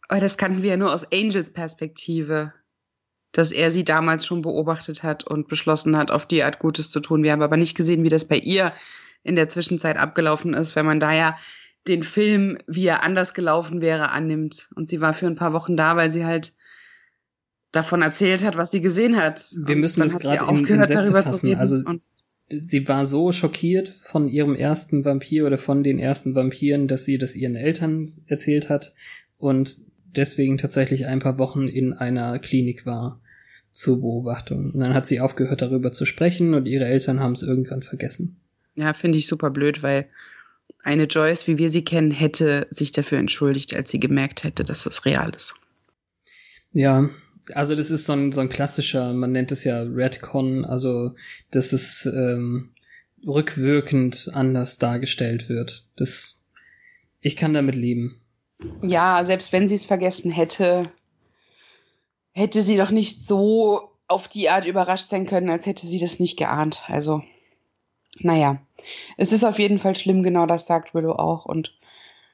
Aber 0.09 0.21
das 0.21 0.37
kannten 0.37 0.63
wir 0.63 0.71
ja 0.71 0.77
nur 0.77 0.93
aus 0.93 1.11
Angels 1.13 1.51
Perspektive, 1.53 2.53
dass 3.33 3.51
er 3.53 3.71
sie 3.71 3.85
damals 3.85 4.25
schon 4.27 4.43
beobachtet 4.43 5.03
hat 5.03 5.25
und 5.25 5.49
beschlossen 5.49 5.97
hat, 5.97 6.11
auf 6.11 6.27
die 6.27 6.43
Art 6.43 6.59
Gutes 6.59 6.91
zu 6.91 7.01
tun. 7.01 7.23
Wir 7.23 7.33
haben 7.33 7.43
aber 7.43 7.57
nicht 7.57 7.77
gesehen, 7.77 8.03
wie 8.05 8.09
das 8.09 8.27
bei 8.27 8.37
ihr 8.39 8.73
in 9.23 9.35
der 9.37 9.49
Zwischenzeit 9.49 9.97
abgelaufen 9.99 10.55
ist, 10.55 10.77
wenn 10.77 10.87
man 10.87 11.01
da 11.01 11.13
ja 11.13 11.39
den 11.89 12.03
Film, 12.03 12.59
wie 12.67 12.87
er 12.87 13.03
anders 13.03 13.35
gelaufen 13.35 13.81
wäre, 13.81 14.11
annimmt. 14.11 14.69
Und 14.75 14.89
sie 14.89 15.01
war 15.01 15.13
für 15.13 15.27
ein 15.27 15.35
paar 15.37 15.53
Wochen 15.53 15.77
da, 15.77 15.97
weil 15.97 16.11
sie 16.11 16.25
halt 16.25 16.55
davon 17.73 18.03
erzählt 18.03 18.45
hat, 18.45 18.57
was 18.57 18.71
sie 18.71 18.81
gesehen 18.81 19.17
hat. 19.17 19.45
Wir 19.57 19.77
müssen 19.77 20.01
das 20.01 20.13
sie 20.13 20.19
gerade 20.19 20.45
in- 20.47 20.65
in 20.67 20.85
Sätze 20.85 20.95
darüber 20.95 21.23
zu 21.25 21.31
fassen. 21.31 21.47
reden. 21.49 21.61
Also- 21.61 21.85
sie 22.49 22.87
war 22.89 23.07
so 23.07 23.33
schockiert 23.33 23.89
von 23.89 24.29
ihrem 24.29 24.55
ersten 24.55 25.05
Vampir 25.05 25.47
oder 25.47 25.59
von 25.59 25.83
den 25.83 25.99
ersten 25.99 26.35
Vampiren, 26.35 26.89
dass 26.89 27.05
sie 27.05 27.19
das 27.19 27.37
ihren 27.37 27.57
Eltern 27.57 28.13
erzählt 28.27 28.69
hat 28.69 28.95
und 29.39 29.79
deswegen 30.05 30.59
tatsächlich 30.59 31.07
ein 31.07 31.19
paar 31.19 31.39
Wochen 31.39 31.69
in 31.69 31.93
einer 31.93 32.39
Klinik 32.39 32.87
war 32.87 33.21
zur 33.71 34.01
Beobachtung. 34.01 34.73
Und 34.73 34.81
dann 34.81 34.95
hat 34.95 35.07
sie 35.07 35.21
aufgehört, 35.21 35.61
darüber 35.61 35.93
zu 35.93 36.07
sprechen 36.07 36.55
und 36.55 36.67
ihre 36.67 36.87
Eltern 36.87 37.21
haben 37.21 37.33
es 37.33 37.43
irgendwann 37.43 37.83
vergessen. 37.83 38.37
Ja, 38.75 38.95
finde 38.95 39.19
ich 39.19 39.27
super 39.27 39.51
blöd, 39.51 39.83
weil 39.83 40.07
eine 40.83 41.05
Joyce, 41.05 41.47
wie 41.47 41.59
wir 41.59 41.69
sie 41.69 41.85
kennen, 41.85 42.11
hätte 42.11 42.67
sich 42.71 42.93
dafür 42.93 43.19
entschuldigt, 43.19 43.75
als 43.75 43.91
sie 43.91 44.01
gemerkt 44.01 44.45
hätte, 44.45 44.65
dass 44.65 44.85
das 44.85 45.05
real 45.05 45.35
ist. 45.35 45.55
Ja, 46.73 47.09
also 47.55 47.75
das 47.75 47.91
ist 47.91 48.07
so 48.07 48.13
ein, 48.13 48.33
so 48.33 48.41
ein 48.41 48.49
klassischer, 48.49 49.13
man 49.13 49.33
nennt 49.33 49.53
es 49.53 49.65
ja 49.65 49.83
Redcon, 49.83 50.65
also 50.65 51.13
dass 51.51 51.73
es 51.73 52.07
ähm, 52.07 52.75
rückwirkend 53.27 54.31
anders 54.33 54.79
dargestellt 54.79 55.49
wird. 55.49 55.87
Das, 55.97 56.41
ich 57.21 57.37
kann 57.37 57.55
damit 57.55 57.75
leben. 57.75 58.21
Ja, 58.83 59.23
selbst 59.25 59.53
wenn 59.53 59.69
sie 59.69 59.75
es 59.75 59.85
vergessen 59.85 60.31
hätte, 60.31 60.85
hätte 62.33 62.63
sie 62.63 62.77
doch 62.77 62.91
nicht 62.91 63.27
so 63.27 63.91
auf 64.09 64.29
die 64.29 64.49
Art 64.49 64.67
überrascht 64.67 65.09
sein 65.09 65.27
können, 65.27 65.51
als 65.51 65.67
hätte 65.67 65.87
sie 65.87 65.99
das 65.99 66.21
nicht 66.21 66.39
geahnt. 66.39 66.85
Also, 66.87 67.23
naja, 68.19 68.61
es 69.17 69.33
ist 69.33 69.45
auf 69.45 69.59
jeden 69.59 69.79
Fall 69.79 69.95
schlimm, 69.95 70.23
genau 70.23 70.47
das 70.47 70.67
sagt 70.67 70.95
Willow 70.95 71.13
auch. 71.13 71.45
Und 71.45 71.73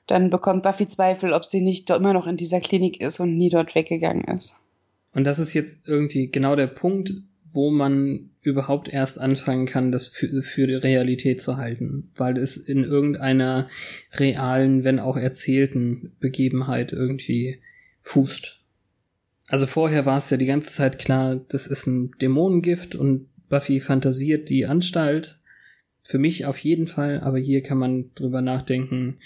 dann 0.06 0.30
bekommt 0.30 0.62
Buffy 0.62 0.86
Zweifel, 0.86 1.32
ob 1.32 1.44
sie 1.44 1.62
nicht 1.62 1.88
immer 1.90 2.12
noch 2.12 2.26
in 2.26 2.36
dieser 2.36 2.60
Klinik 2.60 3.00
ist 3.00 3.20
und 3.20 3.36
nie 3.36 3.50
dort 3.50 3.74
weggegangen 3.74 4.24
ist. 4.24 4.56
Und 5.12 5.24
das 5.24 5.38
ist 5.38 5.54
jetzt 5.54 5.86
irgendwie 5.86 6.30
genau 6.30 6.56
der 6.56 6.66
Punkt, 6.66 7.12
wo 7.44 7.70
man 7.70 8.30
überhaupt 8.40 8.88
erst 8.88 9.20
anfangen 9.20 9.66
kann, 9.66 9.92
das 9.92 10.08
für, 10.08 10.42
für 10.42 10.66
die 10.66 10.74
Realität 10.74 11.40
zu 11.40 11.56
halten, 11.56 12.10
weil 12.16 12.38
es 12.38 12.56
in 12.56 12.84
irgendeiner 12.84 13.68
realen, 14.14 14.84
wenn 14.84 14.98
auch 14.98 15.16
erzählten 15.16 16.12
Begebenheit 16.18 16.92
irgendwie 16.92 17.58
fußt. 18.00 18.60
Also 19.48 19.66
vorher 19.66 20.06
war 20.06 20.18
es 20.18 20.30
ja 20.30 20.36
die 20.36 20.46
ganze 20.46 20.70
Zeit 20.70 20.98
klar, 20.98 21.36
das 21.48 21.66
ist 21.66 21.86
ein 21.86 22.12
Dämonengift 22.20 22.94
und 22.94 23.28
Buffy 23.48 23.80
fantasiert 23.80 24.48
die 24.48 24.66
Anstalt. 24.66 25.38
Für 26.02 26.18
mich 26.18 26.46
auf 26.46 26.58
jeden 26.58 26.86
Fall, 26.86 27.20
aber 27.20 27.38
hier 27.38 27.62
kann 27.62 27.78
man 27.78 28.10
drüber 28.14 28.40
nachdenken, 28.40 29.18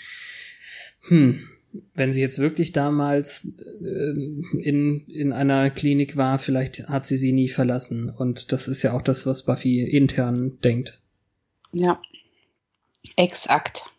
hm, 1.08 1.48
wenn 1.94 2.12
sie 2.12 2.20
jetzt 2.20 2.38
wirklich 2.38 2.72
damals 2.72 3.52
äh, 3.58 4.60
in, 4.60 5.06
in 5.08 5.32
einer 5.32 5.70
Klinik 5.70 6.16
war, 6.16 6.38
vielleicht 6.38 6.88
hat 6.88 7.06
sie 7.06 7.16
sie 7.16 7.32
nie 7.32 7.48
verlassen. 7.48 8.10
Und 8.10 8.52
das 8.52 8.68
ist 8.68 8.82
ja 8.82 8.92
auch 8.92 9.02
das, 9.02 9.26
was 9.26 9.44
Buffy 9.44 9.82
intern 9.82 10.58
denkt. 10.62 11.00
Ja, 11.72 12.00
exakt. 13.16 13.90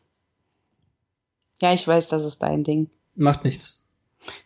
Ja, 1.61 1.73
ich 1.73 1.87
weiß, 1.87 2.09
das 2.09 2.25
ist 2.25 2.39
dein 2.39 2.63
Ding. 2.63 2.89
Macht 3.15 3.43
nichts. 3.43 3.83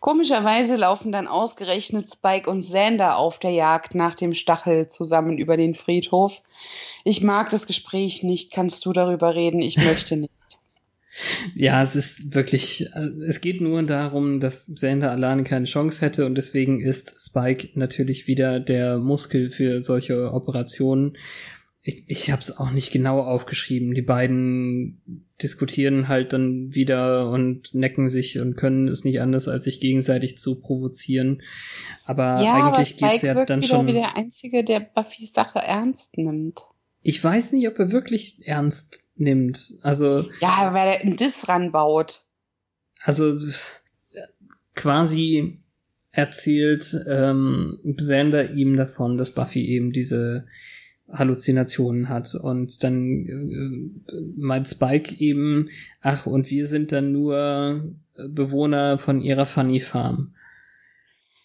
Komischerweise 0.00 0.76
laufen 0.76 1.12
dann 1.12 1.26
ausgerechnet 1.26 2.08
Spike 2.10 2.48
und 2.48 2.60
Xander 2.60 3.16
auf 3.16 3.38
der 3.38 3.50
Jagd 3.50 3.94
nach 3.94 4.14
dem 4.14 4.34
Stachel 4.34 4.88
zusammen 4.88 5.38
über 5.38 5.56
den 5.56 5.74
Friedhof. 5.74 6.40
Ich 7.04 7.22
mag 7.22 7.50
das 7.50 7.66
Gespräch 7.66 8.22
nicht. 8.22 8.52
Kannst 8.52 8.86
du 8.86 8.92
darüber 8.92 9.34
reden? 9.34 9.60
Ich 9.60 9.76
möchte 9.76 10.16
nicht. 10.16 10.32
Ja, 11.54 11.82
es 11.82 11.94
ist 11.94 12.34
wirklich, 12.34 12.86
äh, 12.94 13.08
es 13.26 13.40
geht 13.40 13.60
nur 13.60 13.82
darum, 13.82 14.40
dass 14.40 14.66
Sander 14.66 15.10
alleine 15.10 15.44
keine 15.44 15.66
Chance 15.66 16.00
hätte 16.00 16.26
und 16.26 16.36
deswegen 16.36 16.80
ist 16.80 17.14
Spike 17.18 17.70
natürlich 17.74 18.26
wieder 18.26 18.60
der 18.60 18.98
Muskel 18.98 19.50
für 19.50 19.82
solche 19.82 20.32
Operationen. 20.32 21.16
Ich, 21.82 22.04
ich 22.06 22.30
habe 22.30 22.40
es 22.40 22.56
auch 22.56 22.70
nicht 22.70 22.92
genau 22.92 23.20
aufgeschrieben. 23.20 23.94
Die 23.94 24.02
beiden 24.02 25.26
diskutieren 25.42 26.08
halt 26.08 26.32
dann 26.32 26.74
wieder 26.74 27.28
und 27.28 27.74
necken 27.74 28.08
sich 28.08 28.38
und 28.38 28.56
können 28.56 28.88
es 28.88 29.04
nicht 29.04 29.20
anders, 29.20 29.48
als 29.48 29.64
sich 29.64 29.80
gegenseitig 29.80 30.38
zu 30.38 30.60
provozieren. 30.60 31.42
Aber 32.04 32.42
ja, 32.42 32.54
eigentlich 32.54 32.96
aber 33.00 33.10
geht's 33.10 33.22
ja 33.22 33.44
dann 33.44 33.60
wieder 33.62 33.68
schon. 33.68 33.86
wie 33.86 33.92
der 33.92 34.16
Einzige, 34.16 34.64
der 34.64 34.80
Buffys 34.80 35.32
Sache 35.32 35.58
ernst 35.58 36.16
nimmt. 36.16 36.60
Ich 37.02 37.22
weiß 37.22 37.52
nicht, 37.52 37.68
ob 37.68 37.78
er 37.78 37.92
wirklich 37.92 38.46
ernst 38.46 39.04
nimmt. 39.16 39.74
Also, 39.82 40.28
Ja, 40.40 40.72
weil 40.72 40.88
er 40.88 41.00
einen 41.00 41.16
Diss 41.16 41.48
ranbaut. 41.48 42.22
also 43.04 43.36
quasi 44.74 45.58
erzählt 46.10 46.94
ähm, 47.08 47.78
Xander 47.96 48.52
ihm 48.52 48.76
davon, 48.76 49.16
dass 49.16 49.32
Buffy 49.32 49.64
eben 49.66 49.92
diese 49.92 50.46
Halluzinationen 51.10 52.08
hat 52.08 52.34
und 52.34 52.82
dann 52.84 53.26
äh, 53.26 54.14
meint 54.36 54.68
Spike 54.68 55.14
eben, 55.18 55.68
ach 56.00 56.26
und 56.26 56.50
wir 56.50 56.66
sind 56.66 56.92
dann 56.92 57.12
nur 57.12 57.94
Bewohner 58.28 58.98
von 58.98 59.20
ihrer 59.20 59.46
Funny 59.46 59.80
Farm. 59.80 60.34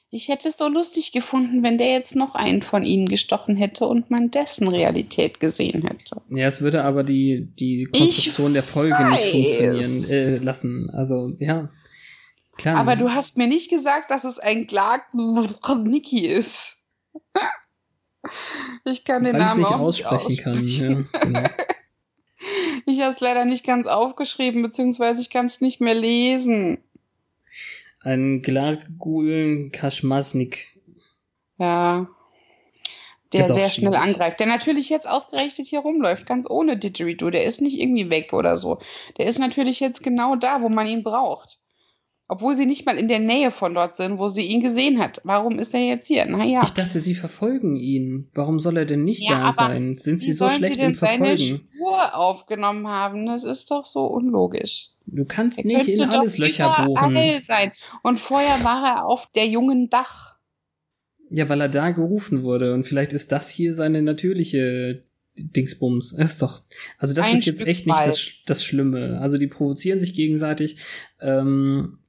Ich 0.09 0.29
hätte 0.29 0.47
es 0.47 0.57
so 0.57 0.69
lustig 0.69 1.11
gefunden, 1.11 1.63
wenn 1.63 1.77
der 1.77 1.91
jetzt 1.91 2.15
noch 2.15 2.33
einen 2.35 2.61
von 2.61 2.83
ihnen 2.85 3.09
gestochen 3.09 3.57
hätte 3.57 3.85
und 3.87 4.09
man 4.09 4.31
dessen 4.31 4.69
Realität 4.69 5.41
gesehen 5.41 5.81
hätte. 5.85 6.21
Ja, 6.29 6.47
es 6.47 6.61
würde 6.61 6.85
aber 6.85 7.03
die 7.03 7.49
die 7.59 7.85
Konstruktion 7.85 8.53
der 8.53 8.63
Folge 8.63 8.95
nicht 9.09 9.19
weiß. 9.19 9.31
funktionieren 9.31 10.03
äh, 10.09 10.37
lassen. 10.37 10.89
Also 10.91 11.35
ja, 11.39 11.69
klar. 12.57 12.77
Aber 12.77 12.95
du 12.95 13.09
hast 13.13 13.37
mir 13.37 13.47
nicht 13.47 13.69
gesagt, 13.69 14.09
dass 14.09 14.23
es 14.23 14.39
ein 14.39 14.67
Clark 14.67 15.13
Nicky 15.13 16.25
ist. 16.25 16.77
Ich 18.83 19.05
kann 19.05 19.23
den 19.23 19.33
weil 19.33 19.41
ich 19.41 19.47
es 19.47 19.51
Namen 19.51 19.61
nicht 19.61 19.71
auch 19.71 19.79
aussprechen 19.79 20.31
nicht 20.31 20.43
kann. 20.43 20.65
aussprechen. 20.65 21.09
Ja, 21.13 21.19
genau. 21.21 21.49
Ich 22.85 23.01
habe 23.01 23.09
es 23.09 23.19
leider 23.19 23.43
nicht 23.45 23.65
ganz 23.65 23.87
aufgeschrieben, 23.87 24.61
beziehungsweise 24.61 25.19
ich 25.21 25.29
kann 25.29 25.47
es 25.47 25.59
nicht 25.59 25.81
mehr 25.81 25.95
lesen. 25.95 26.77
Ein 28.01 28.41
Glargul 28.41 29.69
Kaschmasnik. 29.71 30.79
Ja. 31.57 32.07
Der 33.33 33.43
sehr 33.43 33.69
schnell 33.69 33.91
schwierig. 33.91 34.15
angreift. 34.15 34.39
Der 34.39 34.47
natürlich 34.47 34.89
jetzt 34.89 35.09
ausgerechnet 35.09 35.67
hier 35.67 35.79
rumläuft, 35.79 36.25
ganz 36.25 36.49
ohne 36.49 36.77
Didgeridoo. 36.77 37.29
Der 37.29 37.43
ist 37.43 37.61
nicht 37.61 37.79
irgendwie 37.79 38.09
weg 38.09 38.31
oder 38.31 38.55
so. 38.55 38.79
Der 39.17 39.25
ist 39.25 39.39
natürlich 39.39 39.79
jetzt 39.79 40.01
genau 40.01 40.35
da, 40.35 40.61
wo 40.61 40.69
man 40.69 40.87
ihn 40.87 41.03
braucht. 41.03 41.59
Obwohl 42.29 42.55
sie 42.55 42.65
nicht 42.65 42.85
mal 42.85 42.97
in 42.97 43.07
der 43.07 43.19
Nähe 43.19 43.51
von 43.51 43.73
dort 43.73 43.95
sind, 43.95 44.19
wo 44.19 44.27
sie 44.27 44.41
ihn 44.41 44.59
gesehen 44.61 44.99
hat. 44.99 45.21
Warum 45.23 45.59
ist 45.59 45.73
er 45.73 45.79
jetzt 45.79 46.07
hier? 46.07 46.25
Naja. 46.25 46.59
Ich 46.61 46.71
dachte, 46.73 46.99
sie 46.99 47.15
verfolgen 47.15 47.77
ihn. 47.77 48.27
Warum 48.33 48.59
soll 48.59 48.75
er 48.75 48.85
denn 48.85 49.05
nicht 49.05 49.29
Ja, 49.29 49.47
da 49.47 49.53
sein? 49.53 49.95
Sind 49.95 50.19
sie 50.19 50.33
so 50.33 50.49
schlecht 50.49 50.75
sie 50.75 50.81
denn 50.81 50.89
im 50.89 50.95
seine 50.95 51.37
Verfolgen? 51.37 51.67
Spur 51.73 52.15
aufgenommen 52.15 52.87
haben? 52.87 53.25
Das 53.27 53.45
ist 53.45 53.71
doch 53.71 53.85
so 53.85 54.05
unlogisch. 54.07 54.89
Du 55.05 55.23
kannst 55.23 55.59
Er 55.59 55.65
nicht 55.65 55.87
in 55.87 56.01
alles 56.03 56.37
Löcher 56.37 56.83
bohren. 56.85 57.15
sein. 57.47 57.71
Und 58.03 58.19
vorher 58.19 58.61
war 58.65 58.85
er 58.85 59.05
auf 59.05 59.31
der 59.33 59.47
jungen 59.47 59.89
Dach. 59.89 60.35
Ja, 61.29 61.47
weil 61.47 61.61
er 61.61 61.69
da 61.69 61.91
gerufen 61.91 62.43
wurde. 62.43 62.73
Und 62.73 62.83
vielleicht 62.83 63.13
ist 63.13 63.31
das 63.31 63.49
hier 63.49 63.73
seine 63.73 64.01
natürliche 64.01 65.03
Dingsbums. 65.37 66.15
Das 66.17 66.31
ist 66.33 66.41
doch. 66.41 66.59
Also 66.97 67.13
das 67.13 67.27
Ein 67.27 67.37
ist 67.37 67.45
jetzt 67.45 67.55
Stück 67.57 67.67
echt 67.69 67.87
nicht 67.87 68.05
das, 68.05 68.29
das 68.45 68.65
Schlimme. 68.65 69.19
Also 69.21 69.37
die 69.37 69.47
provozieren 69.47 69.99
sich 70.01 70.13
gegenseitig. 70.13 70.77
Ähm, 71.21 71.99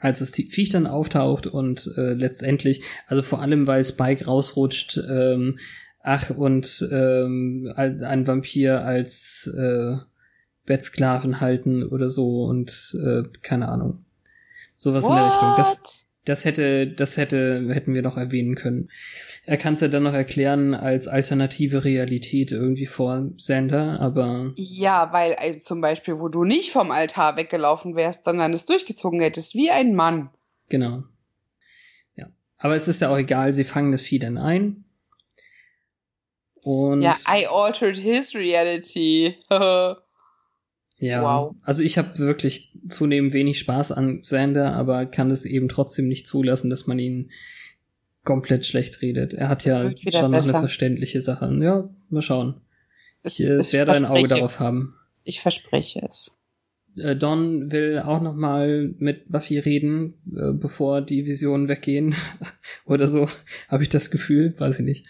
als 0.00 0.18
das 0.18 0.30
Viech 0.30 0.70
dann 0.70 0.86
auftaucht 0.86 1.46
und 1.46 1.90
äh, 1.96 2.14
letztendlich, 2.14 2.82
also 3.06 3.22
vor 3.22 3.40
allem, 3.40 3.66
weil 3.66 3.84
Spike 3.84 4.24
rausrutscht, 4.24 5.00
ähm, 5.08 5.58
ach, 6.00 6.30
und 6.30 6.88
ähm, 6.90 7.72
ein 7.76 8.26
Vampir 8.26 8.84
als 8.84 9.46
äh, 9.56 9.96
Bettsklaven 10.66 11.40
halten 11.40 11.82
oder 11.82 12.08
so 12.08 12.44
und 12.44 12.96
äh, 13.04 13.22
keine 13.42 13.68
Ahnung. 13.68 14.04
Sowas 14.76 15.06
in 15.06 15.14
der 15.14 15.26
Richtung. 15.26 15.54
Das, 15.56 15.78
What? 15.78 15.99
Das 16.24 16.44
hätte, 16.44 16.86
das 16.86 17.16
hätte, 17.16 17.66
hätten 17.72 17.94
wir 17.94 18.02
noch 18.02 18.16
erwähnen 18.16 18.54
können. 18.54 18.90
Er 19.46 19.56
kann 19.56 19.74
es 19.74 19.80
ja 19.80 19.88
dann 19.88 20.02
noch 20.02 20.12
erklären 20.12 20.74
als 20.74 21.08
alternative 21.08 21.84
Realität 21.84 22.52
irgendwie 22.52 22.86
vor 22.86 23.30
Sander, 23.38 23.98
aber 24.00 24.52
Ja, 24.56 25.12
weil 25.12 25.36
äh, 25.40 25.58
zum 25.58 25.80
Beispiel, 25.80 26.18
wo 26.20 26.28
du 26.28 26.44
nicht 26.44 26.72
vom 26.72 26.90
Altar 26.90 27.36
weggelaufen 27.36 27.96
wärst, 27.96 28.24
sondern 28.24 28.52
es 28.52 28.66
durchgezogen 28.66 29.20
hättest, 29.20 29.54
wie 29.54 29.70
ein 29.70 29.94
Mann. 29.94 30.30
genau. 30.68 31.04
Ja. 32.16 32.26
Aber 32.58 32.74
es 32.74 32.86
ist 32.86 33.00
ja 33.00 33.10
auch 33.10 33.18
egal, 33.18 33.52
sie 33.52 33.64
fangen 33.64 33.92
das 33.92 34.02
Vieh 34.02 34.18
dann 34.18 34.36
ein. 34.36 34.84
Und 36.62 37.00
Ja, 37.00 37.16
I 37.26 37.46
altered 37.46 37.96
his 37.96 38.34
reality. 38.34 39.36
Ja, 41.00 41.22
Wow. 41.22 41.56
also 41.62 41.82
ich 41.82 41.96
habe 41.98 42.18
wirklich 42.18 42.76
zunehmend 42.88 43.32
wenig 43.32 43.58
Spaß 43.58 43.92
an 43.92 44.20
Sander, 44.22 44.74
aber 44.74 45.06
kann 45.06 45.30
es 45.30 45.44
eben 45.46 45.68
trotzdem 45.68 46.08
nicht 46.08 46.26
zulassen, 46.26 46.68
dass 46.70 46.86
man 46.86 46.98
ihn 46.98 47.30
komplett 48.22 48.66
schlecht 48.66 49.00
redet. 49.02 49.32
Er 49.32 49.48
hat 49.48 49.64
Das 49.64 49.78
ja 49.78 49.90
schon 50.12 50.30
noch 50.30 50.42
eine 50.42 50.52
verständliche 50.52 51.22
Sache. 51.22 51.46
Ja, 51.62 51.88
mal 52.10 52.20
schauen. 52.22 52.60
Es- 53.22 53.40
Ich 53.40 53.46
äh, 53.46 53.72
werde 53.72 53.92
ein 53.92 54.04
Auge 54.04 54.28
darauf 54.28 54.60
haben. 54.60 54.94
Ich 55.24 55.40
verspreche 55.40 56.06
es. 56.08 56.36
Äh, 56.96 57.16
Don 57.16 57.70
will 57.70 57.98
auch 58.00 58.20
noch 58.20 58.34
mal 58.34 58.94
mit 58.98 59.30
Buffy 59.30 59.58
reden, 59.58 60.14
äh, 60.26 60.52
bevor 60.52 61.02
die 61.02 61.26
Visionen 61.26 61.68
weggehen 61.68 62.14
oder 62.84 63.06
so, 63.06 63.28
habe 63.68 63.82
ich 63.82 63.88
das 63.88 64.10
Gefühl, 64.10 64.54
weiß 64.58 64.80
ich 64.80 64.84
nicht. 64.84 65.06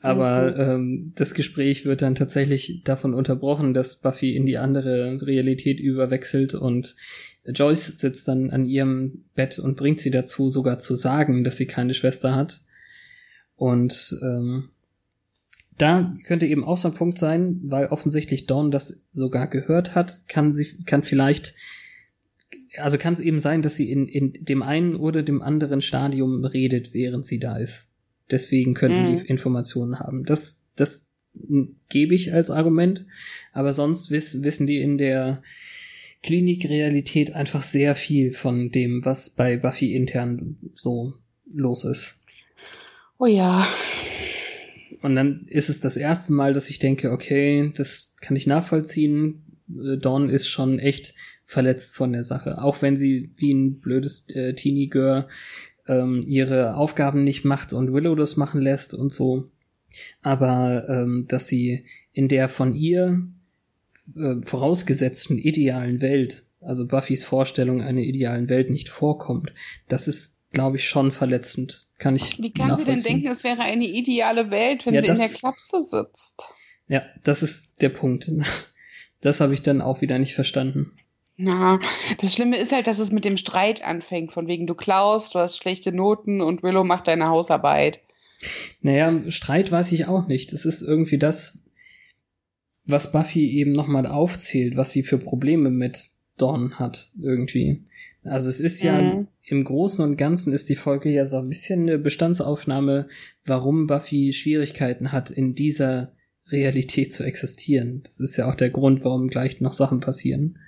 Aber 0.00 0.56
ähm, 0.56 1.12
das 1.16 1.34
Gespräch 1.34 1.84
wird 1.84 2.02
dann 2.02 2.14
tatsächlich 2.14 2.82
davon 2.84 3.12
unterbrochen, 3.12 3.74
dass 3.74 3.96
Buffy 3.96 4.36
in 4.36 4.46
die 4.46 4.58
andere 4.58 5.18
Realität 5.20 5.80
überwechselt 5.80 6.54
und 6.54 6.94
Joyce 7.44 7.98
sitzt 7.98 8.28
dann 8.28 8.50
an 8.50 8.64
ihrem 8.64 9.24
Bett 9.34 9.58
und 9.58 9.76
bringt 9.76 10.00
sie 10.00 10.10
dazu, 10.10 10.48
sogar 10.48 10.78
zu 10.78 10.94
sagen, 10.94 11.42
dass 11.42 11.56
sie 11.56 11.66
keine 11.66 11.94
Schwester 11.94 12.34
hat. 12.34 12.60
Und 13.56 14.16
ähm, 14.22 14.70
da 15.80 16.12
könnte 16.26 16.46
eben 16.46 16.64
auch 16.64 16.76
so 16.76 16.88
ein 16.88 16.94
Punkt 16.94 17.18
sein, 17.18 17.60
weil 17.64 17.86
offensichtlich 17.86 18.46
Dawn 18.46 18.70
das 18.70 19.02
sogar 19.10 19.48
gehört 19.48 19.94
hat, 19.94 20.28
kann 20.28 20.52
sie, 20.52 20.84
kann 20.84 21.02
vielleicht, 21.02 21.54
also 22.76 22.98
kann 22.98 23.12
es 23.14 23.20
eben 23.20 23.40
sein, 23.40 23.62
dass 23.62 23.76
sie 23.76 23.90
in, 23.90 24.06
in 24.06 24.32
dem 24.44 24.62
einen 24.62 24.96
oder 24.96 25.22
dem 25.22 25.42
anderen 25.42 25.80
Stadium 25.80 26.44
redet, 26.44 26.92
während 26.92 27.24
sie 27.24 27.38
da 27.38 27.56
ist. 27.56 27.90
Deswegen 28.30 28.74
könnten 28.74 29.10
Mhm. 29.10 29.16
die 29.16 29.26
Informationen 29.26 29.98
haben. 30.00 30.24
Das, 30.24 30.64
das 30.76 31.08
gebe 31.88 32.14
ich 32.14 32.32
als 32.32 32.50
Argument, 32.50 33.06
aber 33.52 33.72
sonst 33.72 34.10
wiss, 34.10 34.42
wissen 34.42 34.66
die 34.66 34.78
in 34.78 34.98
der 34.98 35.42
Klinikrealität 36.22 37.34
einfach 37.34 37.62
sehr 37.62 37.94
viel 37.94 38.30
von 38.30 38.70
dem, 38.70 39.04
was 39.04 39.30
bei 39.30 39.56
Buffy 39.56 39.94
intern 39.94 40.56
so 40.74 41.14
los 41.50 41.84
ist. 41.84 42.20
Oh 43.18 43.26
ja. 43.26 43.66
Und 45.02 45.14
dann 45.14 45.46
ist 45.46 45.68
es 45.68 45.80
das 45.80 45.96
erste 45.96 46.32
Mal, 46.32 46.52
dass 46.52 46.68
ich 46.68 46.78
denke, 46.78 47.10
okay, 47.10 47.72
das 47.74 48.14
kann 48.20 48.36
ich 48.36 48.46
nachvollziehen. 48.46 49.58
Äh, 49.68 49.98
Dawn 49.98 50.28
ist 50.28 50.48
schon 50.48 50.78
echt 50.78 51.14
verletzt 51.44 51.96
von 51.96 52.12
der 52.12 52.24
Sache. 52.24 52.62
Auch 52.62 52.82
wenn 52.82 52.96
sie 52.96 53.30
wie 53.36 53.52
ein 53.52 53.80
blödes 53.80 54.28
äh, 54.28 54.54
Teenie-Girl 54.54 55.26
ähm, 55.88 56.22
ihre 56.26 56.76
Aufgaben 56.76 57.24
nicht 57.24 57.44
macht 57.44 57.72
und 57.72 57.92
Willow 57.92 58.14
das 58.14 58.36
machen 58.36 58.60
lässt 58.60 58.94
und 58.94 59.12
so. 59.12 59.50
Aber 60.22 60.88
ähm, 60.88 61.26
dass 61.28 61.48
sie 61.48 61.84
in 62.12 62.28
der 62.28 62.48
von 62.48 62.74
ihr 62.74 63.26
äh, 64.16 64.36
vorausgesetzten 64.44 65.38
idealen 65.38 66.00
Welt, 66.00 66.44
also 66.60 66.86
Buffys 66.86 67.24
Vorstellung 67.24 67.80
einer 67.80 68.02
idealen 68.02 68.48
Welt 68.48 68.70
nicht 68.70 68.88
vorkommt, 68.88 69.52
das 69.88 70.08
ist, 70.08 70.36
glaube 70.52 70.76
ich, 70.76 70.88
schon 70.88 71.10
verletzend. 71.12 71.86
Kann 71.98 72.16
ich 72.16 72.38
Wie 72.42 72.52
kann 72.52 72.76
sie 72.78 72.84
denn 72.84 73.02
denken, 73.02 73.28
es 73.28 73.44
wäre 73.44 73.60
eine 73.62 73.86
ideale 73.86 74.50
Welt, 74.50 74.86
wenn 74.86 74.94
Ja, 74.94 75.00
sie 75.00 75.06
in 75.08 75.18
das- 75.18 75.30
der 75.30 75.38
Klapse 75.38 75.80
sitzt? 75.80 76.42
Ja, 76.88 77.02
das 77.24 77.42
ist 77.42 77.80
der 77.82 77.90
Punkt. 77.90 78.30
Das 79.22 79.42
habe 79.42 79.52
ich 79.52 79.60
dann 79.60 79.82
auch 79.82 80.00
wieder 80.00 80.18
nicht 80.18 80.34
verstanden. 80.34 80.92
Na, 81.36 81.78
das 82.22 82.32
Schlimme 82.32 82.56
ist 82.56 82.72
halt, 82.72 82.86
dass 82.86 82.98
es 82.98 83.12
mit 83.12 83.26
dem 83.26 83.36
Streit 83.36 83.84
anfängt, 83.84 84.32
von 84.32 84.46
wegen 84.46 84.66
du 84.66 84.74
klaust, 84.74 85.34
du 85.34 85.40
hast 85.40 85.58
schlechte 85.58 85.92
Noten 85.92 86.40
und 86.40 86.62
Willow 86.62 86.84
macht 86.84 87.06
deine 87.06 87.28
Hausarbeit. 87.28 88.00
Naja, 88.80 89.12
Streit 89.30 89.70
weiß 89.70 89.92
ich 89.92 90.06
auch 90.06 90.26
nicht. 90.26 90.54
Das 90.54 90.64
ist 90.64 90.80
irgendwie 90.80 91.18
das, 91.18 91.62
was 92.86 93.12
Buffy 93.12 93.46
eben 93.58 93.72
nochmal 93.72 94.06
aufzählt, 94.06 94.76
was 94.78 94.92
sie 94.92 95.02
für 95.02 95.18
Probleme 95.18 95.68
mit 95.68 96.08
Dawn 96.40 96.78
hat, 96.78 97.10
irgendwie. 97.20 97.82
Also 98.22 98.48
es 98.48 98.60
ist 98.60 98.82
ja 98.82 99.00
Mhm. 99.00 99.28
im 99.42 99.64
Großen 99.64 100.04
und 100.04 100.16
Ganzen 100.16 100.52
ist 100.52 100.68
die 100.68 100.76
Folge 100.76 101.10
ja 101.10 101.26
so 101.26 101.38
ein 101.38 101.48
bisschen 101.48 101.82
eine 101.82 101.98
Bestandsaufnahme, 101.98 103.08
warum 103.44 103.86
Buffy 103.86 104.32
Schwierigkeiten 104.32 105.12
hat, 105.12 105.30
in 105.30 105.54
dieser 105.54 106.12
Realität 106.48 107.12
zu 107.12 107.24
existieren. 107.24 108.02
Das 108.04 108.20
ist 108.20 108.36
ja 108.36 108.50
auch 108.50 108.54
der 108.54 108.70
Grund, 108.70 109.04
warum 109.04 109.28
gleich 109.28 109.60
noch 109.60 109.72
Sachen 109.72 110.00
passieren. 110.00 110.58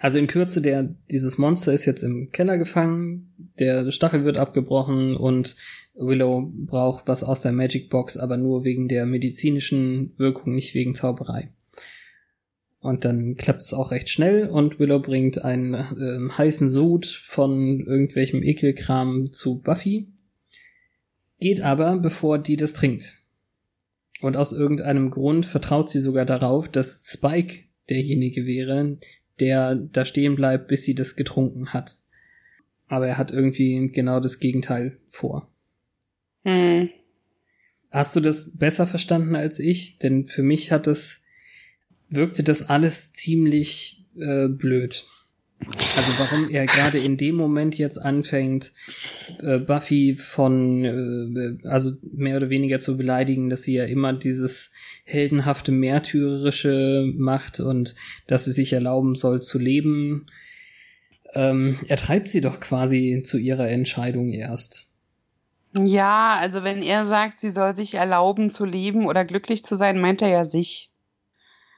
Also 0.00 0.18
in 0.18 0.26
Kürze, 0.26 0.60
der, 0.60 0.94
dieses 1.10 1.38
Monster 1.38 1.72
ist 1.72 1.86
jetzt 1.86 2.02
im 2.02 2.30
Keller 2.32 2.58
gefangen, 2.58 3.32
der 3.58 3.90
Stachel 3.92 4.24
wird 4.24 4.36
abgebrochen 4.36 5.16
und 5.16 5.56
Willow 5.94 6.52
braucht 6.54 7.06
was 7.06 7.22
aus 7.22 7.40
der 7.40 7.52
Magic 7.52 7.88
Box, 7.88 8.16
aber 8.16 8.36
nur 8.36 8.64
wegen 8.64 8.88
der 8.88 9.06
medizinischen 9.06 10.12
Wirkung, 10.18 10.54
nicht 10.54 10.74
wegen 10.74 10.94
Zauberei. 10.94 11.50
Und 12.86 13.04
dann 13.04 13.34
klappt 13.34 13.62
es 13.62 13.74
auch 13.74 13.90
recht 13.90 14.08
schnell 14.08 14.46
und 14.46 14.78
Willow 14.78 15.00
bringt 15.00 15.44
einen 15.44 15.74
äh, 15.74 16.32
heißen 16.32 16.68
Sud 16.68 17.04
von 17.04 17.80
irgendwelchem 17.80 18.44
Ekelkram 18.44 19.32
zu 19.32 19.58
Buffy. 19.58 20.06
Geht 21.40 21.60
aber, 21.62 21.98
bevor 21.98 22.38
die 22.38 22.56
das 22.56 22.74
trinkt. 22.74 23.24
Und 24.20 24.36
aus 24.36 24.52
irgendeinem 24.52 25.10
Grund 25.10 25.46
vertraut 25.46 25.90
sie 25.90 25.98
sogar 25.98 26.24
darauf, 26.24 26.68
dass 26.68 27.08
Spike 27.12 27.64
derjenige 27.90 28.46
wäre, 28.46 28.98
der 29.40 29.74
da 29.74 30.04
stehen 30.04 30.36
bleibt, 30.36 30.68
bis 30.68 30.84
sie 30.84 30.94
das 30.94 31.16
getrunken 31.16 31.72
hat. 31.72 31.96
Aber 32.86 33.08
er 33.08 33.18
hat 33.18 33.32
irgendwie 33.32 33.88
genau 33.88 34.20
das 34.20 34.38
Gegenteil 34.38 34.98
vor. 35.08 35.50
Hm. 36.44 36.88
Hast 37.90 38.14
du 38.14 38.20
das 38.20 38.56
besser 38.56 38.86
verstanden 38.86 39.34
als 39.34 39.58
ich? 39.58 39.98
Denn 39.98 40.26
für 40.26 40.44
mich 40.44 40.70
hat 40.70 40.86
es, 40.86 41.24
wirkte 42.08 42.42
das 42.42 42.68
alles 42.68 43.12
ziemlich 43.12 44.04
äh, 44.18 44.48
blöd. 44.48 45.06
Also 45.96 46.12
warum 46.18 46.50
er 46.50 46.66
gerade 46.66 46.98
in 46.98 47.16
dem 47.16 47.34
Moment 47.34 47.78
jetzt 47.78 47.96
anfängt, 47.96 48.72
äh, 49.42 49.58
Buffy 49.58 50.14
von, 50.14 50.84
äh, 50.84 51.66
also 51.66 51.92
mehr 52.12 52.36
oder 52.36 52.50
weniger 52.50 52.78
zu 52.78 52.96
beleidigen, 52.96 53.48
dass 53.48 53.62
sie 53.62 53.74
ja 53.74 53.84
immer 53.84 54.12
dieses 54.12 54.72
heldenhafte, 55.04 55.72
märtyrerische 55.72 57.10
macht 57.16 57.60
und 57.60 57.94
dass 58.26 58.44
sie 58.44 58.52
sich 58.52 58.74
erlauben 58.74 59.14
soll 59.14 59.40
zu 59.40 59.58
leben. 59.58 60.26
Ähm, 61.32 61.78
er 61.88 61.96
treibt 61.96 62.28
sie 62.28 62.42
doch 62.42 62.60
quasi 62.60 63.22
zu 63.24 63.38
ihrer 63.38 63.68
Entscheidung 63.68 64.32
erst. 64.32 64.92
Ja, 65.74 66.36
also 66.38 66.64
wenn 66.64 66.82
er 66.82 67.04
sagt, 67.04 67.40
sie 67.40 67.50
soll 67.50 67.74
sich 67.74 67.94
erlauben 67.94 68.50
zu 68.50 68.64
leben 68.64 69.06
oder 69.06 69.24
glücklich 69.24 69.64
zu 69.64 69.74
sein, 69.74 70.00
meint 70.00 70.22
er 70.22 70.28
ja 70.28 70.44
sich. 70.44 70.90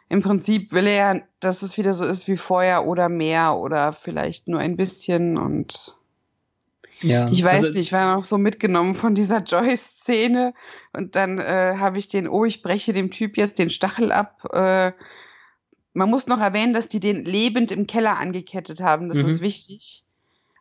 Im 0.09 0.23
Prinzip 0.23 0.73
will 0.73 0.87
er, 0.87 1.23
dass 1.41 1.63
es 1.63 1.77
wieder 1.77 1.93
so 1.95 2.07
ist 2.07 2.29
wie 2.29 2.37
vorher 2.37 2.87
oder 2.87 3.09
mehr 3.09 3.57
oder 3.57 3.93
vielleicht 3.93 4.49
nur 4.49 4.59
ein 4.61 4.77
bisschen 4.77 5.37
und 5.37 5.97
Ja, 7.01 7.29
ich 7.31 7.45
weiß 7.45 7.65
also, 7.65 7.79
nicht, 7.79 7.89
ich 7.89 7.93
war 7.93 8.15
noch 8.15 8.25
so 8.25 8.39
mitgenommen 8.39 8.95
von 8.95 9.15
dieser 9.15 9.39
Joyce-Szene 9.43 10.55
und 10.95 11.15
dann 11.15 11.39
äh, 11.39 11.75
habe 11.77 11.99
ich 11.99 12.09
den, 12.09 12.27
oh, 12.29 12.45
ich 12.45 12.63
breche 12.63 12.93
dem 12.93 13.11
Typ 13.11 13.37
jetzt 13.37 13.59
den 13.59 13.71
Stachel 13.71 14.11
ab. 14.11 14.45
Äh, 14.53 14.93
man 15.93 16.09
muss 16.11 16.27
noch 16.27 16.41
erwähnen, 16.41 16.73
dass 16.73 16.89
die 16.89 17.01
den 17.01 17.25
lebend 17.25 17.71
im 17.71 17.87
Keller 17.87 18.19
angekettet 18.19 18.81
haben, 18.81 19.09
das 19.09 19.19
Mhm. 19.19 19.27
ist 19.27 19.41
wichtig. 19.41 20.05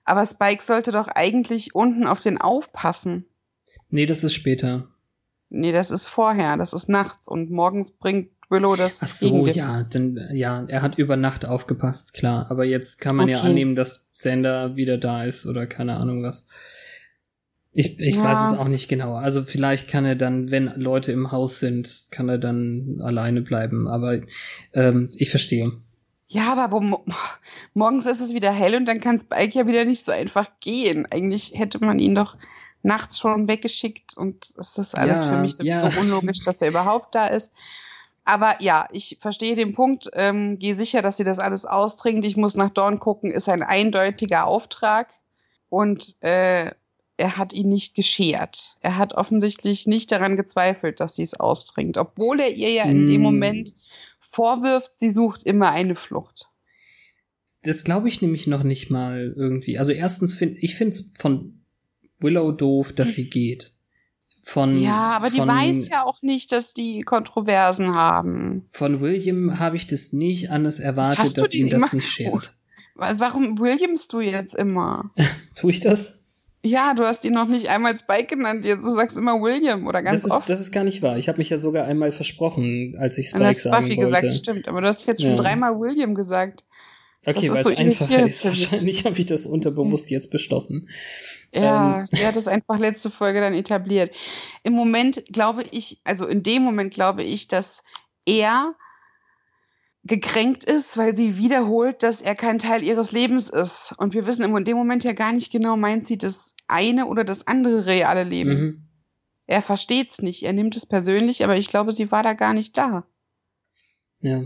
Aber 0.03 0.25
Spike 0.25 0.63
sollte 0.63 0.91
doch 0.91 1.07
eigentlich 1.07 1.75
unten 1.75 2.05
auf 2.07 2.21
den 2.21 2.37
aufpassen. 2.37 3.25
Nee, 3.89 4.05
das 4.05 4.23
ist 4.23 4.33
später. 4.33 4.87
Nee, 5.49 5.71
das 5.71 5.91
ist 5.91 6.07
vorher, 6.07 6.57
das 6.57 6.73
ist 6.73 6.89
nachts 6.89 7.27
und 7.27 7.49
morgens 7.51 7.91
bringt 7.91 8.29
Willow 8.49 8.75
das 8.75 9.01
Ach 9.03 9.07
so, 9.07 9.27
Gegengift. 9.29 9.57
ja, 9.57 9.83
denn 9.83 10.19
ja, 10.31 10.63
er 10.67 10.81
hat 10.81 10.97
über 10.97 11.17
Nacht 11.17 11.45
aufgepasst, 11.45 12.13
klar. 12.13 12.47
Aber 12.49 12.63
jetzt 12.65 12.99
kann 13.01 13.15
man 13.15 13.27
ja 13.27 13.39
Okay. 13.39 13.47
annehmen, 13.47 13.75
dass 13.75 14.09
Sander 14.13 14.75
wieder 14.75 14.97
da 14.97 15.23
ist 15.25 15.45
oder 15.45 15.67
keine 15.67 15.97
Ahnung 15.97 16.23
was. 16.23 16.47
Ich, 17.73 17.99
ich 17.99 18.15
Ja. 18.15 18.23
weiß 18.23 18.51
es 18.53 18.57
auch 18.57 18.67
nicht 18.69 18.87
genau. 18.87 19.15
Also 19.15 19.43
vielleicht 19.43 19.89
kann 19.89 20.05
er 20.05 20.15
dann, 20.15 20.49
wenn 20.49 20.67
Leute 20.75 21.11
im 21.11 21.31
Haus 21.31 21.59
sind, 21.59 22.05
kann 22.09 22.27
er 22.29 22.37
dann 22.37 22.99
alleine 23.03 23.41
bleiben. 23.41 23.87
Aber 23.87 24.19
ähm, 24.73 25.09
ich 25.15 25.29
verstehe. 25.29 25.73
Ja, 26.29 26.51
aber 26.53 26.71
wo, 26.71 26.79
mo- 26.81 27.05
morgens 27.73 28.05
ist 28.05 28.19
es 28.19 28.33
wieder 28.33 28.51
hell 28.51 28.75
und 28.75 28.85
dann 28.85 28.99
kann 28.99 29.19
Spike 29.19 29.57
ja 29.59 29.67
wieder 29.67 29.85
nicht 29.85 30.03
so 30.03 30.11
einfach 30.11 30.49
gehen. 30.59 31.05
Eigentlich 31.05 31.51
hätte 31.55 31.79
man 31.83 31.99
ihn 31.99 32.15
doch 32.15 32.37
nachts 32.81 33.19
schon 33.19 33.47
weggeschickt 33.47 34.17
und 34.17 34.45
es 34.57 34.77
ist 34.77 34.97
alles 34.97 35.19
Ja, 35.21 35.25
für 35.35 35.41
mich 35.41 35.55
so, 35.55 35.63
ja. 35.63 35.89
so 35.91 35.99
unlogisch, 35.99 36.39
dass 36.43 36.61
er 36.61 36.69
überhaupt 36.69 37.13
da 37.13 37.27
ist. 37.27 37.51
Aber 38.27 38.61
ja, 38.61 38.89
ich 38.91 39.17
verstehe 39.21 39.55
den 39.55 39.73
Punkt. 39.73 40.09
Ähm, 40.13 40.59
Gehe 40.59 40.75
sicher, 40.75 41.01
dass 41.01 41.15
sie 41.15 41.23
das 41.23 41.39
alles 41.39 41.65
austrinkt. 41.65 42.25
Ich 42.25 42.35
muss 42.35 42.55
nach 42.55 42.71
Dorn 42.71 42.99
gucken, 42.99 43.31
ist 43.31 43.47
ein 43.47 43.63
eindeutiger 43.63 44.45
Auftrag. 44.45 45.13
Und 45.69 46.15
äh, 46.21 46.71
er 47.15 47.37
hat 47.37 47.53
ihn 47.53 47.69
nicht 47.69 47.95
geschert. 47.95 48.77
Er 48.81 48.97
hat 48.97 49.13
offensichtlich 49.13 49.87
nicht 49.87 50.11
daran 50.11 50.35
gezweifelt, 50.35 50.99
dass 50.99 51.15
sie 51.15 51.23
es 51.23 51.35
austrinkt, 51.35 51.97
obwohl 51.97 52.41
er 52.41 52.53
ihr 52.53 52.69
ja 52.71 52.83
in 52.83 53.05
dem 53.05 53.21
Mm. 53.21 53.23
Moment 53.23 53.73
vorwirft, 54.19 54.93
sie 54.93 55.09
sucht 55.09 55.43
immer 55.43 55.71
eine 55.71 55.95
Flucht. 55.95 56.49
Das 57.63 57.85
glaube 57.85 58.09
ich 58.09 58.21
nämlich 58.21 58.45
noch 58.45 58.63
nicht 58.63 58.91
mal 58.91 59.33
irgendwie. 59.37 59.79
Also 59.79 59.93
erstens 59.93 60.33
finde 60.33 60.59
ich 60.59 60.75
finde 60.75 60.95
es 60.95 61.11
von 61.17 61.61
Willow 62.19 62.51
doof, 62.51 62.91
dass 62.91 63.13
sie 63.13 63.29
geht. 63.29 63.73
Von 64.49 64.79
Ja, 64.79 65.09
aber 65.11 65.29
die 65.29 65.39
von, 65.39 65.49
weiß 65.49 65.89
ja 65.89 66.05
auch 66.05 66.21
nicht, 66.21 66.53
dass 66.53 66.73
die 66.73 67.01
Kontroversen 67.01 67.95
haben. 67.95 68.65
Von 68.69 69.01
William 69.01 69.59
habe 69.59 69.75
ich 69.75 69.87
das 69.87 70.13
nicht 70.13 70.51
anders 70.51 70.79
erwartet, 70.79 71.19
hast 71.19 71.37
du 71.37 71.41
dass 71.41 71.49
die 71.49 71.59
ihn 71.59 71.69
das 71.69 71.91
nicht 71.91 72.07
schert. 72.09 72.53
Wa- 72.95 73.15
Warum 73.17 73.59
Williams 73.59 74.07
du 74.07 74.21
jetzt 74.21 74.55
immer? 74.55 75.11
Tue 75.55 75.71
ich 75.71 75.81
das? 75.81 76.13
Ja, 76.63 76.93
du 76.93 77.03
hast 77.05 77.25
ihn 77.25 77.33
noch 77.33 77.47
nicht 77.49 77.67
einmal 77.69 77.97
Spike 77.97 78.35
genannt, 78.37 78.63
jetzt 78.65 78.83
du 78.85 78.91
sagst 78.91 79.17
immer 79.17 79.33
William 79.41 79.85
oder 79.85 80.01
ganz 80.01 80.21
Das 80.23 80.31
ist, 80.31 80.37
oft. 80.37 80.49
das 80.49 80.61
ist 80.61 80.71
gar 80.71 80.85
nicht 80.85 81.01
wahr. 81.01 81.17
Ich 81.17 81.27
habe 81.27 81.37
mich 81.39 81.49
ja 81.49 81.57
sogar 81.57 81.85
einmal 81.85 82.13
versprochen, 82.13 82.95
als 82.97 83.17
ich 83.17 83.33
Und 83.33 83.41
dann 83.41 83.53
Spike 83.53 83.57
hast 83.57 83.63
sagen 83.63 83.85
Buffy 83.89 83.97
wollte. 83.97 84.11
gesagt, 84.21 84.33
stimmt, 84.33 84.67
aber 84.69 84.79
du 84.81 84.87
hast 84.87 85.05
jetzt 85.07 85.21
schon 85.21 85.31
Ja. 85.31 85.35
dreimal 85.37 85.77
William 85.77 86.15
gesagt. 86.15 86.63
Okay, 87.35 87.47
das 87.47 87.49
weil 87.49 87.57
ist 87.57 87.63
so 87.63 87.69
es 87.69 87.77
einfacher 87.77 88.25
ist. 88.27 88.45
Wahrscheinlich 88.45 89.05
habe 89.05 89.17
ich 89.19 89.25
das 89.25 89.45
unterbewusst 89.45 90.09
jetzt 90.09 90.31
beschlossen. 90.31 90.89
Ja, 91.53 91.99
Ähm. 91.99 92.07
sie 92.07 92.25
hat 92.25 92.35
es 92.35 92.47
einfach 92.47 92.79
letzte 92.79 93.09
Folge 93.09 93.41
dann 93.41 93.53
etabliert. 93.53 94.15
Im 94.63 94.73
Moment 94.73 95.23
glaube 95.31 95.63
ich, 95.63 95.99
also 96.03 96.25
in 96.25 96.43
dem 96.43 96.63
Moment 96.63 96.93
glaube 96.93 97.23
ich, 97.23 97.47
dass 97.47 97.83
er 98.25 98.75
gekränkt 100.03 100.63
ist, 100.63 100.97
weil 100.97 101.15
sie 101.15 101.37
wiederholt, 101.37 102.01
dass 102.01 102.21
er 102.21 102.35
kein 102.35 102.59
Teil 102.59 102.81
ihres 102.81 103.11
Lebens 103.11 103.49
ist. 103.49 103.93
Und 103.97 104.13
wir 104.13 104.25
wissen 104.25 104.43
in 104.43 104.63
dem 104.63 104.77
Moment 104.77 105.03
ja 105.03 105.13
gar 105.13 105.33
nicht 105.33 105.51
genau, 105.51 105.75
meint 105.75 106.07
sie 106.07 106.17
das 106.17 106.55
eine 106.67 107.05
oder 107.07 107.23
das 107.23 107.45
andere 107.45 107.85
reale 107.85 108.23
Leben. 108.23 108.49
Mhm. 108.49 108.87
Er 109.47 109.61
versteht's 109.61 110.21
nicht, 110.21 110.43
er 110.43 110.53
nimmt 110.53 110.75
es 110.75 110.85
persönlich, 110.85 111.43
aber 111.43 111.55
ich 111.57 111.69
glaube, 111.69 111.93
sie 111.93 112.11
war 112.11 112.23
da 112.23 112.33
gar 112.33 112.53
nicht 112.53 112.77
da. 112.77 113.05
Ja. 114.21 114.43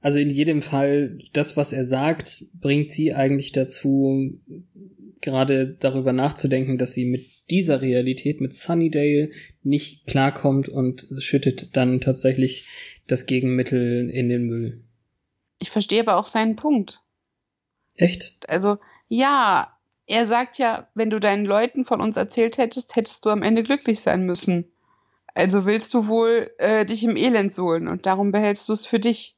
Also 0.00 0.18
in 0.18 0.30
jedem 0.30 0.62
Fall, 0.62 1.18
das, 1.32 1.56
was 1.56 1.72
er 1.72 1.84
sagt, 1.84 2.44
bringt 2.54 2.92
sie 2.92 3.14
eigentlich 3.14 3.52
dazu, 3.52 4.38
gerade 5.20 5.76
darüber 5.80 6.12
nachzudenken, 6.12 6.78
dass 6.78 6.92
sie 6.92 7.06
mit 7.06 7.26
dieser 7.50 7.80
Realität, 7.80 8.40
mit 8.40 8.54
Sunnydale, 8.54 9.30
nicht 9.62 10.06
klarkommt 10.06 10.68
und 10.68 11.06
schüttet 11.18 11.76
dann 11.76 12.00
tatsächlich 12.00 12.68
das 13.06 13.26
Gegenmittel 13.26 14.08
in 14.10 14.28
den 14.28 14.44
Müll. 14.44 14.84
Ich 15.58 15.70
verstehe 15.70 16.00
aber 16.00 16.16
auch 16.16 16.26
seinen 16.26 16.56
Punkt. 16.56 17.00
Echt? 17.96 18.48
Also, 18.48 18.78
ja, 19.08 19.76
er 20.06 20.24
sagt 20.24 20.58
ja, 20.58 20.88
wenn 20.94 21.10
du 21.10 21.18
deinen 21.18 21.44
Leuten 21.44 21.84
von 21.84 22.00
uns 22.00 22.16
erzählt 22.16 22.58
hättest, 22.58 22.96
hättest 22.96 23.26
du 23.26 23.30
am 23.30 23.42
Ende 23.42 23.62
glücklich 23.62 24.00
sein 24.00 24.24
müssen. 24.24 24.70
Also 25.34 25.66
willst 25.66 25.92
du 25.94 26.06
wohl 26.06 26.50
äh, 26.58 26.86
dich 26.86 27.04
im 27.04 27.16
Elend 27.16 27.52
suhlen 27.52 27.88
und 27.88 28.06
darum 28.06 28.32
behältst 28.32 28.68
du 28.68 28.72
es 28.72 28.86
für 28.86 29.00
dich. 29.00 29.37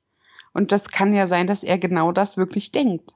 Und 0.52 0.72
das 0.72 0.90
kann 0.90 1.12
ja 1.12 1.26
sein, 1.26 1.46
dass 1.46 1.62
er 1.62 1.78
genau 1.78 2.12
das 2.12 2.36
wirklich 2.36 2.72
denkt. 2.72 3.12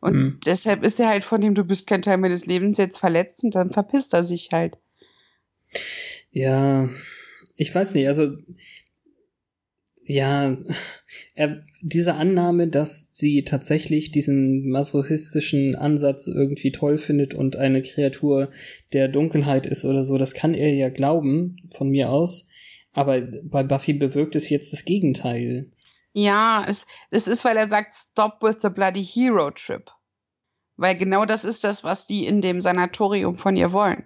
Und 0.00 0.14
Hm. 0.14 0.40
deshalb 0.46 0.82
ist 0.84 1.00
er 1.00 1.08
halt 1.08 1.24
von 1.24 1.40
dem, 1.40 1.54
du 1.54 1.64
bist 1.64 1.86
kein 1.86 2.02
Teil 2.02 2.18
meines 2.18 2.46
Lebens, 2.46 2.78
jetzt 2.78 2.98
verletzt 2.98 3.44
und 3.44 3.54
dann 3.54 3.72
verpisst 3.72 4.14
er 4.14 4.24
sich 4.24 4.50
halt. 4.52 4.78
Ja, 6.30 6.88
ich 7.56 7.74
weiß 7.74 7.94
nicht, 7.94 8.06
also 8.06 8.36
ja, 10.04 10.56
er, 11.34 11.62
diese 11.82 12.14
Annahme, 12.14 12.68
dass 12.68 13.10
sie 13.12 13.44
tatsächlich 13.44 14.10
diesen 14.10 14.70
masochistischen 14.70 15.74
Ansatz 15.74 16.28
irgendwie 16.28 16.72
toll 16.72 16.96
findet 16.96 17.34
und 17.34 17.56
eine 17.56 17.82
Kreatur 17.82 18.48
der 18.94 19.08
Dunkelheit 19.08 19.66
ist 19.66 19.84
oder 19.84 20.04
so, 20.04 20.16
das 20.16 20.32
kann 20.32 20.54
er 20.54 20.72
ja 20.72 20.88
glauben, 20.88 21.58
von 21.70 21.90
mir 21.90 22.10
aus. 22.10 22.48
Aber 22.92 23.20
bei 23.20 23.62
Buffy 23.62 23.92
bewirkt 23.92 24.34
es 24.34 24.48
jetzt 24.48 24.72
das 24.72 24.86
Gegenteil. 24.86 25.66
Ja, 26.18 26.64
es, 26.66 26.84
es 27.12 27.28
ist, 27.28 27.44
weil 27.44 27.56
er 27.56 27.68
sagt, 27.68 27.94
stop 27.94 28.42
with 28.42 28.56
the 28.60 28.70
bloody 28.70 29.04
hero 29.04 29.52
trip. 29.52 29.92
Weil 30.76 30.96
genau 30.96 31.24
das 31.24 31.44
ist 31.44 31.62
das, 31.62 31.84
was 31.84 32.08
die 32.08 32.26
in 32.26 32.40
dem 32.40 32.60
Sanatorium 32.60 33.38
von 33.38 33.54
ihr 33.54 33.70
wollen. 33.70 34.04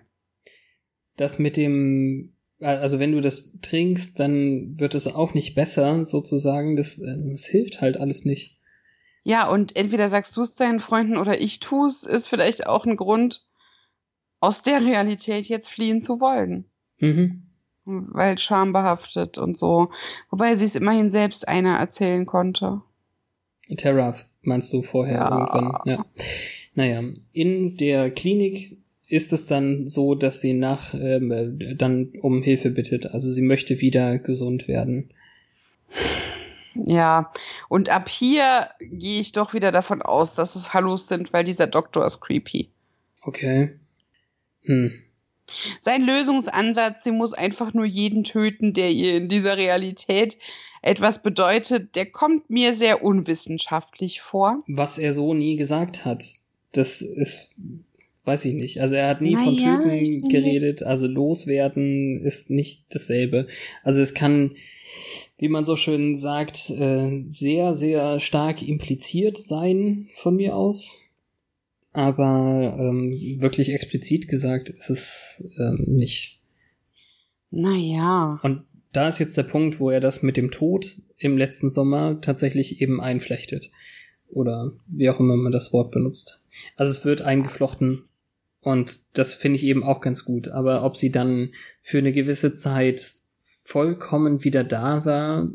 Das 1.16 1.38
mit 1.38 1.56
dem, 1.56 2.36
also 2.60 2.98
wenn 2.98 3.12
du 3.12 3.22
das 3.22 3.58
trinkst, 3.62 4.20
dann 4.20 4.78
wird 4.78 4.94
es 4.94 5.06
auch 5.06 5.32
nicht 5.32 5.54
besser, 5.54 6.04
sozusagen. 6.04 6.76
Das, 6.76 6.98
äh, 6.98 7.16
das 7.30 7.46
hilft 7.46 7.80
halt 7.80 7.96
alles 7.96 8.26
nicht. 8.26 8.58
Ja, 9.24 9.48
und 9.48 9.74
entweder 9.74 10.10
sagst 10.10 10.36
du 10.36 10.42
es 10.42 10.54
deinen 10.54 10.80
Freunden 10.80 11.16
oder 11.16 11.40
ich 11.40 11.60
tu's, 11.60 12.04
ist 12.04 12.28
vielleicht 12.28 12.66
auch 12.66 12.84
ein 12.84 12.96
Grund, 12.96 13.46
aus 14.38 14.60
der 14.60 14.84
Realität 14.84 15.48
jetzt 15.48 15.70
fliehen 15.70 16.02
zu 16.02 16.20
wollen. 16.20 16.66
Mhm. 16.98 17.51
Weil 17.84 18.38
schambehaftet 18.38 19.38
und 19.38 19.56
so. 19.56 19.90
Wobei 20.30 20.54
sie 20.54 20.64
es 20.64 20.76
immerhin 20.76 21.10
selbst 21.10 21.48
einer 21.48 21.78
erzählen 21.78 22.26
konnte. 22.26 22.82
Terra 23.76 24.14
meinst 24.42 24.72
du 24.72 24.82
vorher 24.82 25.14
Ja. 25.16 25.30
irgendwann? 25.30 25.78
Ja. 25.86 26.04
Naja, 26.74 27.02
in 27.32 27.76
der 27.76 28.10
Klinik 28.10 28.78
ist 29.06 29.32
es 29.32 29.46
dann 29.46 29.86
so, 29.86 30.14
dass 30.14 30.40
sie 30.40 30.54
nach 30.54 30.94
ähm, 30.94 31.30
äh, 31.30 31.74
dann 31.74 32.12
um 32.22 32.42
Hilfe 32.42 32.70
bittet. 32.70 33.06
Also 33.06 33.30
sie 33.30 33.42
möchte 33.42 33.80
wieder 33.80 34.18
gesund 34.18 34.68
werden. 34.68 35.10
Ja, 36.74 37.30
und 37.68 37.90
ab 37.90 38.08
hier 38.08 38.70
gehe 38.80 39.20
ich 39.20 39.32
doch 39.32 39.52
wieder 39.52 39.72
davon 39.72 40.00
aus, 40.00 40.34
dass 40.34 40.56
es 40.56 40.72
Hallos 40.72 41.08
sind, 41.08 41.32
weil 41.34 41.44
dieser 41.44 41.66
Doktor 41.66 42.06
ist 42.06 42.20
creepy. 42.20 42.70
Okay. 43.22 43.78
Hm. 44.62 45.01
Sein 45.80 46.02
Lösungsansatz, 46.02 47.04
sie 47.04 47.12
muss 47.12 47.32
einfach 47.32 47.74
nur 47.74 47.84
jeden 47.84 48.24
töten, 48.24 48.72
der 48.72 48.90
ihr 48.90 49.16
in 49.16 49.28
dieser 49.28 49.56
Realität 49.56 50.38
etwas 50.82 51.22
bedeutet, 51.22 51.94
der 51.94 52.06
kommt 52.06 52.50
mir 52.50 52.74
sehr 52.74 53.04
unwissenschaftlich 53.04 54.20
vor. 54.20 54.62
Was 54.66 54.98
er 54.98 55.12
so 55.12 55.32
nie 55.32 55.56
gesagt 55.56 56.04
hat, 56.04 56.24
das 56.72 57.02
ist, 57.02 57.56
weiß 58.24 58.44
ich 58.46 58.54
nicht. 58.54 58.80
Also 58.80 58.96
er 58.96 59.08
hat 59.08 59.20
nie 59.20 59.36
von 59.36 59.54
Naja, 59.54 59.80
ich 59.94 60.22
Töten 60.22 60.28
geredet, 60.28 60.82
also 60.82 61.06
loswerden 61.06 62.20
ist 62.20 62.50
nicht 62.50 62.94
dasselbe. 62.94 63.46
Also 63.84 64.00
es 64.00 64.12
kann, 64.12 64.56
wie 65.38 65.48
man 65.48 65.64
so 65.64 65.76
schön 65.76 66.16
sagt, 66.16 66.70
äh, 66.70 67.24
sehr, 67.28 67.74
sehr 67.74 68.18
stark 68.18 68.66
impliziert 68.66 69.38
sein 69.38 70.08
von 70.14 70.34
mir 70.34 70.56
aus. 70.56 71.01
Aber 71.92 72.76
ähm, 72.78 73.12
wirklich 73.40 73.72
explizit 73.72 74.28
gesagt 74.28 74.70
ist 74.70 74.90
es 74.90 75.50
ähm, 75.58 75.84
nicht. 75.86 76.40
Naja. 77.50 78.40
Und 78.42 78.64
da 78.92 79.08
ist 79.08 79.18
jetzt 79.18 79.36
der 79.36 79.42
Punkt, 79.42 79.78
wo 79.78 79.90
er 79.90 80.00
das 80.00 80.22
mit 80.22 80.36
dem 80.36 80.50
Tod 80.50 80.96
im 81.18 81.36
letzten 81.36 81.70
Sommer 81.70 82.20
tatsächlich 82.20 82.80
eben 82.80 83.00
einflechtet. 83.00 83.70
Oder 84.28 84.72
wie 84.86 85.10
auch 85.10 85.20
immer 85.20 85.36
man 85.36 85.52
das 85.52 85.72
Wort 85.72 85.90
benutzt. 85.90 86.42
Also 86.76 86.90
es 86.90 87.04
wird 87.04 87.22
eingeflochten 87.22 88.04
und 88.60 89.18
das 89.18 89.34
finde 89.34 89.56
ich 89.56 89.64
eben 89.64 89.82
auch 89.82 90.00
ganz 90.00 90.24
gut. 90.24 90.48
Aber 90.48 90.84
ob 90.84 90.96
sie 90.96 91.10
dann 91.10 91.52
für 91.82 91.98
eine 91.98 92.12
gewisse 92.12 92.54
Zeit 92.54 93.02
vollkommen 93.64 94.44
wieder 94.44 94.64
da 94.64 95.04
war, 95.04 95.50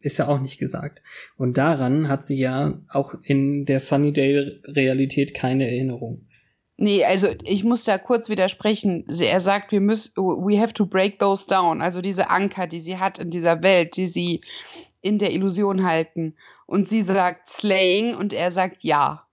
ist 0.00 0.18
ja 0.18 0.28
auch 0.28 0.40
nicht 0.40 0.58
gesagt. 0.58 1.02
Und 1.36 1.58
daran 1.58 2.08
hat 2.08 2.24
sie 2.24 2.38
ja 2.38 2.74
auch 2.88 3.14
in 3.22 3.66
der 3.66 3.80
Sunnydale-Realität 3.80 5.34
keine 5.34 5.66
Erinnerung. 5.66 6.26
Nee, 6.76 7.04
also 7.04 7.28
ich 7.44 7.62
muss 7.62 7.84
da 7.84 7.98
kurz 7.98 8.30
widersprechen. 8.30 9.04
Er 9.20 9.40
sagt, 9.40 9.70
wir 9.70 9.80
müssen, 9.80 10.16
we 10.16 10.58
have 10.58 10.72
to 10.72 10.86
break 10.86 11.18
those 11.18 11.46
down. 11.46 11.82
Also 11.82 12.00
diese 12.00 12.30
Anker, 12.30 12.66
die 12.66 12.80
sie 12.80 12.96
hat 12.96 13.18
in 13.18 13.30
dieser 13.30 13.62
Welt, 13.62 13.96
die 13.96 14.06
sie 14.06 14.40
in 15.02 15.18
der 15.18 15.32
Illusion 15.32 15.84
halten. 15.84 16.36
Und 16.64 16.88
sie 16.88 17.02
sagt 17.02 17.50
slaying 17.50 18.14
und 18.14 18.32
er 18.32 18.50
sagt 18.50 18.82
ja. 18.82 19.26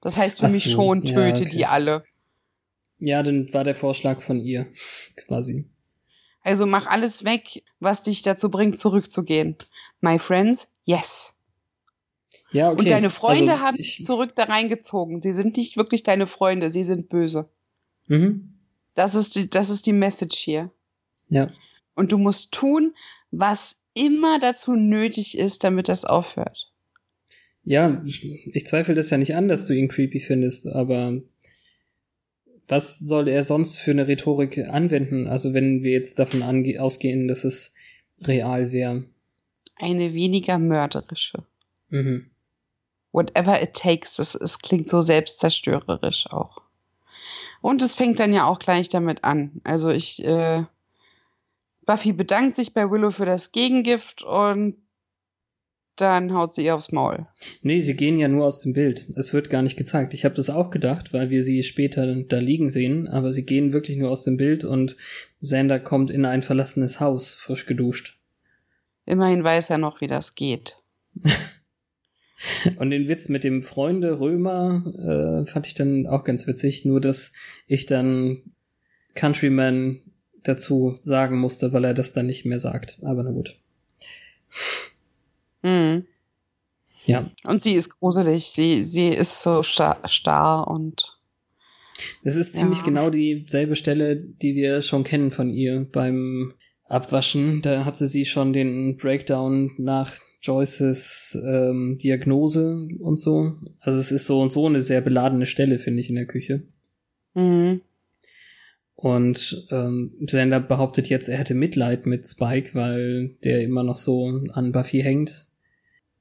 Das 0.00 0.16
heißt 0.16 0.40
für 0.40 0.46
Ach 0.46 0.50
mich 0.50 0.64
so, 0.64 0.70
schon, 0.70 1.04
ja, 1.04 1.14
töte 1.14 1.42
okay. 1.42 1.50
die 1.50 1.66
alle. 1.66 2.04
Ja, 2.98 3.22
dann 3.22 3.52
war 3.52 3.62
der 3.62 3.76
Vorschlag 3.76 4.20
von 4.20 4.40
ihr, 4.40 4.66
quasi. 5.26 5.68
Also 6.42 6.66
mach 6.66 6.86
alles 6.86 7.24
weg, 7.24 7.62
was 7.78 8.02
dich 8.02 8.22
dazu 8.22 8.50
bringt, 8.50 8.78
zurückzugehen. 8.78 9.56
My 10.02 10.18
friends, 10.18 10.70
yes. 10.84 11.38
Ja, 12.50 12.70
okay. 12.70 12.80
Und 12.80 12.90
deine 12.90 13.08
Freunde 13.08 13.52
Also, 13.52 13.62
haben 13.62 13.76
ich, 13.78 13.96
dich 13.96 14.06
zurück 14.06 14.32
da 14.36 14.44
reingezogen. 14.44 15.22
Sie 15.22 15.32
sind 15.32 15.56
nicht 15.56 15.78
wirklich 15.78 16.02
deine 16.02 16.26
Freunde, 16.26 16.70
sie 16.70 16.84
sind 16.84 17.08
böse. 17.08 17.48
Mhm. 18.08 18.52
Das 18.94 19.14
ist 19.14 19.36
die, 19.36 19.48
das 19.48 19.70
ist 19.70 19.86
die 19.86 19.94
Message 19.94 20.36
hier. 20.36 20.70
Ja. 21.30 21.50
Und 21.94 22.12
du 22.12 22.18
musst 22.18 22.52
tun, 22.52 22.94
was 23.30 23.86
immer 23.94 24.38
dazu 24.38 24.74
nötig 24.74 25.38
ist, 25.38 25.64
damit 25.64 25.88
das 25.88 26.04
aufhört. 26.04 26.70
Ja, 27.64 28.02
ich 28.04 28.66
zweifle 28.66 28.94
das 28.94 29.10
ja 29.10 29.18
nicht 29.18 29.34
an, 29.34 29.48
dass 29.48 29.66
du 29.66 29.72
ihn 29.72 29.88
creepy 29.88 30.20
findest, 30.20 30.66
aber 30.66 31.22
was 32.66 32.98
soll 32.98 33.28
er 33.28 33.44
sonst 33.44 33.78
für 33.78 33.92
eine 33.92 34.08
Rhetorik 34.08 34.58
anwenden? 34.68 35.26
Also 35.28 35.54
wenn 35.54 35.82
wir 35.82 35.92
jetzt 35.92 36.18
davon 36.18 36.42
ausgehen, 36.78 37.28
dass 37.28 37.44
es 37.44 37.74
real 38.22 38.72
wäre. 38.72 39.04
Eine 39.76 40.14
weniger 40.14 40.58
mörderische. 40.58 41.44
Mhm. 41.88 42.30
Whatever 43.12 43.62
it 43.62 43.74
takes, 43.74 44.16
das, 44.16 44.34
es 44.34 44.58
klingt 44.58 44.88
so 44.88 45.00
selbstzerstörerisch 45.00 46.26
auch. 46.30 46.62
Und 47.60 47.82
es 47.82 47.94
fängt 47.94 48.18
dann 48.20 48.32
ja 48.32 48.46
auch 48.46 48.58
gleich 48.58 48.88
damit 48.88 49.22
an. 49.24 49.60
Also 49.64 49.90
ich, 49.90 50.24
äh, 50.24 50.64
Buffy 51.86 52.12
bedankt 52.12 52.56
sich 52.56 52.74
bei 52.74 52.90
Willow 52.90 53.10
für 53.10 53.26
das 53.26 53.52
Gegengift 53.52 54.22
und 54.24 54.76
dann 55.96 56.32
haut 56.32 56.54
sie 56.54 56.64
ihr 56.64 56.74
aufs 56.74 56.90
Maul. 56.90 57.26
Nee, 57.60 57.80
sie 57.80 57.96
gehen 57.96 58.16
ja 58.16 58.26
nur 58.26 58.46
aus 58.46 58.62
dem 58.62 58.72
Bild. 58.72 59.06
Es 59.14 59.34
wird 59.34 59.50
gar 59.50 59.62
nicht 59.62 59.76
gezeigt. 59.76 60.14
Ich 60.14 60.24
habe 60.24 60.34
das 60.34 60.48
auch 60.48 60.70
gedacht, 60.70 61.12
weil 61.12 61.30
wir 61.30 61.42
sie 61.42 61.62
später 61.62 62.22
da 62.24 62.38
liegen 62.38 62.70
sehen, 62.70 63.08
aber 63.08 63.32
sie 63.32 63.44
gehen 63.44 63.72
wirklich 63.72 63.98
nur 63.98 64.10
aus 64.10 64.24
dem 64.24 64.36
Bild 64.36 64.64
und 64.64 64.96
Xander 65.42 65.80
kommt 65.80 66.10
in 66.10 66.24
ein 66.24 66.42
verlassenes 66.42 66.98
Haus, 66.98 67.34
frisch 67.34 67.66
geduscht. 67.66 68.18
Immerhin 69.06 69.42
weiß 69.44 69.70
er 69.70 69.78
noch, 69.78 70.00
wie 70.00 70.06
das 70.06 70.34
geht. 70.34 70.76
Und 72.76 72.90
den 72.90 73.08
Witz 73.08 73.28
mit 73.28 73.44
dem 73.44 73.62
Freunde 73.62 74.18
Römer 74.18 75.42
äh, 75.44 75.46
fand 75.46 75.66
ich 75.68 75.74
dann 75.74 76.06
auch 76.06 76.24
ganz 76.24 76.46
witzig, 76.46 76.84
nur 76.84 77.00
dass 77.00 77.32
ich 77.66 77.86
dann 77.86 78.42
Countryman 79.14 80.00
dazu 80.42 80.98
sagen 81.02 81.38
musste, 81.38 81.72
weil 81.72 81.84
er 81.84 81.94
das 81.94 82.12
dann 82.12 82.26
nicht 82.26 82.44
mehr 82.44 82.58
sagt. 82.58 82.98
Aber 83.02 83.22
na 83.22 83.30
gut. 83.30 83.56
Mhm. 85.62 86.06
Ja, 87.04 87.30
Und 87.44 87.62
sie 87.62 87.74
ist 87.74 87.90
gruselig. 87.90 88.46
Sie, 88.50 88.84
sie 88.84 89.08
ist 89.08 89.42
so 89.42 89.62
starr, 89.62 90.68
und 90.68 91.18
es 92.24 92.36
ist 92.36 92.54
Ja. 92.54 92.60
ziemlich 92.60 92.82
genau 92.84 93.10
dieselbe 93.10 93.76
Stelle, 93.76 94.16
die 94.16 94.54
wir 94.54 94.82
schon 94.82 95.04
kennen 95.04 95.30
von 95.30 95.50
ihr 95.50 95.86
beim 95.90 96.54
Abwaschen. 96.92 97.62
Da 97.62 97.84
hatte 97.84 98.06
sie 98.06 98.24
schon 98.24 98.52
den 98.52 98.96
Breakdown 98.96 99.72
nach 99.78 100.12
Joyces 100.42 101.38
ähm, 101.44 101.98
Diagnose 102.02 102.88
und 102.98 103.18
so. 103.18 103.54
Also 103.80 103.98
es 103.98 104.12
ist 104.12 104.26
so 104.26 104.40
und 104.40 104.50
so 104.50 104.66
eine 104.66 104.82
sehr 104.82 105.00
beladene 105.00 105.46
Stelle, 105.46 105.78
finde 105.78 106.00
ich, 106.00 106.10
in 106.10 106.16
der 106.16 106.26
Küche. 106.26 106.62
mhm. 107.34 107.80
Und 108.94 109.66
ähm, 109.72 110.12
Xander 110.24 110.60
behauptet 110.60 111.08
jetzt, 111.08 111.28
er 111.28 111.38
hätte 111.38 111.54
Mitleid 111.54 112.06
mit 112.06 112.24
Spike, 112.24 112.76
weil 112.76 113.30
der 113.42 113.62
immer 113.62 113.82
noch 113.82 113.96
so 113.96 114.40
an 114.52 114.70
Buffy 114.70 115.02
hängt. 115.02 115.48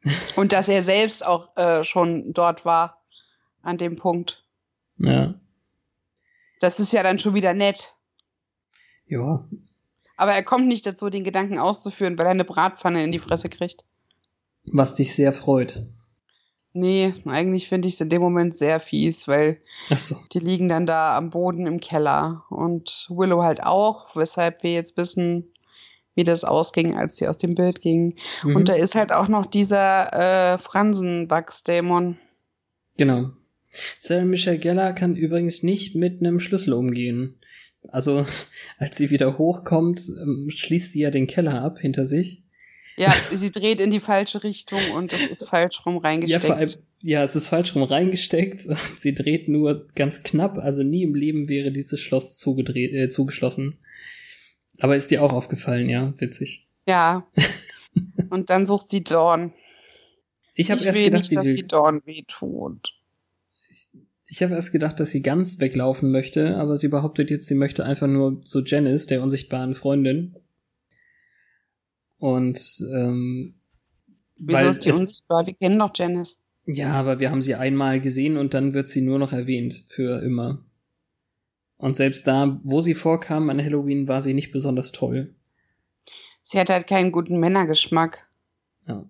Und 0.36 0.52
dass 0.52 0.68
er 0.68 0.82
selbst 0.82 1.24
auch 1.24 1.56
äh, 1.58 1.84
schon 1.84 2.34
dort 2.34 2.66
war, 2.66 3.04
an 3.62 3.78
dem 3.78 3.98
Punkt. 3.98 4.44
Ja. 4.98 5.36
Das 6.60 6.80
ist 6.80 6.92
ja 6.92 7.04
dann 7.04 7.20
schon 7.20 7.36
wieder 7.36 7.54
nett. 7.54 7.94
Ja. 9.06 9.48
Aber 10.22 10.34
er 10.34 10.44
kommt 10.44 10.68
nicht 10.68 10.86
dazu, 10.86 11.10
den 11.10 11.24
Gedanken 11.24 11.58
auszuführen, 11.58 12.16
weil 12.20 12.28
er 12.28 12.32
eine 12.32 12.46
Bratpfanne 12.46 13.04
in 13.04 13.12
die 13.12 13.18
Fresse 13.18 13.50
kriegt. 13.50 13.86
Was 14.66 14.94
dich 14.94 15.16
sehr 15.16 15.34
freut. 15.34 15.88
Nee, 16.74 17.16
eigentlich 17.26 17.68
finde 17.68 17.88
ich 17.88 17.96
es 17.96 18.02
in 18.02 18.10
dem 18.10 18.22
Moment 18.22 18.56
sehr 18.56 18.80
fies, 18.80 19.28
weil 19.28 19.58
so. 19.98 20.18
die 20.32 20.38
liegen 20.38 20.70
dann 20.70 20.86
da 20.86 21.18
am 21.18 21.32
Boden 21.32 21.66
im 21.66 21.80
Keller. 21.80 22.44
Und 22.52 23.08
Willow 23.10 23.42
halt 23.42 23.64
auch, 23.64 24.16
weshalb 24.16 24.62
wir 24.62 24.74
jetzt 24.74 24.96
wissen, 24.96 25.52
wie 26.14 26.24
das 26.24 26.44
ausging, 26.44 26.96
als 26.96 27.18
sie 27.18 27.28
aus 27.28 27.40
dem 27.40 27.56
Bild 27.56 27.82
ging. 27.82 28.14
Mhm. 28.44 28.58
Und 28.58 28.70
da 28.70 28.74
ist 28.74 28.94
halt 28.94 29.12
auch 29.12 29.28
noch 29.28 29.48
dieser 29.48 30.54
äh, 30.54 30.58
Fransenwachsdämon. 30.60 32.20
Genau. 32.96 33.32
Sarah 33.70 34.26
Michelle 34.26 34.60
Geller 34.60 34.94
kann 34.94 35.16
übrigens 35.16 35.64
nicht 35.64 35.96
mit 35.96 36.20
einem 36.20 36.40
Schlüssel 36.40 36.74
umgehen. 36.74 37.41
Also, 37.88 38.26
als 38.78 38.98
sie 38.98 39.10
wieder 39.10 39.38
hochkommt, 39.38 40.02
ähm, 40.10 40.50
schließt 40.50 40.94
sie 40.94 41.02
ja 41.02 41.12
den 41.12 41.28
Keller 41.28 41.62
ab 41.62 41.80
hinter 41.80 42.06
sich. 42.06 42.42
Ja, 42.98 43.14
sie 43.34 43.52
dreht 43.52 43.80
in 43.80 43.90
die 43.90 44.00
falsche 44.02 44.44
Richtung 44.44 44.80
und 44.96 45.14
es 45.14 45.26
ist 45.26 45.48
falsch 45.48 45.86
rum 45.86 45.96
Ja, 45.96 46.02
reingesteckt. 46.02 46.46
vor 46.46 46.56
allem, 46.56 46.70
ja, 47.02 47.24
es 47.24 47.36
ist 47.36 47.48
falsch 47.48 47.74
rum 47.74 47.84
reingesteckt. 47.84 48.68
Sie 48.98 49.16
dreht 49.16 49.48
nur 49.48 49.88
ganz 49.96 50.24
knapp, 50.24 50.58
also 50.58 50.84
nie 50.84 51.04
im 51.04 51.16
Leben 51.16 51.48
wäre 51.50 51.72
dieses 51.72 52.00
Schloss 52.00 52.38
zugedreht, 52.38 52.94
äh, 52.94 53.10
zugeschlossen. 53.10 53.78
Aber 54.80 54.96
ist 54.96 55.10
dir 55.10 55.24
auch 55.24 55.32
aufgefallen, 55.34 55.90
ja, 55.90 56.14
witzig. 56.20 56.68
Ja. 56.88 57.28
Und 58.30 58.50
dann 58.50 58.66
sucht 58.66 58.90
sie 58.90 59.04
Dawn. 59.04 59.54
Ich 60.54 60.70
habe 60.70 60.84
erst 60.84 60.98
will 60.98 61.06
gedacht, 61.06 61.22
nicht, 61.22 61.30
sie 61.30 61.36
dass 61.36 61.46
sie 61.46 61.64
Dawn 61.64 62.02
wehtut. 62.06 62.94
Ich 64.32 64.42
habe 64.42 64.56
erst 64.56 64.72
gedacht, 64.72 64.98
dass 65.02 65.12
sie 65.12 65.22
ganz 65.22 65.60
weglaufen 65.60 66.10
möchte, 66.10 66.56
aber 66.56 66.78
sie 66.78 66.88
behauptet 66.88 67.30
jetzt, 67.30 67.48
sie 67.48 67.56
möchte 67.56 67.84
einfach 67.84 68.08
nur 68.08 68.42
zu 68.46 68.64
Janice, 68.64 69.08
der 69.08 69.22
unsichtbaren 69.22 69.76
Freundin. 69.76 70.38
Und 72.18 72.82
ähm, 72.94 73.56
Wieso 74.38 74.58
weil 74.58 74.70
ist 74.70 74.86
die 74.86 74.94
unsichtbar? 74.94 75.46
Wir 75.46 75.54
kennen 75.54 75.78
doch 75.78 75.92
Janice. 75.94 76.42
Ja, 76.66 76.94
aber 76.94 77.20
wir 77.20 77.30
haben 77.30 77.42
sie 77.42 77.56
einmal 77.56 78.00
gesehen 78.00 78.38
und 78.38 78.54
dann 78.54 78.74
wird 78.74 78.88
sie 78.88 79.02
nur 79.02 79.20
noch 79.20 79.34
erwähnt 79.34 79.84
für 79.90 80.24
immer. 80.24 80.64
Und 81.76 81.98
selbst 81.98 82.26
da, 82.26 82.58
wo 82.64 82.80
sie 82.80 82.94
vorkam 82.94 83.50
an 83.50 83.62
Halloween, 83.62 84.08
war 84.08 84.22
sie 84.22 84.34
nicht 84.34 84.54
besonders 84.54 84.94
toll. 84.94 85.36
Sie 86.42 86.58
hat 86.58 86.70
halt 86.70 86.88
keinen 86.88 87.12
guten 87.12 87.38
Männergeschmack. 87.38 88.26
Ja. 88.88 89.04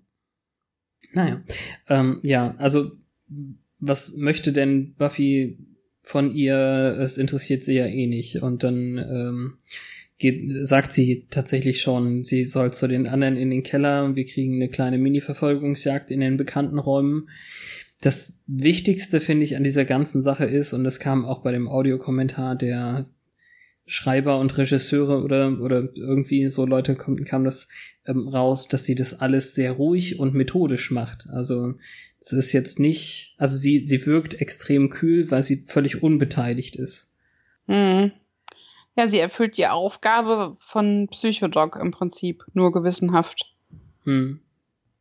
Naja. 1.13 1.43
Ähm, 1.87 2.21
ja, 2.23 2.55
also 2.57 2.91
was 3.81 4.15
möchte 4.15 4.53
denn 4.53 4.93
Buffy 4.93 5.57
von 6.03 6.33
ihr? 6.33 6.97
Es 6.99 7.17
interessiert 7.17 7.63
sie 7.63 7.73
ja 7.73 7.87
eh 7.87 8.07
nicht. 8.07 8.41
Und 8.41 8.63
dann 8.63 8.97
ähm, 8.97 9.53
geht, 10.17 10.65
sagt 10.65 10.93
sie 10.93 11.27
tatsächlich 11.29 11.81
schon, 11.81 12.23
sie 12.23 12.45
soll 12.45 12.71
zu 12.71 12.87
den 12.87 13.07
anderen 13.07 13.35
in 13.35 13.49
den 13.49 13.63
Keller. 13.63 14.15
Wir 14.15 14.25
kriegen 14.25 14.55
eine 14.55 14.69
kleine 14.69 14.97
Mini-Verfolgungsjagd 14.97 16.11
in 16.11 16.21
den 16.21 16.37
bekannten 16.37 16.79
Räumen. 16.79 17.29
Das 18.01 18.39
Wichtigste 18.47 19.19
finde 19.19 19.43
ich 19.43 19.55
an 19.55 19.63
dieser 19.63 19.85
ganzen 19.85 20.21
Sache 20.21 20.45
ist, 20.45 20.73
und 20.73 20.83
das 20.83 20.99
kam 20.99 21.25
auch 21.25 21.43
bei 21.43 21.51
dem 21.51 21.67
Audiokommentar 21.67 22.55
der 22.55 23.09
Schreiber 23.85 24.39
und 24.39 24.57
Regisseure 24.57 25.23
oder, 25.23 25.59
oder 25.59 25.89
irgendwie 25.95 26.47
so 26.47 26.65
Leute 26.65 26.95
kam, 26.95 27.23
kam 27.25 27.43
das 27.43 27.67
ähm, 28.05 28.27
raus, 28.27 28.67
dass 28.67 28.85
sie 28.85 28.95
das 28.95 29.19
alles 29.19 29.53
sehr 29.53 29.73
ruhig 29.73 30.19
und 30.19 30.33
methodisch 30.33 30.91
macht. 30.91 31.27
Also 31.29 31.73
es 32.21 32.33
ist 32.33 32.53
jetzt 32.53 32.79
nicht, 32.79 33.35
also 33.37 33.57
sie, 33.57 33.85
sie 33.85 34.05
wirkt 34.05 34.35
extrem 34.35 34.89
kühl, 34.91 35.31
weil 35.31 35.41
sie 35.41 35.63
völlig 35.65 36.03
unbeteiligt 36.03 36.75
ist. 36.75 37.11
Hm. 37.65 38.11
Ja, 38.95 39.07
sie 39.07 39.19
erfüllt 39.19 39.57
die 39.57 39.67
Aufgabe 39.67 40.55
von 40.59 41.07
Psychodoc 41.09 41.77
im 41.77 41.91
Prinzip, 41.91 42.45
nur 42.53 42.71
gewissenhaft. 42.71 43.51
Hm. 44.03 44.39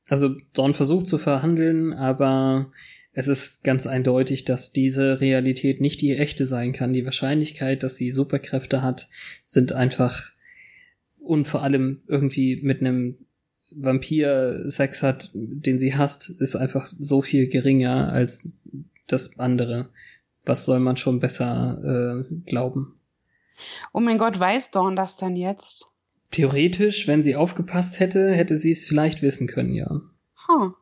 Also 0.08 0.34
Dawn 0.54 0.72
versucht 0.72 1.06
zu 1.06 1.18
verhandeln, 1.18 1.92
aber 1.92 2.72
es 3.12 3.28
ist 3.28 3.64
ganz 3.64 3.86
eindeutig, 3.86 4.46
dass 4.46 4.72
diese 4.72 5.20
Realität 5.20 5.80
nicht 5.80 6.00
die 6.00 6.16
echte 6.16 6.46
sein 6.46 6.72
kann. 6.72 6.94
Die 6.94 7.04
Wahrscheinlichkeit, 7.04 7.82
dass 7.82 7.96
sie 7.96 8.10
Superkräfte 8.10 8.82
hat, 8.82 9.08
sind 9.44 9.72
einfach 9.72 10.32
und 11.18 11.46
vor 11.46 11.62
allem 11.62 12.02
irgendwie 12.06 12.60
mit 12.62 12.80
einem 12.80 13.18
Vampir 13.76 14.68
Sex 14.68 15.02
hat, 15.02 15.30
den 15.34 15.78
sie 15.78 15.94
hasst, 15.96 16.30
ist 16.30 16.56
einfach 16.56 16.90
so 16.98 17.22
viel 17.22 17.48
geringer 17.48 18.12
als 18.12 18.52
das 19.06 19.38
andere. 19.38 19.90
Was 20.44 20.64
soll 20.64 20.80
man 20.80 20.96
schon 20.96 21.20
besser 21.20 22.24
äh, 22.28 22.34
glauben? 22.46 22.98
Oh 23.92 24.00
mein 24.00 24.18
Gott, 24.18 24.38
weiß 24.38 24.70
Dawn 24.70 24.96
das 24.96 25.16
dann 25.16 25.36
jetzt? 25.36 25.86
Theoretisch, 26.30 27.08
wenn 27.08 27.22
sie 27.22 27.36
aufgepasst 27.36 28.00
hätte, 28.00 28.30
hätte 28.30 28.56
sie 28.56 28.70
es 28.70 28.86
vielleicht 28.86 29.20
wissen 29.22 29.46
können, 29.46 29.72
ja. 29.72 30.00
Huh. 30.48 30.72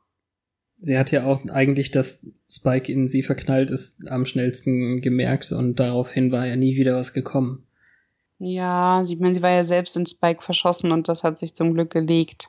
Sie 0.79 0.97
hat 0.97 1.11
ja 1.11 1.25
auch 1.25 1.41
eigentlich, 1.49 1.91
dass 1.91 2.27
Spike 2.49 2.93
in 2.93 3.09
sie 3.09 3.23
verknallt 3.23 3.71
ist, 3.71 4.09
am 4.11 4.27
schnellsten 4.27 5.01
gemerkt 5.01 5.51
und 5.51 5.81
daraufhin 5.81 6.31
war 6.31 6.47
ja 6.47 6.55
nie 6.55 6.77
wieder 6.77 6.95
was 6.95 7.13
gekommen. 7.13 7.65
Ja, 8.39 9.03
sie, 9.03 9.15
ich 9.15 9.21
meine, 9.21 9.35
sie 9.35 9.43
war 9.43 9.51
ja 9.51 9.65
selbst 9.65 9.97
in 9.97 10.07
Spike 10.07 10.43
verschossen 10.43 10.93
und 10.93 11.09
das 11.09 11.25
hat 11.25 11.39
sich 11.39 11.55
zum 11.57 11.75
Glück 11.75 11.91
gelegt. 11.91 12.49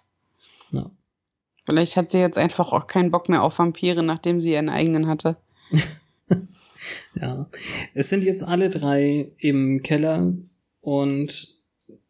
Vielleicht 1.69 1.97
hat 1.97 2.09
sie 2.09 2.17
jetzt 2.17 2.37
einfach 2.37 2.71
auch 2.71 2.87
keinen 2.87 3.11
Bock 3.11 3.29
mehr 3.29 3.43
auf 3.43 3.59
Vampire, 3.59 4.01
nachdem 4.01 4.41
sie 4.41 4.53
ihren 4.53 4.69
eigenen 4.69 5.07
hatte. 5.07 5.37
ja. 7.15 7.47
Es 7.93 8.09
sind 8.09 8.23
jetzt 8.23 8.43
alle 8.43 8.71
drei 8.71 9.31
im 9.37 9.83
Keller 9.83 10.33
und 10.81 11.47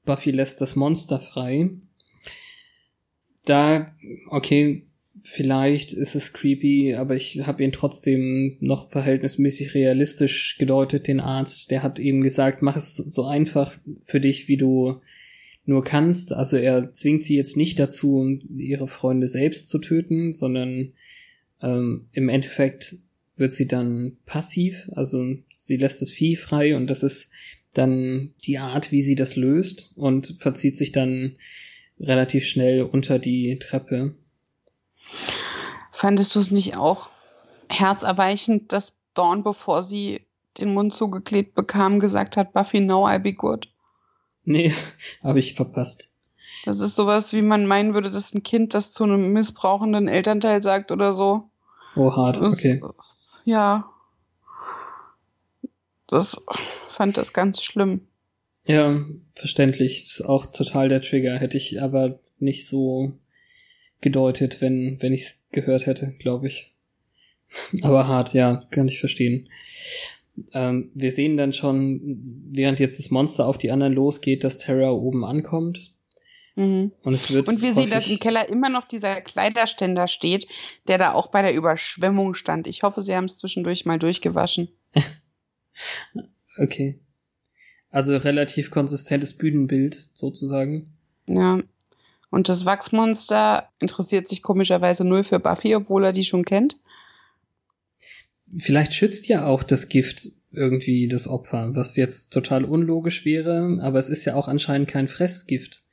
Buffy 0.05 0.31
lässt 0.31 0.61
das 0.61 0.77
Monster 0.77 1.19
frei. 1.19 1.71
Da, 3.45 3.93
okay, 4.29 4.83
vielleicht 5.23 5.91
ist 5.91 6.15
es 6.15 6.31
creepy, 6.31 6.95
aber 6.95 7.15
ich 7.15 7.45
habe 7.45 7.61
ihn 7.61 7.73
trotzdem 7.73 8.55
noch 8.61 8.91
verhältnismäßig 8.91 9.73
realistisch 9.73 10.57
gedeutet, 10.57 11.07
den 11.07 11.19
Arzt. 11.19 11.69
Der 11.69 11.83
hat 11.83 11.99
eben 11.99 12.21
gesagt, 12.21 12.61
mach 12.61 12.77
es 12.77 12.95
so 12.95 13.25
einfach 13.25 13.77
für 13.99 14.21
dich, 14.21 14.47
wie 14.47 14.57
du 14.57 15.01
nur 15.69 15.83
kannst. 15.83 16.33
Also 16.33 16.57
er 16.57 16.91
zwingt 16.91 17.23
sie 17.23 17.37
jetzt 17.37 17.55
nicht 17.55 17.79
dazu, 17.79 18.39
ihre 18.57 18.87
Freunde 18.87 19.27
selbst 19.27 19.69
zu 19.69 19.79
töten, 19.79 20.33
sondern 20.33 20.93
ähm, 21.61 22.09
im 22.11 22.27
Endeffekt 22.27 22.97
wird 23.37 23.53
sie 23.53 23.67
dann 23.67 24.17
passiv, 24.25 24.89
also 24.93 25.23
sie 25.57 25.77
lässt 25.77 26.01
das 26.01 26.11
Vieh 26.11 26.35
frei 26.35 26.75
und 26.75 26.87
das 26.87 27.03
ist 27.03 27.31
dann 27.73 28.33
die 28.43 28.57
Art, 28.57 28.91
wie 28.91 29.01
sie 29.01 29.15
das 29.15 29.35
löst 29.35 29.93
und 29.95 30.35
verzieht 30.39 30.75
sich 30.75 30.91
dann 30.91 31.37
relativ 31.99 32.45
schnell 32.45 32.81
unter 32.81 33.19
die 33.19 33.57
Treppe. 33.59 34.15
Fandest 35.91 36.35
du 36.35 36.39
es 36.39 36.51
nicht 36.51 36.77
auch 36.77 37.09
herzerweichend, 37.69 38.73
dass 38.73 38.97
Dawn, 39.13 39.43
bevor 39.43 39.83
sie 39.83 40.21
den 40.57 40.73
Mund 40.73 40.95
zugeklebt 40.95 41.55
bekam, 41.55 41.99
gesagt 41.99 42.37
hat, 42.37 42.53
Buffy, 42.53 42.79
no, 42.79 43.05
I'll 43.05 43.19
be 43.19 43.33
good? 43.33 43.67
Nee, 44.49 44.73
habe 45.23 45.37
ich 45.37 45.53
verpasst. 45.53 46.09
Das 46.65 46.79
ist 46.79 46.95
sowas, 46.95 47.33
wie 47.33 47.43
man 47.43 47.67
meinen 47.67 47.93
würde, 47.93 48.09
dass 48.09 48.33
ein 48.33 48.41
Kind 48.41 48.73
das 48.73 48.91
zu 48.91 49.03
einem 49.03 49.31
missbrauchenden 49.31 50.07
Elternteil 50.07 50.63
sagt 50.63 50.91
oder 50.91 51.13
so. 51.13 51.43
Oh, 51.95 52.15
hart, 52.15 52.41
okay. 52.41 52.81
Ja. 53.45 53.91
Das 56.07 56.41
fand 56.87 57.15
das 57.17 57.33
ganz 57.33 57.61
schlimm. 57.61 58.07
Ja, 58.65 58.99
verständlich. 59.35 60.07
Ist 60.07 60.25
auch 60.25 60.47
total 60.47 60.89
der 60.89 61.03
Trigger. 61.03 61.37
Hätte 61.37 61.57
ich 61.57 61.79
aber 61.79 62.19
nicht 62.39 62.67
so 62.67 63.13
gedeutet, 64.01 64.61
wenn, 64.61 64.97
wenn 64.99 65.13
ich 65.13 65.21
es 65.21 65.47
gehört 65.51 65.85
hätte, 65.85 66.15
glaube 66.19 66.47
ich. 66.47 66.73
aber 67.83 68.07
hart, 68.07 68.33
ja, 68.33 68.55
kann 68.71 68.87
ich 68.87 68.99
verstehen. 68.99 69.47
Ähm, 70.53 70.91
wir 70.93 71.11
sehen 71.11 71.37
dann 71.37 71.53
schon, 71.53 72.01
während 72.51 72.79
jetzt 72.79 72.99
das 72.99 73.09
Monster 73.09 73.47
auf 73.47 73.57
die 73.57 73.71
anderen 73.71 73.93
losgeht, 73.93 74.43
dass 74.43 74.57
Terra 74.57 74.91
oben 74.91 75.25
ankommt. 75.25 75.93
Mhm. 76.55 76.91
Und 77.03 77.13
es 77.13 77.31
wird. 77.31 77.47
Und 77.47 77.61
wir 77.61 77.73
sehen, 77.73 77.89
dass 77.89 78.09
im 78.09 78.19
Keller 78.19 78.49
immer 78.49 78.69
noch 78.69 78.87
dieser 78.87 79.21
Kleiderständer 79.21 80.07
steht, 80.07 80.47
der 80.87 80.97
da 80.97 81.13
auch 81.13 81.27
bei 81.27 81.41
der 81.41 81.53
Überschwemmung 81.53 82.33
stand. 82.33 82.67
Ich 82.67 82.83
hoffe, 82.83 83.01
sie 83.01 83.15
haben 83.15 83.25
es 83.25 83.37
zwischendurch 83.37 83.85
mal 83.85 83.99
durchgewaschen. 83.99 84.69
okay. 86.61 86.99
Also 87.91 88.15
relativ 88.17 88.71
konsistentes 88.71 89.37
Bühnenbild, 89.37 90.09
sozusagen. 90.13 90.93
Ja. 91.27 91.61
Und 92.29 92.49
das 92.49 92.65
Wachsmonster 92.65 93.69
interessiert 93.79 94.27
sich 94.27 94.43
komischerweise 94.43 95.03
null 95.03 95.23
für 95.23 95.39
Buffy, 95.39 95.75
obwohl 95.75 96.03
er 96.03 96.13
die 96.13 96.25
schon 96.25 96.45
kennt. 96.45 96.79
Vielleicht 98.57 98.93
schützt 98.93 99.27
ja 99.27 99.45
auch 99.45 99.63
das 99.63 99.89
Gift 99.89 100.31
irgendwie 100.51 101.07
das 101.07 101.27
Opfer, 101.27 101.75
was 101.75 101.95
jetzt 101.95 102.33
total 102.33 102.65
unlogisch 102.65 103.25
wäre, 103.25 103.77
aber 103.81 103.99
es 103.99 104.09
ist 104.09 104.25
ja 104.25 104.35
auch 104.35 104.47
anscheinend 104.47 104.87
kein 104.87 105.07
Fressgift. 105.07 105.83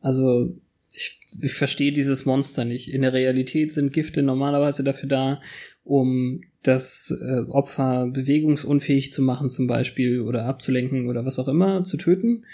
Also 0.00 0.56
ich, 0.94 1.20
ich 1.40 1.52
verstehe 1.52 1.92
dieses 1.92 2.24
Monster 2.24 2.64
nicht. 2.64 2.92
In 2.92 3.02
der 3.02 3.12
Realität 3.12 3.72
sind 3.72 3.92
Gifte 3.92 4.22
normalerweise 4.22 4.84
dafür 4.84 5.08
da, 5.08 5.40
um 5.84 6.42
das 6.62 7.10
äh, 7.10 7.50
Opfer 7.50 8.08
bewegungsunfähig 8.08 9.12
zu 9.12 9.22
machen 9.22 9.50
zum 9.50 9.66
Beispiel 9.66 10.20
oder 10.20 10.46
abzulenken 10.46 11.08
oder 11.08 11.24
was 11.24 11.38
auch 11.38 11.48
immer, 11.48 11.84
zu 11.84 11.96
töten. 11.96 12.44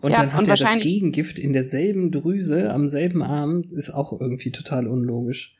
Und 0.00 0.12
ja, 0.12 0.18
dann 0.18 0.32
hat 0.32 0.40
und 0.42 0.48
er 0.48 0.56
das 0.56 0.78
Gegengift 0.80 1.38
in 1.38 1.52
derselben 1.52 2.10
Drüse 2.10 2.70
am 2.70 2.86
selben 2.88 3.22
Arm, 3.22 3.64
ist 3.72 3.90
auch 3.90 4.18
irgendwie 4.20 4.50
total 4.50 4.86
unlogisch. 4.86 5.56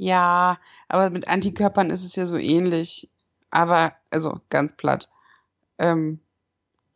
Ja, 0.00 0.58
aber 0.88 1.10
mit 1.10 1.28
Antikörpern 1.28 1.90
ist 1.90 2.06
es 2.06 2.16
ja 2.16 2.24
so 2.24 2.38
ähnlich. 2.38 3.10
Aber, 3.50 3.92
also 4.08 4.40
ganz 4.48 4.74
platt. 4.74 5.10
Ähm, 5.78 6.20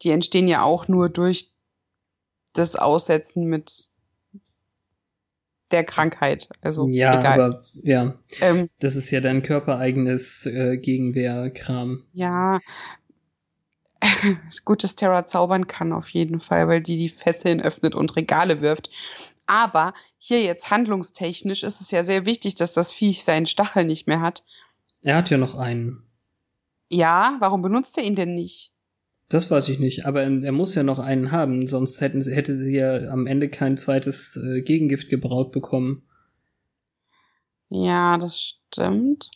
die 0.01 0.11
entstehen 0.11 0.49
ja 0.49 0.63
auch 0.63 0.89
nur 0.89 1.11
durch 1.11 1.53
das 2.55 2.77
Aussetzen 2.77 3.45
mit 3.45 3.89
der 5.71 5.85
Krankheit. 5.85 6.49
Also 6.63 6.89
ja, 6.91 7.21
egal. 7.21 7.41
aber 7.43 7.63
ja, 7.83 8.15
ähm, 8.41 8.71
das 8.79 8.97
ist 8.97 9.11
ja 9.11 9.21
dein 9.21 9.43
körpereigenes 9.43 10.47
äh, 10.47 10.79
Gegenwehrkram. 10.79 12.05
Ja, 12.15 12.61
gut, 14.65 14.83
dass 14.83 14.97
Terra 14.97 15.27
zaubern 15.27 15.67
kann 15.67 15.93
auf 15.93 16.09
jeden 16.09 16.41
Fall, 16.41 16.69
weil 16.69 16.81
die 16.81 16.97
die 16.97 17.11
Fesseln 17.11 17.61
öffnet 17.61 17.95
und 17.95 18.17
Regale 18.17 18.63
wirft. 18.63 18.89
Aber 19.47 19.95
hier 20.19 20.43
jetzt 20.43 20.71
handlungstechnisch 20.71 21.63
ist 21.63 21.81
es 21.81 21.91
ja 21.91 22.05
sehr 22.05 22.27
wichtig, 22.27 22.55
dass 22.55 22.73
das 22.73 22.93
Viech 22.93 23.25
seinen 23.25 23.47
Stachel 23.47 23.85
nicht 23.85 24.07
mehr 24.07 24.21
hat. 24.21 24.45
Er 25.03 25.17
hat 25.17 25.31
ja 25.31 25.39
noch 25.39 25.55
einen. 25.55 26.03
Ja, 26.89 27.37
warum 27.41 27.63
benutzt 27.63 27.99
er 27.99 28.05
ihn 28.05 28.15
denn 28.15 28.35
nicht? 28.35 28.73
Das 29.29 29.51
weiß 29.51 29.69
ich 29.71 29.79
nicht, 29.79 30.07
aber 30.07 30.23
er 30.23 30.53
muss 30.53 30.75
ja 30.75 30.83
noch 30.83 30.99
einen 30.99 31.33
haben, 31.33 31.67
sonst 31.67 32.01
hätten 32.01 32.21
sie, 32.21 32.35
hätte 32.35 32.55
sie 32.55 32.77
ja 32.77 33.09
am 33.09 33.27
Ende 33.27 33.49
kein 33.49 33.77
zweites 33.77 34.37
äh, 34.37 34.63
Gegengift 34.63 35.09
gebraut 35.09 35.51
bekommen. 35.51 36.03
Ja, 37.71 38.19
das 38.19 38.41
stimmt. 38.41 39.31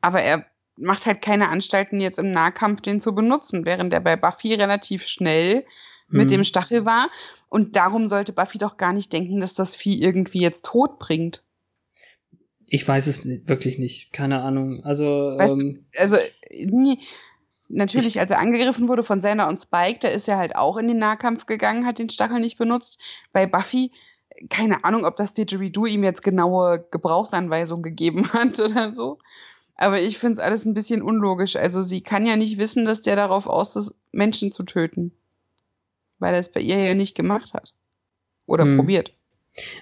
Aber 0.00 0.22
er 0.22 0.46
macht 0.76 1.06
halt 1.06 1.22
keine 1.22 1.48
Anstalten, 1.48 2.00
jetzt 2.00 2.18
im 2.18 2.30
Nahkampf 2.30 2.80
den 2.80 3.00
zu 3.00 3.14
benutzen, 3.14 3.64
während 3.64 3.92
er 3.92 4.00
bei 4.00 4.16
Buffy 4.16 4.54
relativ 4.54 5.06
schnell 5.06 5.64
mit 6.08 6.30
dem 6.30 6.44
Stachel 6.44 6.84
war. 6.84 7.10
Und 7.48 7.76
darum 7.76 8.06
sollte 8.06 8.32
Buffy 8.32 8.58
doch 8.58 8.76
gar 8.76 8.92
nicht 8.92 9.12
denken, 9.12 9.40
dass 9.40 9.54
das 9.54 9.74
Vieh 9.74 10.00
irgendwie 10.00 10.40
jetzt 10.40 10.64
tot 10.64 10.98
bringt. 10.98 11.42
Ich 12.68 12.86
weiß 12.86 13.06
es 13.06 13.26
wirklich 13.46 13.78
nicht. 13.78 14.12
Keine 14.12 14.42
Ahnung. 14.42 14.84
Also, 14.84 15.04
weißt 15.04 15.60
ähm, 15.60 15.74
du, 15.74 16.00
also 16.00 16.16
nee, 16.50 16.98
natürlich, 17.68 18.08
ich, 18.08 18.20
als 18.20 18.30
er 18.30 18.40
angegriffen 18.40 18.88
wurde 18.88 19.04
von 19.04 19.20
Xander 19.20 19.48
und 19.48 19.58
Spike, 19.58 20.00
da 20.00 20.08
ist 20.08 20.28
er 20.28 20.36
halt 20.36 20.56
auch 20.56 20.76
in 20.76 20.88
den 20.88 20.98
Nahkampf 20.98 21.46
gegangen, 21.46 21.86
hat 21.86 21.98
den 21.98 22.10
Stachel 22.10 22.40
nicht 22.40 22.58
benutzt. 22.58 23.00
Bei 23.32 23.46
Buffy, 23.46 23.92
keine 24.50 24.84
Ahnung, 24.84 25.04
ob 25.04 25.16
das 25.16 25.34
Didgeridoo 25.34 25.86
ihm 25.86 26.02
jetzt 26.02 26.22
genaue 26.22 26.84
Gebrauchsanweisungen 26.90 27.82
gegeben 27.82 28.28
hat 28.32 28.58
oder 28.58 28.90
so. 28.90 29.18
Aber 29.76 30.00
ich 30.00 30.18
finde 30.18 30.34
es 30.34 30.38
alles 30.38 30.64
ein 30.64 30.74
bisschen 30.74 31.02
unlogisch. 31.02 31.54
Also 31.54 31.82
sie 31.82 32.00
kann 32.00 32.26
ja 32.26 32.36
nicht 32.36 32.58
wissen, 32.58 32.84
dass 32.84 33.02
der 33.02 33.14
darauf 33.14 33.46
aus 33.46 33.76
ist, 33.76 33.94
Menschen 34.10 34.50
zu 34.50 34.62
töten. 34.62 35.12
Weil 36.18 36.34
er 36.34 36.40
es 36.40 36.50
bei 36.50 36.60
ihr 36.60 36.78
ja 36.78 36.94
nicht 36.94 37.14
gemacht 37.14 37.54
hat. 37.54 37.74
Oder 38.46 38.64
Hm. 38.64 38.76
probiert. 38.78 39.12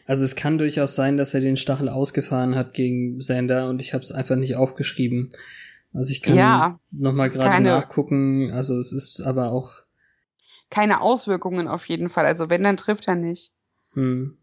Also 0.07 0.25
es 0.25 0.37
kann 0.37 0.59
durchaus 0.59 0.95
sein, 0.95 1.17
dass 1.17 1.35
er 1.35 1.41
den 1.41 1.57
Stachel 1.57 1.89
ausgefahren 1.89 2.55
hat 2.55 2.75
gegen 2.75 3.21
Sander 3.21 3.69
und 3.69 3.81
ich 3.83 3.93
habe 3.93 4.05
es 4.05 4.13
einfach 4.13 4.37
nicht 4.37 4.57
aufgeschrieben. 4.57 5.33
Also 5.93 6.11
ich 6.13 6.23
kann 6.23 6.37
Ja, 6.37 6.79
noch 6.93 7.13
mal 7.13 7.29
gerade 7.29 7.63
nachgucken. 7.63 8.51
Also 8.53 8.79
es 8.79 8.93
ist 8.93 9.21
aber 9.21 9.51
auch 9.53 9.83
Keine 10.71 11.01
Auswirkungen 11.01 11.69
auf 11.69 11.89
jeden 11.89 12.09
Fall. 12.09 12.25
Also 12.27 12.51
wenn, 12.51 12.63
dann 12.63 12.77
trifft 12.77 13.07
er 13.09 13.15
nicht. 13.17 13.53
hm, 13.95 14.37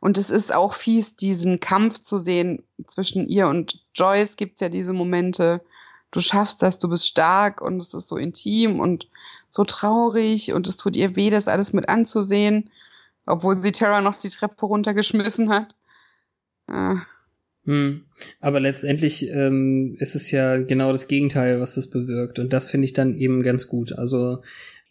Und 0.00 0.18
es 0.18 0.30
ist 0.30 0.54
auch 0.54 0.74
fies, 0.74 1.16
diesen 1.16 1.60
Kampf 1.60 2.02
zu 2.02 2.16
sehen 2.16 2.62
zwischen 2.86 3.26
ihr 3.26 3.48
und 3.48 3.84
Joyce. 3.94 4.36
Gibt's 4.36 4.60
ja 4.60 4.68
diese 4.68 4.92
Momente, 4.92 5.62
du 6.10 6.20
schaffst 6.20 6.62
das, 6.62 6.78
du 6.78 6.88
bist 6.88 7.06
stark 7.06 7.60
und 7.62 7.80
es 7.80 7.94
ist 7.94 8.08
so 8.08 8.16
intim 8.16 8.80
und 8.80 9.08
so 9.56 9.64
traurig 9.64 10.52
und 10.52 10.68
es 10.68 10.76
tut 10.76 10.96
ihr 10.96 11.16
weh, 11.16 11.30
das 11.30 11.48
alles 11.48 11.72
mit 11.72 11.88
anzusehen, 11.88 12.70
obwohl 13.24 13.56
sie 13.56 13.72
Tara 13.72 14.00
noch 14.00 14.20
die 14.20 14.28
Treppe 14.28 14.66
runtergeschmissen 14.66 15.48
hat. 15.50 15.74
Äh, 16.68 16.96
Hm. 17.66 18.04
Aber 18.40 18.60
letztendlich 18.60 19.28
ähm, 19.28 19.96
ist 19.98 20.14
es 20.14 20.30
ja 20.30 20.56
genau 20.56 20.92
das 20.92 21.08
Gegenteil, 21.08 21.60
was 21.60 21.74
das 21.74 21.88
bewirkt. 21.88 22.38
Und 22.38 22.52
das 22.52 22.70
finde 22.70 22.84
ich 22.86 22.92
dann 22.92 23.12
eben 23.12 23.42
ganz 23.42 23.66
gut. 23.66 23.92
Also 23.92 24.42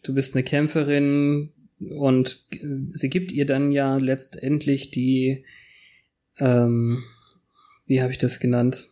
du 0.02 0.14
bist 0.14 0.34
eine 0.34 0.44
Kämpferin 0.44 1.52
und 1.80 2.46
äh, 2.52 2.66
sie 2.90 3.08
gibt 3.08 3.32
ihr 3.32 3.46
dann 3.46 3.72
ja 3.72 3.96
letztendlich 3.96 4.90
die, 4.90 5.44
ähm, 6.38 7.02
wie 7.86 8.02
habe 8.02 8.12
ich 8.12 8.18
das 8.18 8.40
genannt? 8.40 8.90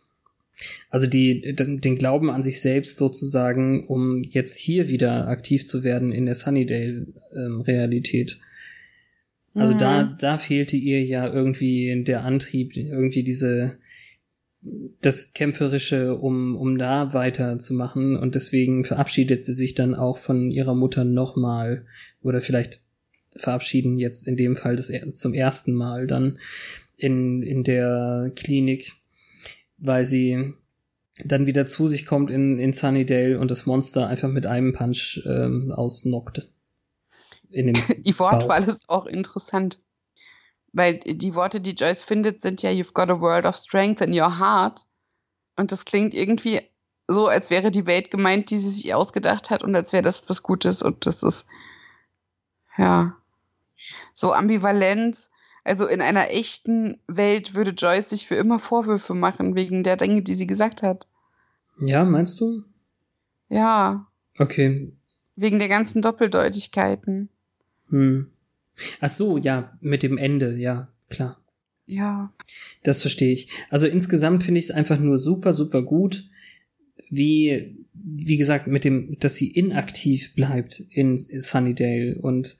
Also 0.89 1.07
die, 1.07 1.55
den 1.55 1.97
Glauben 1.97 2.29
an 2.29 2.43
sich 2.43 2.61
selbst 2.61 2.97
sozusagen, 2.97 3.87
um 3.87 4.23
jetzt 4.23 4.57
hier 4.57 4.87
wieder 4.87 5.27
aktiv 5.27 5.67
zu 5.67 5.83
werden 5.83 6.11
in 6.11 6.25
der 6.25 6.35
Sunnydale-Realität. 6.35 8.39
Also 9.53 9.73
Mhm. 9.73 9.79
da, 9.79 10.15
da 10.19 10.37
fehlte 10.37 10.77
ihr 10.77 11.03
ja 11.03 11.31
irgendwie 11.31 12.03
der 12.03 12.23
Antrieb, 12.23 12.75
irgendwie 12.75 13.23
diese, 13.23 13.77
das 15.01 15.33
Kämpferische, 15.33 16.15
um, 16.15 16.55
um 16.55 16.77
da 16.77 17.13
weiterzumachen. 17.13 18.15
Und 18.15 18.35
deswegen 18.35 18.85
verabschiedet 18.85 19.41
sie 19.41 19.53
sich 19.53 19.75
dann 19.75 19.95
auch 19.95 20.17
von 20.17 20.51
ihrer 20.51 20.75
Mutter 20.75 21.05
nochmal. 21.05 21.85
Oder 22.21 22.41
vielleicht 22.41 22.81
verabschieden 23.35 23.97
jetzt 23.97 24.27
in 24.27 24.37
dem 24.37 24.55
Fall 24.55 24.77
das 24.77 24.91
zum 25.13 25.33
ersten 25.33 25.73
Mal 25.73 26.07
dann 26.07 26.39
in, 26.97 27.43
in 27.43 27.63
der 27.63 28.31
Klinik, 28.35 28.93
weil 29.77 30.05
sie 30.05 30.53
dann 31.23 31.45
wieder 31.45 31.65
zu 31.65 31.87
sich 31.87 32.05
kommt 32.05 32.29
in, 32.29 32.59
in 32.59 32.73
Sunnydale 32.73 33.39
und 33.39 33.51
das 33.51 33.65
Monster 33.65 34.07
einfach 34.07 34.29
mit 34.29 34.45
einem 34.45 34.73
Punch 34.73 35.21
ähm, 35.25 35.71
ausnockt. 35.71 36.49
In 37.49 37.67
dem 37.67 37.75
Die 38.03 38.17
Wortwahl 38.19 38.61
Bauch. 38.61 38.67
ist 38.67 38.89
auch 38.89 39.05
interessant. 39.05 39.79
Weil 40.73 40.99
die 40.99 41.35
Worte, 41.35 41.61
die 41.61 41.71
Joyce 41.71 42.03
findet, 42.03 42.41
sind 42.41 42.61
ja 42.61 42.69
You've 42.69 42.93
got 42.93 43.09
a 43.09 43.21
world 43.21 43.45
of 43.45 43.55
strength 43.55 44.01
in 44.01 44.11
your 44.13 44.39
heart. 44.39 44.81
Und 45.55 45.71
das 45.71 45.85
klingt 45.85 46.13
irgendwie 46.13 46.61
so, 47.07 47.27
als 47.27 47.49
wäre 47.49 47.71
die 47.71 47.85
Welt 47.85 48.11
gemeint, 48.11 48.49
die 48.49 48.57
sie 48.57 48.71
sich 48.71 48.93
ausgedacht 48.93 49.51
hat 49.51 49.63
und 49.63 49.73
als 49.73 49.93
wäre 49.93 50.03
das 50.03 50.27
was 50.29 50.43
Gutes. 50.43 50.81
Und 50.81 51.05
das 51.05 51.23
ist, 51.23 51.47
ja, 52.77 53.15
so 54.13 54.33
ambivalent. 54.33 55.29
Also 55.65 55.87
in 55.87 55.99
einer 55.99 56.29
echten 56.29 56.99
Welt 57.07 57.55
würde 57.55 57.71
Joyce 57.71 58.11
sich 58.11 58.27
für 58.27 58.35
immer 58.35 58.59
Vorwürfe 58.59 59.13
machen 59.15 59.55
wegen 59.55 59.83
der 59.83 59.97
Dinge, 59.97 60.21
die 60.21 60.35
sie 60.35 60.47
gesagt 60.47 60.83
hat. 60.83 61.07
Ja, 61.81 62.05
meinst 62.05 62.39
du? 62.39 62.63
Ja, 63.49 64.07
Okay. 64.37 64.93
wegen 65.35 65.59
der 65.59 65.67
ganzen 65.67 66.01
Doppeldeutigkeiten. 66.01 67.29
Hm. 67.89 68.27
Ach 68.99 69.09
so, 69.09 69.37
ja, 69.37 69.71
mit 69.81 70.03
dem 70.03 70.17
Ende, 70.17 70.55
ja, 70.55 70.87
klar. 71.09 71.41
Ja. 71.85 72.33
Das 72.83 73.01
verstehe 73.01 73.33
ich. 73.33 73.49
Also 73.69 73.87
insgesamt 73.87 74.43
finde 74.43 74.59
ich 74.59 74.65
es 74.65 74.71
einfach 74.71 74.99
nur 74.99 75.17
super, 75.17 75.51
super 75.53 75.83
gut, 75.83 76.29
wie, 77.09 77.75
wie 77.93 78.37
gesagt, 78.37 78.67
mit 78.67 78.83
dem, 78.83 79.17
dass 79.19 79.35
sie 79.35 79.49
inaktiv 79.51 80.33
bleibt 80.35 80.79
in 80.89 81.17
Sunnydale 81.17 82.17
und 82.21 82.57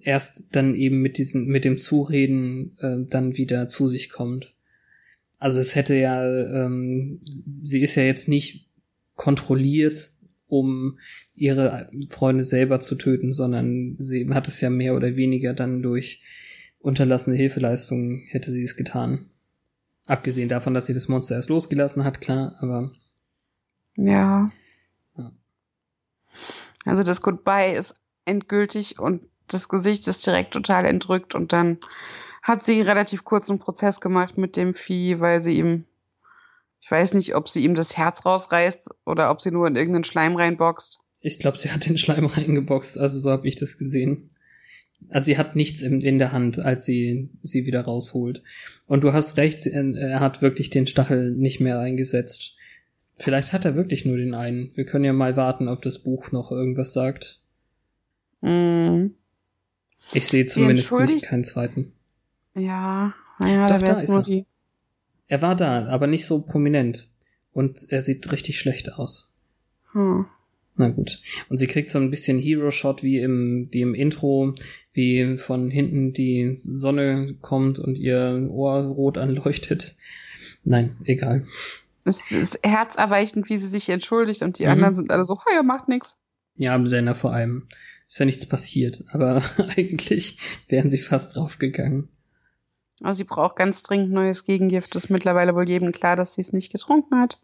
erst 0.00 0.54
dann 0.54 0.74
eben 0.74 1.00
mit 1.00 1.18
diesem, 1.18 1.46
mit 1.46 1.64
dem 1.64 1.76
Zureden 1.76 2.76
äh, 2.78 2.98
dann 3.08 3.36
wieder 3.36 3.68
zu 3.68 3.88
sich 3.88 4.10
kommt. 4.10 4.54
Also 5.38 5.58
es 5.58 5.74
hätte 5.74 5.94
ja, 5.94 6.24
ähm, 6.24 7.20
sie 7.62 7.82
ist 7.82 7.96
ja 7.96 8.04
jetzt 8.04 8.28
nicht 8.28 8.68
kontrolliert, 9.16 10.12
um 10.46 10.98
ihre 11.34 11.90
Freunde 12.10 12.44
selber 12.44 12.80
zu 12.80 12.94
töten, 12.94 13.32
sondern 13.32 13.96
sie 13.98 14.28
hat 14.30 14.46
es 14.48 14.60
ja 14.60 14.70
mehr 14.70 14.94
oder 14.94 15.16
weniger 15.16 15.54
dann 15.54 15.82
durch 15.82 16.22
unterlassene 16.78 17.36
Hilfeleistungen 17.36 18.22
hätte 18.28 18.50
sie 18.50 18.62
es 18.62 18.76
getan. 18.76 19.30
Abgesehen 20.06 20.48
davon, 20.48 20.74
dass 20.74 20.86
sie 20.86 20.94
das 20.94 21.08
Monster 21.08 21.36
erst 21.36 21.48
losgelassen 21.48 22.04
hat, 22.04 22.20
klar, 22.20 22.56
aber 22.60 22.92
Ja. 23.96 24.52
Ja. 25.16 25.32
Also 26.84 27.02
das 27.02 27.22
Goodbye 27.22 27.74
ist 27.74 28.02
endgültig 28.24 28.98
und 28.98 29.22
das 29.52 29.68
Gesicht 29.68 30.06
ist 30.08 30.26
direkt 30.26 30.52
total 30.52 30.84
entrückt 30.84 31.34
und 31.34 31.52
dann 31.52 31.78
hat 32.42 32.64
sie 32.64 32.80
relativ 32.80 33.24
kurzen 33.24 33.58
Prozess 33.58 34.00
gemacht 34.00 34.36
mit 34.36 34.56
dem 34.56 34.74
Vieh, 34.74 35.20
weil 35.20 35.42
sie 35.42 35.56
ihm, 35.56 35.84
ich 36.80 36.90
weiß 36.90 37.14
nicht, 37.14 37.36
ob 37.36 37.48
sie 37.48 37.64
ihm 37.64 37.74
das 37.74 37.96
Herz 37.96 38.26
rausreißt 38.26 38.90
oder 39.06 39.30
ob 39.30 39.40
sie 39.40 39.52
nur 39.52 39.66
in 39.66 39.76
irgendeinen 39.76 40.04
Schleim 40.04 40.36
reinboxt. 40.36 41.00
ich 41.20 41.38
glaube, 41.38 41.58
sie 41.58 41.70
hat 41.70 41.86
den 41.86 41.98
Schleim 41.98 42.26
reingeboxt, 42.26 42.98
also 42.98 43.18
so 43.18 43.30
habe 43.30 43.46
ich 43.46 43.56
das 43.56 43.78
gesehen. 43.78 44.30
Also 45.08 45.26
sie 45.26 45.38
hat 45.38 45.56
nichts 45.56 45.82
in, 45.82 46.00
in 46.00 46.18
der 46.18 46.32
Hand, 46.32 46.58
als 46.58 46.84
sie 46.84 47.28
sie 47.42 47.66
wieder 47.66 47.82
rausholt. 47.82 48.42
Und 48.86 49.02
du 49.02 49.12
hast 49.12 49.36
recht, 49.36 49.66
er 49.66 49.94
er 49.94 50.20
hat 50.20 50.42
wirklich 50.42 50.70
den 50.70 50.86
Stachel 50.86 51.32
nicht 51.32 51.60
mehr 51.60 51.80
eingesetzt. 51.80 52.54
Vielleicht 53.16 53.52
hat 53.52 53.64
er 53.64 53.74
wirklich 53.74 54.04
nur 54.04 54.16
den 54.16 54.34
einen. 54.34 54.74
Wir 54.76 54.84
können 54.84 55.04
ja 55.04 55.12
mal 55.12 55.36
warten, 55.36 55.68
ob 55.68 55.82
das 55.82 55.98
Buch 55.98 56.32
noch 56.32 56.50
irgendwas 56.50 56.92
sagt. 56.92 57.40
Mm, 58.40 59.08
Ich 60.12 60.26
sehe 60.26 60.46
zumindest 60.46 60.92
nicht 60.92 61.26
keinen 61.26 61.44
zweiten. 61.44 61.92
ja, 62.54 63.14
naja, 63.40 63.66
Doch, 63.68 63.76
da 63.76 63.82
wäre 63.82 63.94
es 63.96 64.08
nur 64.08 64.18
er. 64.18 64.22
die. 64.24 64.46
Er 65.28 65.42
war 65.42 65.56
da, 65.56 65.86
aber 65.86 66.06
nicht 66.06 66.26
so 66.26 66.40
prominent. 66.42 67.10
Und 67.52 67.90
er 67.90 68.02
sieht 68.02 68.30
richtig 68.32 68.58
schlecht 68.58 68.92
aus. 68.94 69.34
Hm. 69.92 70.26
Na 70.76 70.88
gut. 70.88 71.20
Und 71.48 71.58
sie 71.58 71.66
kriegt 71.66 71.90
so 71.90 71.98
ein 71.98 72.10
bisschen 72.10 72.38
Hero-Shot 72.38 73.02
wie 73.02 73.18
im, 73.18 73.68
wie 73.70 73.82
im 73.82 73.94
Intro, 73.94 74.54
wie 74.92 75.36
von 75.36 75.70
hinten 75.70 76.12
die 76.12 76.52
Sonne 76.54 77.34
kommt 77.42 77.78
und 77.78 77.98
ihr 77.98 78.48
Ohr 78.50 78.80
rot 78.84 79.18
anleuchtet. 79.18 79.96
Nein, 80.64 80.96
egal. 81.04 81.44
Es 82.04 82.32
ist 82.32 82.58
herzerweichend, 82.62 83.48
wie 83.50 83.58
sie 83.58 83.68
sich 83.68 83.88
entschuldigt 83.90 84.42
und 84.42 84.58
die 84.58 84.64
Mhm. 84.64 84.70
anderen 84.70 84.94
sind 84.94 85.10
alle 85.10 85.24
so, 85.24 85.38
er 85.54 85.62
macht 85.62 85.88
nix. 85.88 86.16
Ja, 86.56 86.74
am 86.74 86.86
Sender 86.86 87.14
vor 87.14 87.32
allem. 87.32 87.68
Ist 88.12 88.18
ja 88.18 88.26
nichts 88.26 88.44
passiert, 88.44 89.04
aber 89.12 89.42
eigentlich 89.74 90.38
wären 90.68 90.90
sie 90.90 90.98
fast 90.98 91.34
draufgegangen. 91.34 92.10
Also 93.02 93.16
sie 93.16 93.24
braucht 93.24 93.56
ganz 93.56 93.82
dringend 93.82 94.10
neues 94.10 94.44
Gegengift. 94.44 94.94
Das 94.94 95.04
ist 95.04 95.10
mittlerweile 95.10 95.54
wohl 95.54 95.66
jedem 95.66 95.92
klar, 95.92 96.14
dass 96.14 96.34
sie 96.34 96.42
es 96.42 96.52
nicht 96.52 96.70
getrunken 96.70 97.18
hat. 97.18 97.40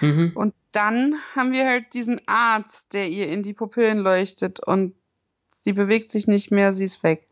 Mhm. 0.00 0.32
Und 0.34 0.54
dann 0.72 1.16
haben 1.36 1.52
wir 1.52 1.66
halt 1.68 1.92
diesen 1.92 2.22
Arzt, 2.24 2.94
der 2.94 3.10
ihr 3.10 3.28
in 3.28 3.42
die 3.42 3.52
Pupillen 3.52 3.98
leuchtet 3.98 4.60
und 4.60 4.94
sie 5.50 5.74
bewegt 5.74 6.10
sich 6.10 6.26
nicht 6.26 6.50
mehr, 6.50 6.72
sie 6.72 6.86
ist 6.86 7.02
weg. 7.02 7.28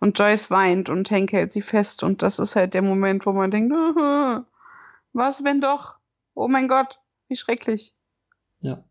Und 0.00 0.18
Joyce 0.18 0.50
weint 0.50 0.90
und 0.90 1.08
Hank 1.12 1.30
hält 1.30 1.52
sie 1.52 1.62
fest 1.62 2.02
und 2.02 2.22
das 2.22 2.40
ist 2.40 2.56
halt 2.56 2.74
der 2.74 2.82
Moment, 2.82 3.26
wo 3.26 3.32
man 3.32 3.52
denkt, 3.52 3.72
"Aha, 3.72 4.44
was 5.12 5.44
wenn 5.44 5.60
doch? 5.60 5.98
Oh 6.34 6.48
mein 6.48 6.66
Gott, 6.66 6.98
wie 7.28 7.36
schrecklich. 7.36 7.94
Ja. 8.60 8.82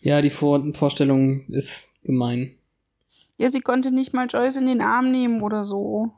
Ja, 0.00 0.22
die 0.22 0.30
Vor 0.30 0.74
Vorstellung 0.74 1.46
ist 1.48 1.88
gemein. 2.04 2.54
Ja, 3.38 3.50
sie 3.50 3.60
konnte 3.60 3.90
nicht 3.90 4.12
mal 4.14 4.26
Joyce 4.26 4.56
in 4.56 4.66
den 4.66 4.80
Arm 4.80 5.10
nehmen 5.10 5.42
oder 5.42 5.64
so. 5.64 6.12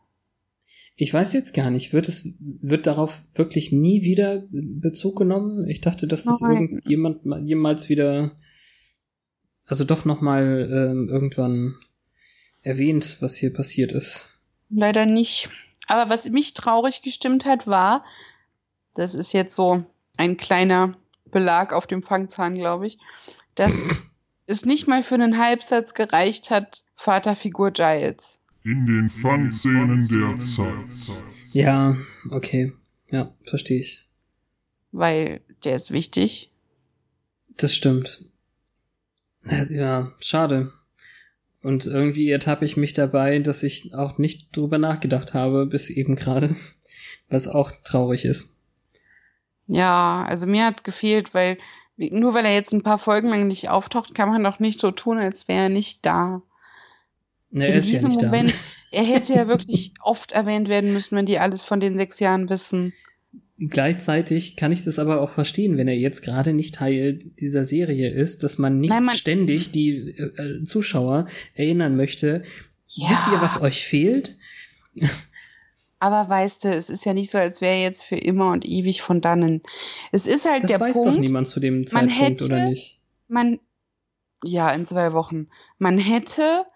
Ich 0.94 1.14
weiß 1.14 1.32
jetzt 1.32 1.54
gar 1.54 1.70
nicht, 1.70 1.92
wird 1.92 2.08
es, 2.08 2.34
wird 2.40 2.86
darauf 2.86 3.22
wirklich 3.34 3.70
nie 3.70 4.02
wieder 4.02 4.44
Bezug 4.50 5.16
genommen? 5.16 5.68
Ich 5.68 5.80
dachte, 5.80 6.08
dass 6.08 6.24
das 6.24 6.40
irgendjemand 6.40 7.24
mal- 7.24 7.44
jemals 7.44 7.88
wieder, 7.88 8.32
also 9.64 9.84
doch 9.84 10.04
nochmal 10.04 10.68
ähm, 10.70 11.08
irgendwann 11.08 11.76
erwähnt, 12.62 13.22
was 13.22 13.36
hier 13.36 13.52
passiert 13.52 13.92
ist. 13.92 14.40
Leider 14.70 15.06
nicht. 15.06 15.50
Aber 15.86 16.10
was 16.10 16.28
mich 16.28 16.54
traurig 16.54 17.02
gestimmt 17.02 17.46
hat, 17.46 17.66
war, 17.66 18.04
das 18.94 19.14
ist 19.14 19.32
jetzt 19.32 19.54
so 19.54 19.84
ein 20.16 20.36
kleiner 20.36 20.96
Belag 21.30 21.72
auf 21.72 21.86
dem 21.86 22.02
Fangzahn, 22.02 22.54
glaube 22.54 22.88
ich, 22.88 22.98
dass 23.58 23.84
es 24.46 24.64
nicht 24.64 24.86
mal 24.88 25.02
für 25.02 25.14
einen 25.14 25.38
Halbsatz 25.38 25.94
gereicht 25.94 26.50
hat, 26.50 26.82
Vaterfigur 26.96 27.70
Giles. 27.70 28.38
In 28.64 28.86
den 28.86 29.08
Fangszenen 29.08 30.06
der 30.08 30.38
Zeit. 30.38 31.16
Ja, 31.52 31.96
okay. 32.30 32.72
Ja, 33.10 33.32
verstehe 33.44 33.80
ich. 33.80 34.06
weil 34.92 35.40
der 35.64 35.74
ist 35.74 35.90
wichtig. 35.90 36.50
Das 37.56 37.74
stimmt. 37.74 38.24
Ja, 39.70 40.12
schade. 40.20 40.72
Und 41.62 41.86
irgendwie 41.86 42.30
ertappe 42.30 42.64
ich 42.64 42.76
mich 42.76 42.92
dabei, 42.92 43.38
dass 43.38 43.62
ich 43.62 43.94
auch 43.94 44.18
nicht 44.18 44.54
drüber 44.56 44.78
nachgedacht 44.78 45.34
habe, 45.34 45.66
bis 45.66 45.90
eben 45.90 46.14
gerade, 46.16 46.54
was 47.28 47.48
auch 47.48 47.72
traurig 47.82 48.24
ist. 48.24 48.56
Ja, 49.66 50.24
also 50.24 50.46
mir 50.46 50.66
hat's 50.66 50.82
gefehlt, 50.82 51.34
weil 51.34 51.58
nur 51.98 52.32
weil 52.34 52.44
er 52.44 52.54
jetzt 52.54 52.72
ein 52.72 52.82
paar 52.82 52.98
Folgen 52.98 53.28
lang 53.28 53.46
nicht 53.46 53.68
auftaucht, 53.68 54.14
kann 54.14 54.28
man 54.28 54.42
doch 54.44 54.58
nicht 54.60 54.80
so 54.80 54.90
tun, 54.90 55.18
als 55.18 55.48
wäre 55.48 55.64
er 55.64 55.68
nicht 55.68 56.06
da. 56.06 56.42
Ne, 57.50 57.66
In 57.66 57.72
er 57.72 57.78
ist 57.78 57.90
ja 57.90 57.98
diesem 57.98 58.10
nicht 58.10 58.22
Moment, 58.22 58.50
da. 58.50 58.56
er 58.98 59.04
hätte 59.04 59.34
ja 59.34 59.48
wirklich 59.48 59.92
oft 60.02 60.32
erwähnt 60.32 60.68
werden 60.68 60.92
müssen, 60.92 61.16
wenn 61.16 61.26
die 61.26 61.38
alles 61.38 61.62
von 61.64 61.80
den 61.80 61.96
sechs 61.96 62.20
Jahren 62.20 62.48
wissen. 62.48 62.92
Gleichzeitig 63.60 64.54
kann 64.56 64.70
ich 64.70 64.84
das 64.84 65.00
aber 65.00 65.20
auch 65.20 65.30
verstehen, 65.30 65.76
wenn 65.76 65.88
er 65.88 65.96
jetzt 65.96 66.22
gerade 66.22 66.52
nicht 66.52 66.76
Teil 66.76 67.14
dieser 67.40 67.64
Serie 67.64 68.08
ist, 68.10 68.44
dass 68.44 68.56
man 68.58 68.78
nicht 68.78 68.90
Nein, 68.90 69.04
man- 69.04 69.16
ständig 69.16 69.72
die 69.72 69.96
äh, 70.16 70.62
Zuschauer 70.64 71.26
erinnern 71.54 71.96
möchte. 71.96 72.44
Ja. 72.86 73.10
Wisst 73.10 73.26
ihr, 73.32 73.40
was 73.40 73.60
euch 73.60 73.84
fehlt? 73.84 74.36
Aber 76.00 76.28
weißt 76.28 76.64
du, 76.64 76.70
es 76.70 76.90
ist 76.90 77.04
ja 77.04 77.12
nicht 77.12 77.30
so, 77.30 77.38
als 77.38 77.60
wäre 77.60 77.74
er 77.74 77.82
jetzt 77.82 78.02
für 78.02 78.16
immer 78.16 78.52
und 78.52 78.64
ewig 78.64 79.02
von 79.02 79.20
dannen. 79.20 79.62
Es 80.12 80.26
ist 80.26 80.48
halt 80.48 80.62
Das 80.62 80.70
der 80.70 80.80
weiß 80.80 80.92
Punkt, 80.92 81.08
doch 81.16 81.18
niemand 81.20 81.48
zu 81.48 81.58
dem 81.60 81.78
man 81.78 81.86
Zeitpunkt, 81.86 82.20
hätte- 82.20 82.44
oder 82.44 82.64
nicht? 82.66 83.00
man, 83.26 83.58
ja, 84.44 84.70
in 84.70 84.86
zwei 84.86 85.12
Wochen. 85.12 85.48
Man 85.78 85.98
hätte 85.98 86.66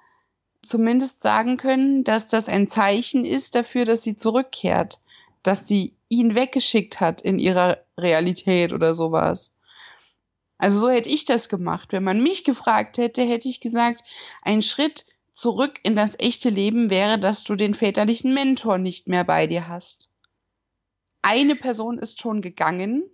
zumindest 0.62 1.23
sagen 1.23 1.57
können, 1.57 2.05
dass 2.05 2.27
das 2.29 2.49
ein 2.49 2.68
Zeichen 2.68 3.25
ist 3.25 3.55
dafür, 3.55 3.85
dass 3.85 4.03
sie 4.03 4.16
zurückkehrt. 4.16 4.99
Dass 5.43 5.66
sie 5.66 5.95
ihn 6.09 6.35
weggeschickt 6.35 7.01
hat 7.01 7.20
in 7.20 7.39
ihrer 7.39 7.79
Realität 7.99 8.73
oder 8.73 8.95
sowas. 8.95 9.55
Also 10.59 10.79
so 10.81 10.91
hätte 10.91 11.09
ich 11.09 11.25
das 11.25 11.49
gemacht. 11.49 11.93
Wenn 11.93 12.05
man 12.05 12.23
mich 12.23 12.45
gefragt 12.45 12.99
hätte, 12.99 13.23
hätte 13.23 13.49
ich 13.49 13.61
gesagt, 13.61 14.03
ein 14.43 14.62
Schritt 14.62 15.07
zurück 15.33 15.80
in 15.83 15.97
das 15.97 16.18
echte 16.18 16.51
Leben 16.51 16.91
wäre, 16.91 17.18
dass 17.18 17.45
du 17.45 17.57
den 17.57 17.74
väterlichen 17.74 18.35
Mentor 18.35 18.78
nicht 18.78 19.09
mehr 19.09 19.24
bei 19.24 19.47
dir 19.47 19.68
hast. 19.68 20.12
Eine 21.22 21.57
Person 21.57 21.99
ist 21.99 22.20
schon 22.20 22.43
gegangen 22.43 23.05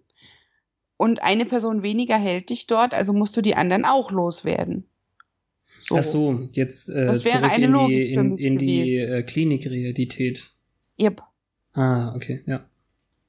und 0.96 1.22
eine 1.22 1.46
Person 1.46 1.82
weniger 1.82 2.16
hält 2.16 2.50
dich 2.50 2.66
dort, 2.66 2.92
also 2.92 3.12
musst 3.12 3.36
du 3.36 3.40
die 3.40 3.54
anderen 3.54 3.84
auch 3.84 4.10
loswerden. 4.10 4.84
So. 5.80 5.96
Ach 5.96 6.02
so, 6.02 6.48
jetzt 6.52 6.88
äh, 6.88 7.06
Das 7.06 7.24
wäre 7.24 7.40
zurück 7.40 7.52
eine 7.52 7.64
in 7.66 7.72
die, 7.72 7.78
Logik 7.78 8.10
in, 8.10 8.36
in 8.36 8.58
die 8.58 8.96
äh, 8.96 9.22
Klinikrealität. 9.22 10.50
Yep. 11.00 11.22
Ah, 11.72 12.14
okay, 12.16 12.42
ja. 12.46 12.68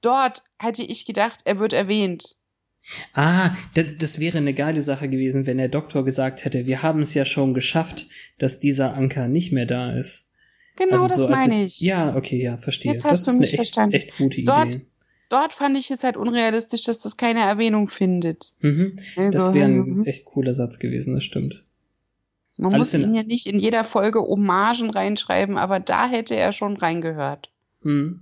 Dort 0.01 0.43
hätte 0.57 0.83
ich 0.83 1.05
gedacht, 1.05 1.41
er 1.43 1.59
wird 1.59 1.73
erwähnt. 1.73 2.37
Ah, 3.13 3.51
da- 3.75 3.83
das 3.83 4.19
wäre 4.19 4.37
eine 4.39 4.53
geile 4.53 4.81
Sache 4.81 5.09
gewesen, 5.09 5.45
wenn 5.45 5.57
der 5.57 5.69
Doktor 5.69 6.03
gesagt 6.05 6.45
hätte, 6.45 6.65
wir 6.65 6.81
haben 6.83 7.01
es 7.01 7.13
ja 7.13 7.25
schon 7.25 7.53
geschafft, 7.53 8.07
dass 8.37 8.59
dieser 8.59 8.95
Anker 8.95 9.27
nicht 9.27 9.51
mehr 9.51 9.65
da 9.65 9.91
ist. 9.93 10.29
Genau 10.77 10.93
Also 10.93 11.07
das 11.09 11.17
so 11.17 11.27
meine 11.29 11.65
ich. 11.65 11.79
Ja, 11.81 12.15
okay, 12.15 12.41
ja, 12.41 12.57
verstehe. 12.57 12.93
Jetzt 12.93 13.03
das 13.03 13.11
hast 13.11 13.27
du 13.27 13.31
ist 13.31 13.35
eine 13.35 13.39
mich 13.41 13.49
echt, 13.53 13.57
verstanden. 13.57 13.95
echt 13.95 14.17
gute 14.17 14.43
Dort- 14.43 14.67
Idee. 14.75 14.85
Dort 15.29 15.53
fand 15.53 15.77
ich 15.77 15.91
es 15.91 16.03
halt 16.03 16.17
unrealistisch, 16.17 16.81
dass 16.83 16.99
das 16.99 17.15
keine 17.15 17.41
Erwähnung 17.41 17.87
findet. 17.87 18.53
Mhm. 18.61 18.95
Also, 19.15 19.31
Das 19.37 19.53
wäre 19.53 19.67
ein 19.67 19.77
mhm. 19.97 20.03
echt 20.05 20.25
cooler 20.25 20.55
Satz 20.55 20.79
gewesen, 20.79 21.13
das 21.13 21.23
stimmt. 21.23 21.65
Man 22.57 22.73
alles 22.73 22.93
muss 22.93 23.01
ihn 23.03 23.13
ja 23.13 23.21
nicht 23.23 23.45
in 23.45 23.59
jeder 23.59 23.83
Folge 23.83 24.21
Hommagen 24.21 24.89
reinschreiben, 24.89 25.57
aber 25.57 25.79
da 25.79 26.09
hätte 26.09 26.35
er 26.35 26.51
schon 26.51 26.77
reingehört. 26.77 27.51
Mhm. 27.83 28.21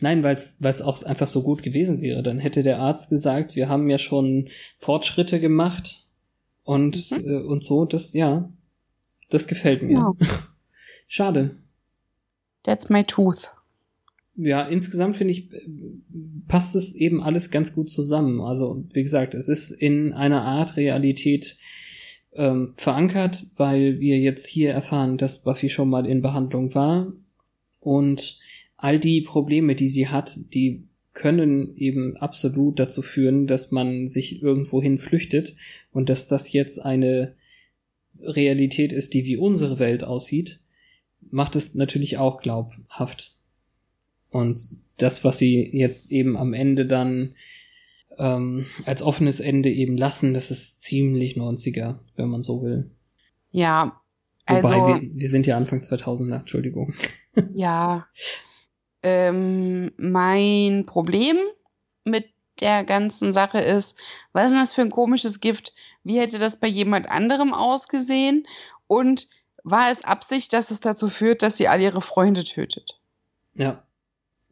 Nein, 0.00 0.22
weil 0.22 0.34
es 0.34 0.58
auch 0.82 1.02
einfach 1.02 1.26
so 1.26 1.42
gut 1.42 1.62
gewesen 1.62 2.00
wäre. 2.00 2.22
Dann 2.22 2.38
hätte 2.38 2.62
der 2.62 2.78
Arzt 2.78 3.10
gesagt, 3.10 3.56
wir 3.56 3.68
haben 3.68 3.88
ja 3.88 3.98
schon 3.98 4.48
Fortschritte 4.78 5.40
gemacht 5.40 6.06
und, 6.64 7.10
Mhm. 7.10 7.28
äh, 7.28 7.36
und 7.42 7.64
so, 7.64 7.84
das, 7.84 8.12
ja, 8.12 8.50
das 9.30 9.46
gefällt 9.46 9.82
mir. 9.82 9.92
Ja. 9.92 10.12
Schade. 11.08 11.56
That's 12.62 12.88
my 12.88 13.04
tooth. 13.04 13.50
Ja, 14.36 14.62
insgesamt 14.62 15.16
finde 15.16 15.32
ich, 15.32 15.50
passt 16.48 16.74
es 16.76 16.94
eben 16.94 17.22
alles 17.22 17.50
ganz 17.50 17.74
gut 17.74 17.90
zusammen. 17.90 18.40
Also, 18.40 18.84
wie 18.92 19.02
gesagt, 19.02 19.34
es 19.34 19.48
ist 19.48 19.70
in 19.70 20.12
einer 20.12 20.42
Art 20.44 20.76
Realität 20.76 21.58
ähm, 22.32 22.74
verankert, 22.76 23.46
weil 23.56 23.98
wir 23.98 24.18
jetzt 24.18 24.46
hier 24.46 24.72
erfahren, 24.72 25.18
dass 25.18 25.42
Buffy 25.42 25.68
schon 25.68 25.90
mal 25.90 26.06
in 26.06 26.22
Behandlung 26.22 26.74
war 26.74 27.12
und 27.80 28.38
all 28.80 28.98
die 28.98 29.20
Probleme, 29.20 29.74
die 29.74 29.88
sie 29.88 30.08
hat, 30.08 30.38
die 30.54 30.86
können 31.12 31.76
eben 31.76 32.16
absolut 32.16 32.78
dazu 32.78 33.02
führen, 33.02 33.46
dass 33.46 33.70
man 33.70 34.06
sich 34.06 34.42
irgendwohin 34.42 34.96
flüchtet 34.96 35.56
und 35.92 36.08
dass 36.08 36.28
das 36.28 36.52
jetzt 36.52 36.78
eine 36.78 37.34
Realität 38.20 38.92
ist, 38.92 39.12
die 39.14 39.26
wie 39.26 39.36
unsere 39.36 39.78
Welt 39.78 40.04
aussieht, 40.04 40.60
macht 41.30 41.56
es 41.56 41.74
natürlich 41.74 42.18
auch 42.18 42.40
glaubhaft. 42.40 43.36
Und 44.30 44.76
das, 44.96 45.24
was 45.24 45.38
sie 45.38 45.68
jetzt 45.76 46.10
eben 46.10 46.36
am 46.36 46.54
Ende 46.54 46.86
dann 46.86 47.34
ähm, 48.18 48.66
als 48.84 49.02
offenes 49.02 49.40
Ende 49.40 49.70
eben 49.70 49.96
lassen, 49.96 50.32
das 50.32 50.50
ist 50.50 50.82
ziemlich 50.82 51.36
90er, 51.36 51.98
wenn 52.16 52.28
man 52.28 52.42
so 52.42 52.62
will. 52.62 52.90
Ja, 53.50 54.00
Wobei, 54.46 54.62
also 54.62 55.02
wir, 55.02 55.10
wir 55.12 55.28
sind 55.28 55.46
ja 55.46 55.56
Anfang 55.56 55.80
2000er, 55.80 56.40
Entschuldigung. 56.40 56.94
ja. 57.52 58.06
Ähm, 59.02 59.92
mein 59.96 60.84
Problem 60.86 61.38
mit 62.04 62.26
der 62.60 62.84
ganzen 62.84 63.32
Sache 63.32 63.60
ist, 63.60 63.98
was 64.32 64.46
ist 64.46 64.50
denn 64.52 64.60
das 64.60 64.74
für 64.74 64.82
ein 64.82 64.90
komisches 64.90 65.40
Gift? 65.40 65.74
Wie 66.04 66.18
hätte 66.18 66.38
das 66.38 66.58
bei 66.58 66.66
jemand 66.66 67.10
anderem 67.10 67.54
ausgesehen? 67.54 68.46
Und 68.86 69.28
war 69.62 69.90
es 69.90 70.04
Absicht, 70.04 70.52
dass 70.52 70.70
es 70.70 70.80
dazu 70.80 71.08
führt, 71.08 71.42
dass 71.42 71.56
sie 71.56 71.68
all 71.68 71.80
ihre 71.80 72.00
Freunde 72.00 72.44
tötet? 72.44 73.00
Ja. 73.54 73.84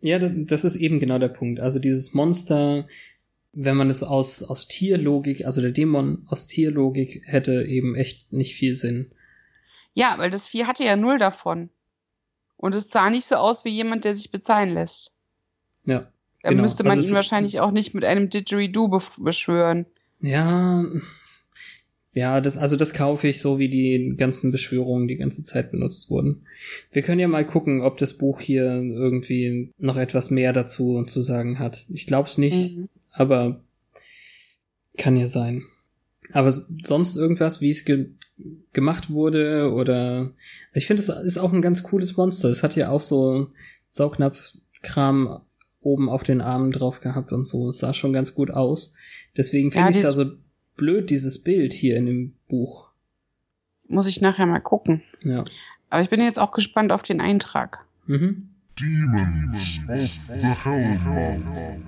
Ja, 0.00 0.18
das, 0.18 0.32
das 0.34 0.64
ist 0.64 0.76
eben 0.76 1.00
genau 1.00 1.18
der 1.18 1.28
Punkt. 1.28 1.60
Also 1.60 1.80
dieses 1.80 2.14
Monster, 2.14 2.86
wenn 3.52 3.76
man 3.76 3.90
es 3.90 4.02
aus, 4.02 4.42
aus 4.44 4.68
Tierlogik, 4.68 5.44
also 5.44 5.60
der 5.60 5.72
Dämon 5.72 6.24
aus 6.28 6.46
Tierlogik 6.46 7.22
hätte 7.24 7.64
eben 7.64 7.96
echt 7.96 8.32
nicht 8.32 8.54
viel 8.54 8.74
Sinn. 8.74 9.10
Ja, 9.94 10.14
weil 10.18 10.30
das 10.30 10.46
Vieh 10.46 10.66
hatte 10.66 10.84
ja 10.84 10.94
null 10.94 11.18
davon. 11.18 11.70
Und 12.58 12.74
es 12.74 12.90
sah 12.90 13.08
nicht 13.08 13.24
so 13.24 13.36
aus 13.36 13.64
wie 13.64 13.70
jemand, 13.70 14.04
der 14.04 14.14
sich 14.14 14.30
bezahlen 14.30 14.74
lässt. 14.74 15.12
Ja. 15.86 16.10
Da 16.42 16.50
Genau. 16.50 16.62
müsste 16.62 16.84
man 16.84 16.98
Also 16.98 17.08
ihn 17.08 17.14
wahrscheinlich 17.14 17.60
auch 17.60 17.70
nicht 17.70 17.94
mit 17.94 18.04
einem 18.04 18.28
Didgeridoo 18.28 19.00
beschwören. 19.18 19.86
Ja, 20.20 20.84
ja, 22.12 22.40
das, 22.40 22.56
also 22.56 22.76
das 22.76 22.94
kaufe 22.94 23.28
ich 23.28 23.40
so, 23.40 23.58
wie 23.60 23.68
die 23.68 24.14
ganzen 24.16 24.50
Beschwörungen 24.50 25.06
die 25.08 25.16
ganze 25.16 25.42
Zeit 25.44 25.70
benutzt 25.70 26.10
wurden. 26.10 26.46
Wir 26.90 27.02
können 27.02 27.20
ja 27.20 27.28
mal 27.28 27.46
gucken, 27.46 27.80
ob 27.82 27.96
das 27.98 28.18
Buch 28.18 28.40
hier 28.40 28.64
irgendwie 28.64 29.72
noch 29.78 29.96
etwas 29.96 30.30
mehr 30.30 30.52
dazu 30.52 31.02
zu 31.04 31.22
sagen 31.22 31.58
hat. 31.60 31.86
Ich 31.88 32.06
glaube 32.06 32.28
es 32.28 32.38
nicht, 32.38 32.76
Mhm. 32.76 32.88
aber 33.12 33.60
kann 34.96 35.16
ja 35.16 35.28
sein. 35.28 35.62
Aber 36.32 36.50
sonst 36.50 37.16
irgendwas, 37.16 37.60
wie 37.60 37.70
es 37.70 37.84
ge 37.84 38.10
gemacht 38.72 39.10
wurde 39.10 39.72
oder 39.72 40.30
ich 40.72 40.86
finde, 40.86 41.02
es 41.02 41.08
ist 41.08 41.38
auch 41.38 41.52
ein 41.52 41.60
ganz 41.62 41.82
cooles 41.82 42.16
Monster. 42.16 42.48
Es 42.50 42.62
hat 42.62 42.76
ja 42.76 42.88
auch 42.90 43.00
so 43.02 43.48
Saugnapf-Kram 43.88 45.40
oben 45.80 46.08
auf 46.08 46.22
den 46.22 46.40
Armen 46.40 46.70
drauf 46.70 47.00
gehabt 47.00 47.32
und 47.32 47.46
so. 47.46 47.70
Es 47.70 47.78
sah 47.78 47.94
schon 47.94 48.12
ganz 48.12 48.34
gut 48.34 48.50
aus. 48.50 48.94
Deswegen 49.36 49.70
finde 49.72 49.86
Ja, 49.86 49.90
ich 49.90 49.96
es 49.96 50.02
die- 50.02 50.06
ja 50.06 50.12
so 50.12 50.32
blöd, 50.76 51.10
dieses 51.10 51.42
Bild 51.42 51.72
hier 51.72 51.96
in 51.96 52.06
dem 52.06 52.34
Buch. 52.48 52.88
Muss 53.88 54.06
ich 54.06 54.20
nachher 54.20 54.46
mal 54.46 54.60
gucken. 54.60 55.02
Ja. 55.24 55.44
Aber 55.90 56.02
ich 56.02 56.10
bin 56.10 56.20
jetzt 56.20 56.38
auch 56.38 56.52
gespannt 56.52 56.92
auf 56.92 57.02
den 57.02 57.20
Eintrag. 57.20 57.84
Mhm. 58.06 58.50
Demons 58.78 59.80
of 59.88 60.26
the 60.28 60.46
Hellmouth. 60.46 61.82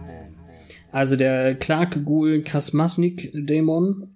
Also 0.93 1.15
der 1.17 1.55
Clark 1.55 2.05
Ghoul 2.05 2.43
Kasmasnik 2.43 3.31
Dämon 3.35 4.09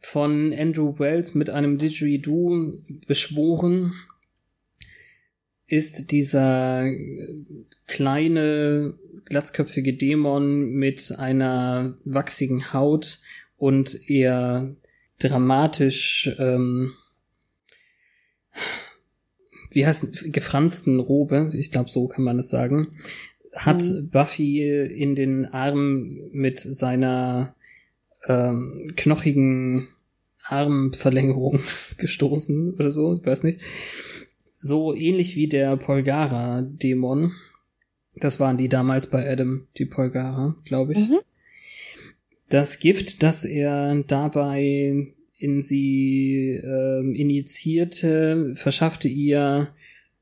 von 0.00 0.52
Andrew 0.52 0.98
Wells 0.98 1.34
mit 1.34 1.50
einem 1.50 1.78
Didgeridoo 1.78 2.82
beschworen 3.06 3.92
ist 5.66 6.10
dieser 6.10 6.90
kleine 7.86 8.94
glatzköpfige 9.26 9.94
Dämon 9.94 10.72
mit 10.72 11.12
einer 11.16 11.96
wachsigen 12.04 12.72
Haut 12.72 13.20
und 13.56 14.08
eher 14.10 14.74
dramatisch 15.18 16.34
ähm, 16.38 16.92
wie 19.70 19.86
heißt 19.86 20.32
gefransten 20.32 20.98
Robe, 20.98 21.50
ich 21.54 21.70
glaube 21.70 21.90
so 21.90 22.08
kann 22.08 22.24
man 22.24 22.38
es 22.38 22.48
sagen, 22.48 22.96
hat 23.54 23.82
Mhm. 23.82 24.10
Buffy 24.10 24.62
in 24.62 25.14
den 25.14 25.46
Arm 25.46 26.30
mit 26.32 26.58
seiner 26.58 27.54
ähm, 28.26 28.88
knochigen 28.96 29.88
Armverlängerung 30.44 31.60
gestoßen 31.98 32.74
oder 32.74 32.90
so, 32.90 33.16
ich 33.16 33.26
weiß 33.26 33.42
nicht. 33.42 33.60
So 34.54 34.94
ähnlich 34.94 35.36
wie 35.36 35.48
der 35.48 35.76
Polgara-Dämon 35.76 37.32
Das 38.16 38.40
waren 38.40 38.58
die 38.58 38.68
damals 38.68 39.08
bei 39.08 39.30
Adam, 39.30 39.66
die 39.78 39.86
Polgara, 39.86 40.56
glaube 40.64 40.92
ich. 40.92 41.08
Mhm. 41.08 41.20
Das 42.50 42.80
Gift, 42.80 43.22
das 43.22 43.44
er 43.44 44.02
dabei 44.06 45.14
in 45.38 45.62
sie 45.62 46.60
ähm, 46.62 47.14
initiierte, 47.14 48.52
verschaffte 48.56 49.08
ihr 49.08 49.72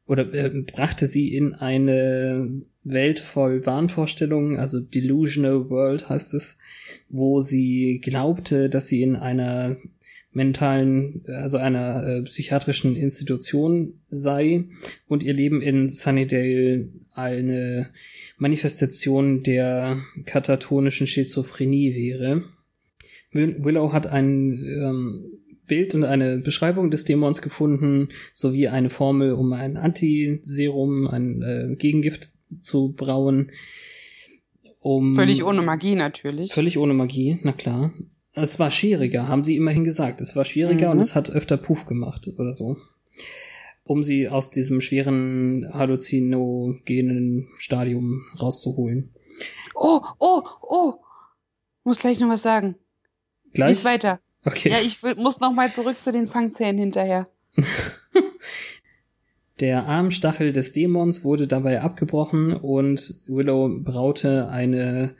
oder 0.06 0.32
äh, 0.32 0.50
brachte 0.50 1.06
sie 1.06 1.34
in 1.34 1.54
eine 1.54 2.62
Welt 2.90 3.18
voll 3.18 3.64
Wahnvorstellungen, 3.66 4.56
also 4.56 4.80
Delusional 4.80 5.68
World 5.70 6.08
heißt 6.08 6.34
es, 6.34 6.58
wo 7.08 7.40
sie 7.40 8.00
glaubte, 8.02 8.68
dass 8.68 8.88
sie 8.88 9.02
in 9.02 9.16
einer 9.16 9.76
mentalen, 10.32 11.22
also 11.26 11.56
einer 11.56 12.06
äh, 12.06 12.22
psychiatrischen 12.22 12.96
Institution 12.96 13.94
sei 14.08 14.64
und 15.06 15.22
ihr 15.22 15.32
Leben 15.32 15.62
in 15.62 15.88
Sunnydale 15.88 16.88
eine 17.12 17.90
Manifestation 18.36 19.42
der 19.42 20.00
katatonischen 20.26 21.06
Schizophrenie 21.06 21.94
wäre. 21.94 22.44
Will- 23.32 23.56
Willow 23.64 23.92
hat 23.92 24.06
ein 24.06 24.52
ähm, 24.82 25.24
Bild 25.66 25.94
und 25.94 26.04
eine 26.04 26.38
Beschreibung 26.38 26.90
des 26.90 27.04
Dämons 27.04 27.42
gefunden, 27.42 28.08
sowie 28.32 28.68
eine 28.68 28.90
Formel, 28.90 29.32
um 29.32 29.52
ein 29.52 29.76
Antiserum, 29.76 31.06
ein 31.08 31.42
äh, 31.42 31.74
Gegengift 31.76 32.30
zu 32.60 32.92
brauen. 32.92 33.50
Um 34.80 35.14
Völlig 35.14 35.44
ohne 35.44 35.62
Magie 35.62 35.94
natürlich. 35.94 36.52
Völlig 36.52 36.78
ohne 36.78 36.94
Magie, 36.94 37.38
na 37.42 37.52
klar. 37.52 37.92
Es 38.32 38.58
war 38.58 38.70
schwieriger, 38.70 39.26
haben 39.28 39.42
sie 39.44 39.56
immerhin 39.56 39.84
gesagt. 39.84 40.20
Es 40.20 40.36
war 40.36 40.44
schwieriger 40.44 40.86
Mhm. 40.86 40.92
und 40.92 41.00
es 41.00 41.14
hat 41.14 41.30
öfter 41.30 41.56
Puff 41.56 41.86
gemacht 41.86 42.28
oder 42.38 42.54
so. 42.54 42.76
Um 43.84 44.02
sie 44.02 44.28
aus 44.28 44.50
diesem 44.50 44.80
schweren 44.80 45.68
halluzinogenen 45.72 47.48
Stadium 47.56 48.22
rauszuholen. 48.40 49.10
Oh, 49.74 50.00
oh, 50.18 50.42
oh. 50.62 50.94
Muss 51.84 51.98
gleich 51.98 52.20
noch 52.20 52.28
was 52.28 52.42
sagen. 52.42 52.76
Gleich? 53.54 53.70
Lies 53.70 53.84
weiter. 53.84 54.20
Okay. 54.44 54.68
Ja, 54.70 54.76
ich 54.80 55.02
will, 55.02 55.14
muss 55.16 55.40
noch 55.40 55.52
mal 55.52 55.72
zurück 55.72 55.96
zu 56.00 56.12
den 56.12 56.26
Fangzähnen 56.28 56.78
hinterher. 56.78 57.28
Der 59.60 59.86
Armstachel 59.86 60.52
des 60.52 60.72
Dämons 60.72 61.24
wurde 61.24 61.46
dabei 61.46 61.80
abgebrochen 61.80 62.52
und 62.52 63.20
Willow 63.26 63.80
braute 63.82 64.48
eine 64.48 65.14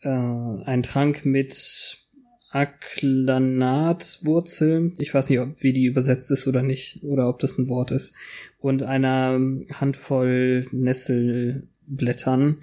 äh, 0.00 0.08
einen 0.08 0.82
Trank 0.82 1.26
mit 1.26 2.06
Aklanatwurzel. 2.50 4.92
Ich 4.98 5.12
weiß 5.12 5.30
nicht, 5.30 5.40
ob 5.40 5.60
wie 5.62 5.72
die 5.72 5.84
übersetzt 5.84 6.30
ist 6.30 6.46
oder 6.46 6.62
nicht, 6.62 7.02
oder 7.02 7.28
ob 7.28 7.40
das 7.40 7.58
ein 7.58 7.68
Wort 7.68 7.90
ist. 7.90 8.14
Und 8.58 8.82
einer 8.82 9.38
Handvoll 9.72 10.66
Nesselblättern 10.72 12.58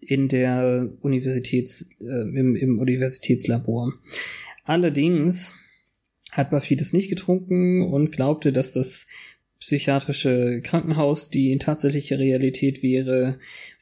in 0.00 0.28
der 0.28 0.90
Universitäts, 1.00 1.88
äh, 2.00 2.22
im, 2.22 2.56
im 2.56 2.78
Universitätslabor. 2.78 3.94
Allerdings 4.64 5.54
hat 6.32 6.50
Buffy 6.50 6.76
das 6.76 6.92
nicht 6.92 7.08
getrunken 7.08 7.82
und 7.82 8.12
glaubte, 8.12 8.52
dass 8.52 8.72
das 8.72 9.06
psychiatrische 9.60 10.60
Krankenhaus 10.62 11.30
die 11.30 11.56
tatsächliche 11.58 12.18
Realität 12.18 12.82
wäre 12.82 13.38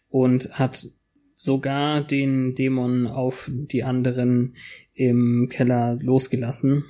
und 0.08 0.58
hat 0.58 0.88
sogar 1.34 2.00
den 2.04 2.54
Dämon 2.54 3.06
auf 3.06 3.50
die 3.52 3.84
anderen 3.84 4.56
im 4.94 5.48
Keller 5.50 5.98
losgelassen. 6.00 6.84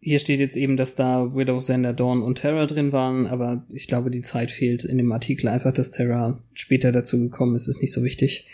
Hier 0.00 0.18
steht 0.18 0.38
jetzt 0.38 0.56
eben, 0.56 0.76
dass 0.76 0.94
da 0.94 1.34
Widow, 1.34 1.58
Xander, 1.58 1.92
Dawn 1.92 2.22
und 2.22 2.36
Terra 2.38 2.66
drin 2.66 2.92
waren, 2.92 3.26
aber 3.26 3.66
ich 3.70 3.88
glaube, 3.88 4.10
die 4.10 4.20
Zeit 4.20 4.50
fehlt 4.50 4.84
in 4.84 4.96
dem 4.96 5.10
Artikel 5.10 5.48
einfach, 5.48 5.72
dass 5.72 5.90
Terra 5.90 6.42
später 6.54 6.92
dazu 6.92 7.18
gekommen 7.18 7.56
ist, 7.56 7.66
ist 7.66 7.80
nicht 7.80 7.92
so 7.92 8.04
wichtig. 8.04 8.46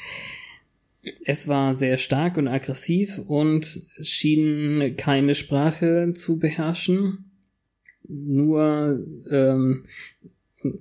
Es 1.26 1.48
war 1.48 1.74
sehr 1.74 1.98
stark 1.98 2.38
und 2.38 2.48
aggressiv 2.48 3.18
und 3.26 3.82
schien 4.00 4.94
keine 4.96 5.34
Sprache 5.34 6.12
zu 6.14 6.38
beherrschen. 6.38 7.30
Nur 8.06 9.04
ähm, 9.30 9.84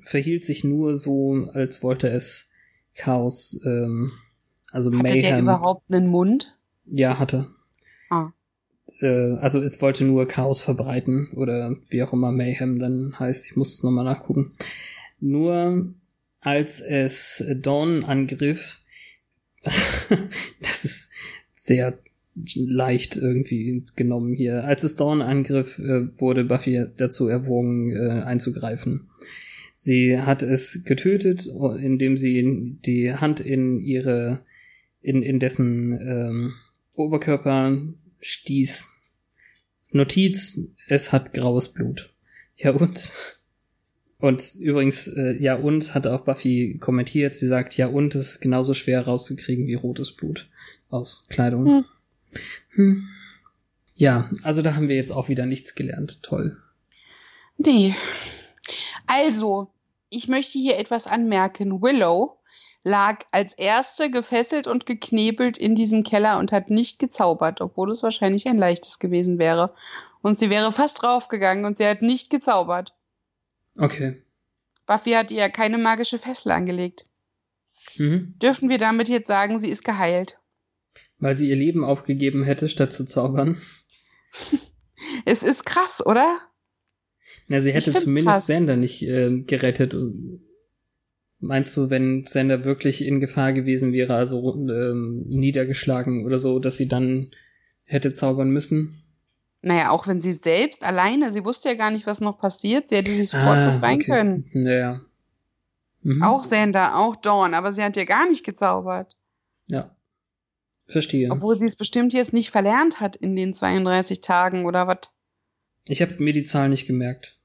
verhielt 0.01 0.45
sich 0.45 0.63
nur 0.63 0.95
so, 0.95 1.47
als 1.53 1.83
wollte 1.83 2.09
es 2.09 2.49
Chaos, 2.95 3.59
ähm, 3.65 4.11
also 4.71 4.91
Hatte 4.91 5.03
der 5.03 5.13
Mayhem. 5.13 5.39
überhaupt 5.39 5.91
einen 5.91 6.07
Mund? 6.07 6.55
Ja, 6.85 7.19
hatte. 7.19 7.47
Ah. 8.09 8.31
Äh, 8.99 9.33
also 9.37 9.61
es 9.61 9.81
wollte 9.81 10.05
nur 10.05 10.27
Chaos 10.27 10.61
verbreiten 10.61 11.29
oder 11.35 11.75
wie 11.89 12.03
auch 12.03 12.13
immer 12.13 12.31
Mayhem 12.31 12.79
dann 12.79 13.17
heißt. 13.19 13.45
Ich 13.45 13.55
muss 13.55 13.73
es 13.73 13.83
nochmal 13.83 14.05
nachgucken. 14.05 14.53
Nur 15.19 15.93
als 16.41 16.81
es 16.81 17.43
Dawn 17.61 18.03
angriff, 18.03 18.81
das 19.63 20.85
ist 20.85 21.09
sehr 21.53 21.97
leicht 22.35 23.17
irgendwie 23.17 23.85
genommen 23.95 24.33
hier. 24.33 24.63
Als 24.63 24.83
es 24.83 24.95
Dawn 24.95 25.21
angriff, 25.21 25.79
äh, 25.79 26.07
wurde 26.19 26.43
Buffy 26.43 26.85
dazu 26.97 27.27
erwogen, 27.27 27.91
äh, 27.91 28.21
einzugreifen. 28.23 29.09
Sie 29.75 30.19
hat 30.19 30.43
es 30.43 30.83
getötet, 30.85 31.47
indem 31.81 32.15
sie 32.15 32.77
die 32.85 33.13
Hand 33.13 33.39
in 33.39 33.77
ihre, 33.77 34.45
in, 35.01 35.21
in 35.23 35.39
dessen 35.39 35.91
ähm, 35.93 36.53
Oberkörper 36.93 37.77
stieß. 38.21 38.89
Notiz, 39.91 40.59
es 40.87 41.11
hat 41.11 41.33
graues 41.33 41.69
Blut. 41.73 42.13
Ja 42.55 42.71
und? 42.71 43.11
Und 44.19 44.55
übrigens, 44.61 45.07
äh, 45.07 45.35
ja 45.37 45.55
und 45.55 45.93
hat 45.93 46.07
auch 46.07 46.23
Buffy 46.23 46.77
kommentiert, 46.79 47.35
sie 47.35 47.47
sagt, 47.47 47.75
ja 47.75 47.87
und 47.87 48.15
ist 48.15 48.39
genauso 48.39 48.73
schwer 48.73 49.01
rauszukriegen 49.01 49.67
wie 49.67 49.73
rotes 49.73 50.13
Blut 50.13 50.49
aus 50.87 51.27
Kleidung. 51.29 51.65
Hm. 51.65 51.85
Hm. 52.75 53.07
Ja, 53.95 54.29
also 54.43 54.61
da 54.61 54.75
haben 54.75 54.89
wir 54.89 54.95
jetzt 54.95 55.11
auch 55.11 55.29
wieder 55.29 55.45
nichts 55.45 55.75
gelernt. 55.75 56.23
Toll. 56.23 56.57
Nee. 57.57 57.95
Also, 59.07 59.71
ich 60.09 60.27
möchte 60.27 60.57
hier 60.57 60.77
etwas 60.77 61.07
anmerken. 61.07 61.81
Willow 61.81 62.39
lag 62.83 63.19
als 63.31 63.53
erste 63.53 64.11
gefesselt 64.11 64.67
und 64.67 64.85
geknebelt 64.85 65.57
in 65.57 65.75
diesem 65.75 66.03
Keller 66.03 66.37
und 66.39 66.51
hat 66.51 66.69
nicht 66.69 66.99
gezaubert, 66.99 67.61
obwohl 67.61 67.89
es 67.91 68.03
wahrscheinlich 68.03 68.47
ein 68.47 68.57
leichtes 68.57 68.99
gewesen 68.99 69.39
wäre. 69.39 69.73
Und 70.21 70.37
sie 70.37 70.49
wäre 70.49 70.71
fast 70.71 71.01
draufgegangen 71.01 71.65
und 71.65 71.77
sie 71.77 71.85
hat 71.85 72.01
nicht 72.01 72.29
gezaubert. 72.29 72.93
Okay. 73.77 74.21
Buffy 74.85 75.11
hat 75.11 75.31
ihr 75.31 75.49
keine 75.49 75.77
magische 75.77 76.19
Fessel 76.19 76.51
angelegt. 76.51 77.05
Mhm. 77.97 78.35
Dürfen 78.41 78.69
wir 78.69 78.77
damit 78.77 79.09
jetzt 79.09 79.27
sagen, 79.27 79.59
sie 79.59 79.69
ist 79.69 79.83
geheilt? 79.83 80.39
Weil 81.23 81.37
sie 81.37 81.49
ihr 81.49 81.55
Leben 81.55 81.85
aufgegeben 81.85 82.43
hätte, 82.43 82.67
statt 82.67 82.91
zu 82.91 83.05
zaubern. 83.05 83.57
Es 85.25 85.43
ist 85.43 85.65
krass, 85.65 86.05
oder? 86.05 86.39
Na, 87.47 87.59
sie 87.59 87.71
hätte 87.71 87.93
zumindest 87.93 88.27
krass. 88.27 88.47
Sander 88.47 88.75
nicht 88.77 89.03
äh, 89.03 89.41
gerettet. 89.41 89.95
Meinst 91.39 91.75
du, 91.77 91.89
wenn 91.89 92.25
Sander 92.25 92.63
wirklich 92.63 93.05
in 93.05 93.19
Gefahr 93.19 93.53
gewesen 93.53 93.93
wäre, 93.93 94.15
also 94.15 94.53
ähm, 94.55 95.23
niedergeschlagen 95.27 96.25
oder 96.25 96.39
so, 96.39 96.59
dass 96.59 96.77
sie 96.77 96.87
dann 96.87 97.31
hätte 97.83 98.11
zaubern 98.11 98.49
müssen? 98.49 99.03
Naja, 99.61 99.91
auch 99.91 100.07
wenn 100.07 100.19
sie 100.21 100.33
selbst 100.33 100.85
alleine, 100.85 101.31
sie 101.31 101.43
wusste 101.45 101.69
ja 101.69 101.75
gar 101.75 101.91
nicht, 101.91 102.07
was 102.07 102.21
noch 102.21 102.39
passiert, 102.39 102.89
sie 102.89 102.95
hätte 102.97 103.11
sich 103.11 103.29
sofort 103.29 103.57
Ah, 103.57 103.71
befreien 103.75 104.01
okay. 104.01 104.11
können. 104.11 104.49
Naja. 104.53 105.01
Mhm. 106.01 106.21
Auch 106.23 106.43
Sander, 106.43 106.97
auch 106.97 107.15
Dawn, 107.17 107.53
aber 107.53 107.71
sie 107.71 107.83
hat 107.83 107.97
ja 107.97 108.03
gar 108.05 108.27
nicht 108.27 108.45
gezaubert. 108.45 109.15
Ja. 109.67 109.95
Verstehe. 110.87 111.31
Obwohl 111.31 111.57
sie 111.57 111.65
es 111.65 111.75
bestimmt 111.75 112.13
jetzt 112.13 112.33
nicht 112.33 112.51
verlernt 112.51 112.99
hat 112.99 113.15
in 113.15 113.35
den 113.35 113.53
32 113.53 114.21
Tagen 114.21 114.65
oder 114.65 114.87
was. 114.87 115.09
Ich 115.85 116.01
habe 116.01 116.15
mir 116.21 116.33
die 116.33 116.43
Zahl 116.43 116.69
nicht 116.69 116.87
gemerkt. 116.87 117.37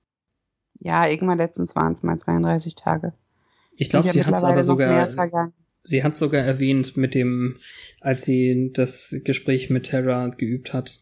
Ja, 0.80 1.08
irgendwann 1.08 1.38
letztens 1.38 1.74
waren 1.74 1.92
es 1.92 2.02
mal 2.02 2.18
32 2.18 2.74
Tage. 2.74 3.12
Ich 3.76 3.90
glaube, 3.90 4.06
ja 4.06 4.12
sie 4.12 4.24
hat 4.24 4.34
es 4.34 4.44
aber 4.44 4.62
sogar. 4.62 5.52
Sie 5.82 6.02
hat 6.02 6.16
sogar 6.16 6.42
erwähnt 6.42 6.96
mit 6.96 7.14
dem, 7.14 7.58
als 8.00 8.24
sie 8.24 8.72
das 8.74 9.14
Gespräch 9.24 9.70
mit 9.70 9.86
Terra 9.86 10.28
geübt 10.28 10.72
hat. 10.72 11.00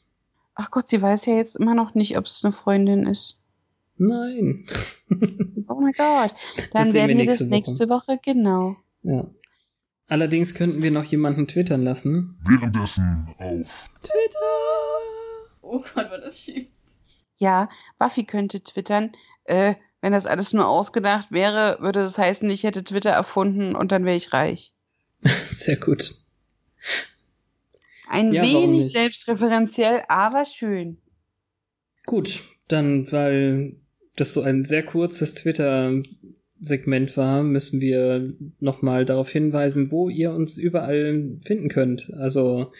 Ach 0.54 0.70
Gott, 0.70 0.88
sie 0.88 1.00
weiß 1.00 1.26
ja 1.26 1.34
jetzt 1.34 1.56
immer 1.56 1.74
noch 1.74 1.94
nicht, 1.94 2.16
ob 2.16 2.26
es 2.26 2.44
eine 2.44 2.52
Freundin 2.52 3.06
ist. 3.06 3.42
Nein. 3.96 4.66
Oh 5.68 5.80
mein 5.80 5.94
Gott. 5.94 6.32
Dann 6.70 6.94
werden 6.94 7.18
wir 7.18 7.18
wir 7.18 7.26
das 7.26 7.40
nächste 7.40 7.46
nächste 7.46 7.88
Woche, 7.88 8.20
genau. 8.24 8.76
ja. 9.02 9.28
Allerdings 10.08 10.54
könnten 10.54 10.82
wir 10.82 10.90
noch 10.90 11.04
jemanden 11.04 11.48
twittern 11.48 11.82
lassen. 11.82 12.38
Währenddessen 12.46 13.26
auf 13.38 13.88
Oh 15.62 15.80
Gott, 15.80 16.10
war 16.10 16.18
das 16.18 16.38
schief. 16.38 16.68
Ja, 17.38 17.68
Buffy 17.98 18.24
könnte 18.24 18.62
twittern. 18.62 19.12
Äh, 19.44 19.74
wenn 20.00 20.12
das 20.12 20.26
alles 20.26 20.52
nur 20.52 20.68
ausgedacht 20.68 21.32
wäre, 21.32 21.78
würde 21.80 22.00
das 22.02 22.18
heißen, 22.18 22.48
ich 22.50 22.62
hätte 22.62 22.84
Twitter 22.84 23.10
erfunden 23.10 23.74
und 23.74 23.90
dann 23.90 24.04
wäre 24.04 24.16
ich 24.16 24.32
reich. 24.32 24.74
Sehr 25.50 25.76
gut. 25.76 26.14
Ein 28.08 28.32
Ja, 28.32 28.42
wenig 28.42 28.92
selbstreferenziell, 28.92 30.04
aber 30.08 30.44
schön. 30.44 30.98
Gut, 32.04 32.42
dann, 32.68 33.10
weil 33.10 33.74
das 34.14 34.32
so 34.32 34.42
ein 34.42 34.64
sehr 34.64 34.84
kurzes 34.84 35.34
Twitter 35.34 35.92
Segment 36.60 37.16
war, 37.16 37.42
müssen 37.42 37.80
wir 37.80 38.32
nochmal 38.60 39.04
darauf 39.04 39.30
hinweisen, 39.30 39.90
wo 39.90 40.08
ihr 40.08 40.32
uns 40.32 40.56
überall 40.58 41.38
finden 41.44 41.68
könnt. 41.68 42.12
Also 42.14 42.72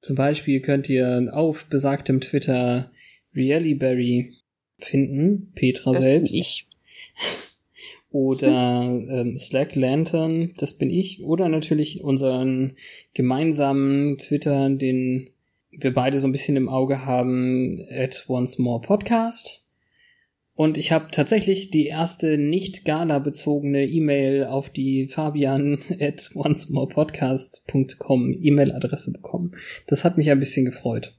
zum 0.00 0.16
Beispiel 0.16 0.60
könnt 0.60 0.88
ihr 0.88 1.30
auf 1.32 1.64
besagtem 1.66 2.20
Twitter 2.20 2.90
Reallyberry 3.34 4.34
finden, 4.78 5.52
Petra 5.54 5.92
Das 5.92 6.02
selbst. 6.02 6.32
bin 6.32 6.40
ich. 6.40 6.66
Oder 8.10 9.02
ähm, 9.08 9.36
Slack 9.36 9.74
Lantern, 9.74 10.52
das 10.58 10.74
bin 10.74 10.88
ich. 10.88 11.24
Oder 11.24 11.48
natürlich 11.48 12.04
unseren 12.04 12.76
gemeinsamen 13.12 14.18
Twitter, 14.18 14.70
den 14.70 15.30
wir 15.72 15.92
beide 15.92 16.20
so 16.20 16.28
ein 16.28 16.32
bisschen 16.32 16.56
im 16.56 16.68
Auge 16.68 17.04
haben, 17.06 17.84
at 17.90 18.24
Once 18.28 18.58
More 18.58 18.80
Podcast. 18.80 19.63
Und 20.56 20.78
ich 20.78 20.92
habe 20.92 21.08
tatsächlich 21.10 21.70
die 21.70 21.86
erste 21.86 22.38
nicht 22.38 22.84
Gala-bezogene 22.84 23.86
E-Mail 23.86 24.44
auf 24.44 24.70
die 24.70 25.08
Fabian 25.08 25.78
at 26.00 26.30
oncemorepodcast.com 26.34 28.36
E-Mail-Adresse 28.40 29.12
bekommen. 29.12 29.56
Das 29.86 30.04
hat 30.04 30.16
mich 30.16 30.30
ein 30.30 30.38
bisschen 30.38 30.64
gefreut. 30.64 31.16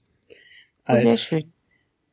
Sehr 0.87 1.17
schön. 1.17 1.43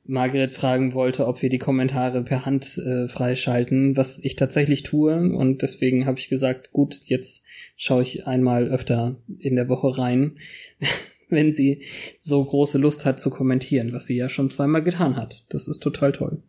Margaret 0.05 0.53
fragen 0.53 0.95
wollte, 0.95 1.29
ob 1.29 1.43
wir 1.43 1.49
die 1.49 1.59
Kommentare 1.59 2.25
per 2.25 2.45
Hand 2.45 2.77
äh, 2.79 3.07
freischalten, 3.07 3.97
was 3.97 4.19
ich 4.25 4.35
tatsächlich 4.35 4.83
tue. 4.83 5.15
Und 5.15 5.63
deswegen 5.63 6.07
habe 6.07 6.19
ich 6.19 6.29
gesagt, 6.29 6.73
gut, 6.73 7.01
jetzt 7.05 7.45
schaue 7.77 8.03
ich 8.03 8.27
einmal 8.27 8.67
öfter 8.67 9.15
in 9.39 9.55
der 9.55 9.69
Woche 9.69 9.97
rein, 9.97 10.39
wenn 11.29 11.53
sie 11.53 11.85
so 12.19 12.45
große 12.45 12.79
Lust 12.79 13.05
hat 13.05 13.21
zu 13.21 13.31
kommentieren, 13.31 13.93
was 13.93 14.07
sie 14.07 14.17
ja 14.17 14.29
schon 14.29 14.51
zweimal 14.51 14.83
getan 14.83 15.17
hat. 15.17 15.45
Das 15.51 15.69
ist 15.69 15.79
total 15.79 16.11
toll. 16.11 16.43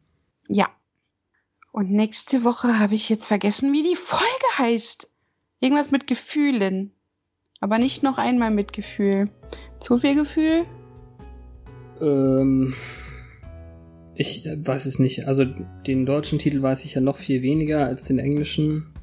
Ja. 0.48 0.70
Und 1.72 1.92
nächste 1.92 2.44
Woche 2.44 2.80
habe 2.80 2.96
ich 2.96 3.10
jetzt 3.10 3.26
vergessen, 3.26 3.74
wie 3.74 3.84
die 3.84 3.96
Folge 3.96 4.26
heißt. 4.58 5.10
Irgendwas 5.60 5.92
mit 5.92 6.08
Gefühlen. 6.08 6.92
Aber 7.60 7.80
nicht 7.80 8.04
noch 8.04 8.18
einmal 8.18 8.52
mit 8.52 8.74
Gefühl. 8.74 9.30
Zu 9.80 9.98
viel 9.98 10.16
Gefühl? 10.16 10.66
Ähm, 12.02 12.76
ich 14.16 14.46
weiß 14.46 14.86
es 14.86 15.00
nicht. 15.00 15.28
Also 15.28 15.46
den 15.88 16.06
deutschen 16.06 16.40
Titel 16.40 16.62
weiß 16.62 16.86
ich 16.86 16.96
ja 16.96 17.02
noch 17.02 17.18
viel 17.18 17.42
weniger 17.42 17.86
als 17.86 18.06
den 18.06 18.20
englischen. 18.20 18.94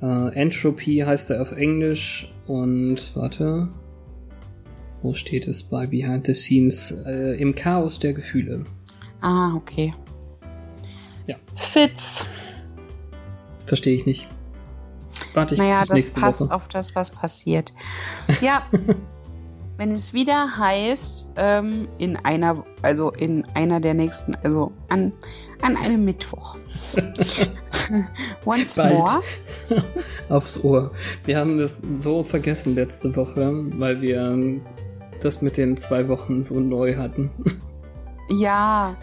Äh, 0.00 0.34
Entropy 0.34 1.02
heißt 1.06 1.30
er 1.30 1.42
auf 1.42 1.52
Englisch 1.52 2.32
und 2.46 3.14
warte. 3.14 3.68
Wo 5.02 5.14
steht 5.14 5.46
es 5.46 5.62
bei 5.62 5.86
Behind 5.86 6.26
the 6.26 6.34
Scenes? 6.34 6.90
Äh, 7.06 7.40
Im 7.40 7.54
Chaos 7.54 7.98
der 7.98 8.14
Gefühle. 8.14 8.64
Ah, 9.20 9.54
okay. 9.54 9.92
Ja. 11.28 11.36
Fitz. 11.54 12.26
Verstehe 13.66 13.94
ich 13.94 14.06
nicht. 14.06 14.28
Warte 15.34 15.54
ich 15.54 15.60
Naja, 15.60 15.82
das 15.86 16.14
passt 16.14 16.40
Woche. 16.42 16.54
auf 16.54 16.68
das, 16.68 16.94
was 16.96 17.10
passiert. 17.10 17.72
Ja, 18.40 18.62
wenn 19.76 19.92
es 19.92 20.12
wieder 20.12 20.58
heißt, 20.58 21.28
ähm, 21.36 21.86
in 21.98 22.16
einer, 22.16 22.64
also 22.82 23.10
in 23.12 23.44
einer 23.54 23.78
der 23.78 23.94
nächsten, 23.94 24.34
also 24.42 24.72
an, 24.88 25.12
an 25.62 25.76
einem 25.76 26.04
Mittwoch. 26.04 26.56
Once 28.44 28.74
Bald. 28.74 28.94
more. 28.98 29.22
Aufs 30.28 30.64
Ohr. 30.64 30.90
Wir 31.24 31.38
haben 31.38 31.58
das 31.58 31.80
so 31.98 32.24
vergessen 32.24 32.74
letzte 32.74 33.14
Woche, 33.14 33.52
weil 33.78 34.00
wir 34.00 34.60
das 35.22 35.42
mit 35.42 35.56
den 35.56 35.76
zwei 35.76 36.08
Wochen 36.08 36.42
so 36.42 36.58
neu 36.58 36.96
hatten. 36.96 37.30
Ja. 38.30 38.96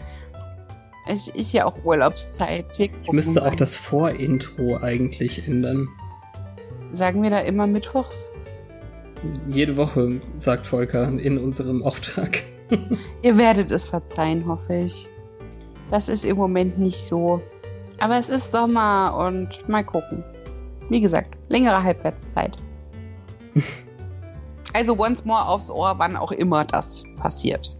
Es 1.08 1.28
ist 1.28 1.52
ja 1.52 1.64
auch 1.66 1.84
Urlaubszeit. 1.84 2.66
Ich 2.78 3.12
müsste 3.12 3.46
auch 3.46 3.54
das 3.54 3.76
Vorintro 3.76 4.78
eigentlich 4.78 5.46
ändern. 5.46 5.88
Sagen 6.90 7.22
wir 7.22 7.30
da 7.30 7.40
immer 7.40 7.68
mittwochs? 7.68 8.30
Jede 9.48 9.76
Woche, 9.76 10.20
sagt 10.36 10.66
Volker 10.66 11.08
in 11.08 11.38
unserem 11.38 11.84
Auftrag. 11.84 12.42
Ihr 13.22 13.38
werdet 13.38 13.70
es 13.70 13.84
verzeihen, 13.84 14.46
hoffe 14.46 14.74
ich. 14.74 15.08
Das 15.90 16.08
ist 16.08 16.24
im 16.24 16.36
Moment 16.36 16.78
nicht 16.78 16.98
so. 16.98 17.40
Aber 17.98 18.18
es 18.18 18.28
ist 18.28 18.50
Sommer 18.50 19.16
und 19.16 19.68
mal 19.68 19.84
gucken. 19.84 20.24
Wie 20.88 21.00
gesagt, 21.00 21.36
längere 21.48 21.82
Halbwertszeit. 21.82 22.58
also 24.74 24.98
once 24.98 25.24
more 25.24 25.46
aufs 25.46 25.70
Ohr, 25.70 25.94
wann 25.98 26.16
auch 26.16 26.32
immer 26.32 26.64
das 26.64 27.04
passiert. 27.16 27.76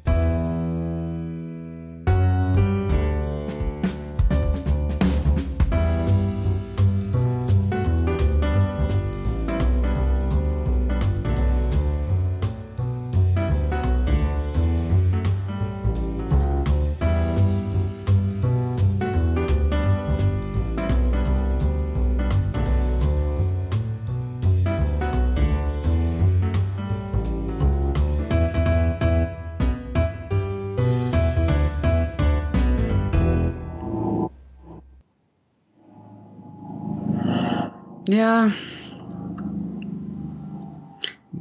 Ja. 38.16 38.50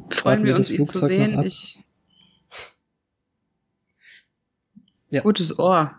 Freuen 0.09 0.43
wir 0.43 0.57
uns, 0.57 0.69
ihn 0.69 0.85
zu 0.85 0.99
sehen. 0.99 1.41
Ich. 1.43 1.79
Ja. 5.09 5.21
Gutes 5.21 5.57
Ohr. 5.57 5.97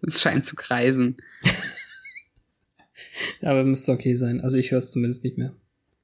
Es 0.00 0.22
scheint 0.22 0.46
zu 0.46 0.56
kreisen. 0.56 1.18
Aber 3.42 3.64
müsste 3.64 3.92
okay 3.92 4.14
sein. 4.14 4.40
Also 4.40 4.56
ich 4.56 4.70
höre 4.70 4.78
es 4.78 4.92
zumindest 4.92 5.22
nicht 5.22 5.36
mehr. 5.36 5.54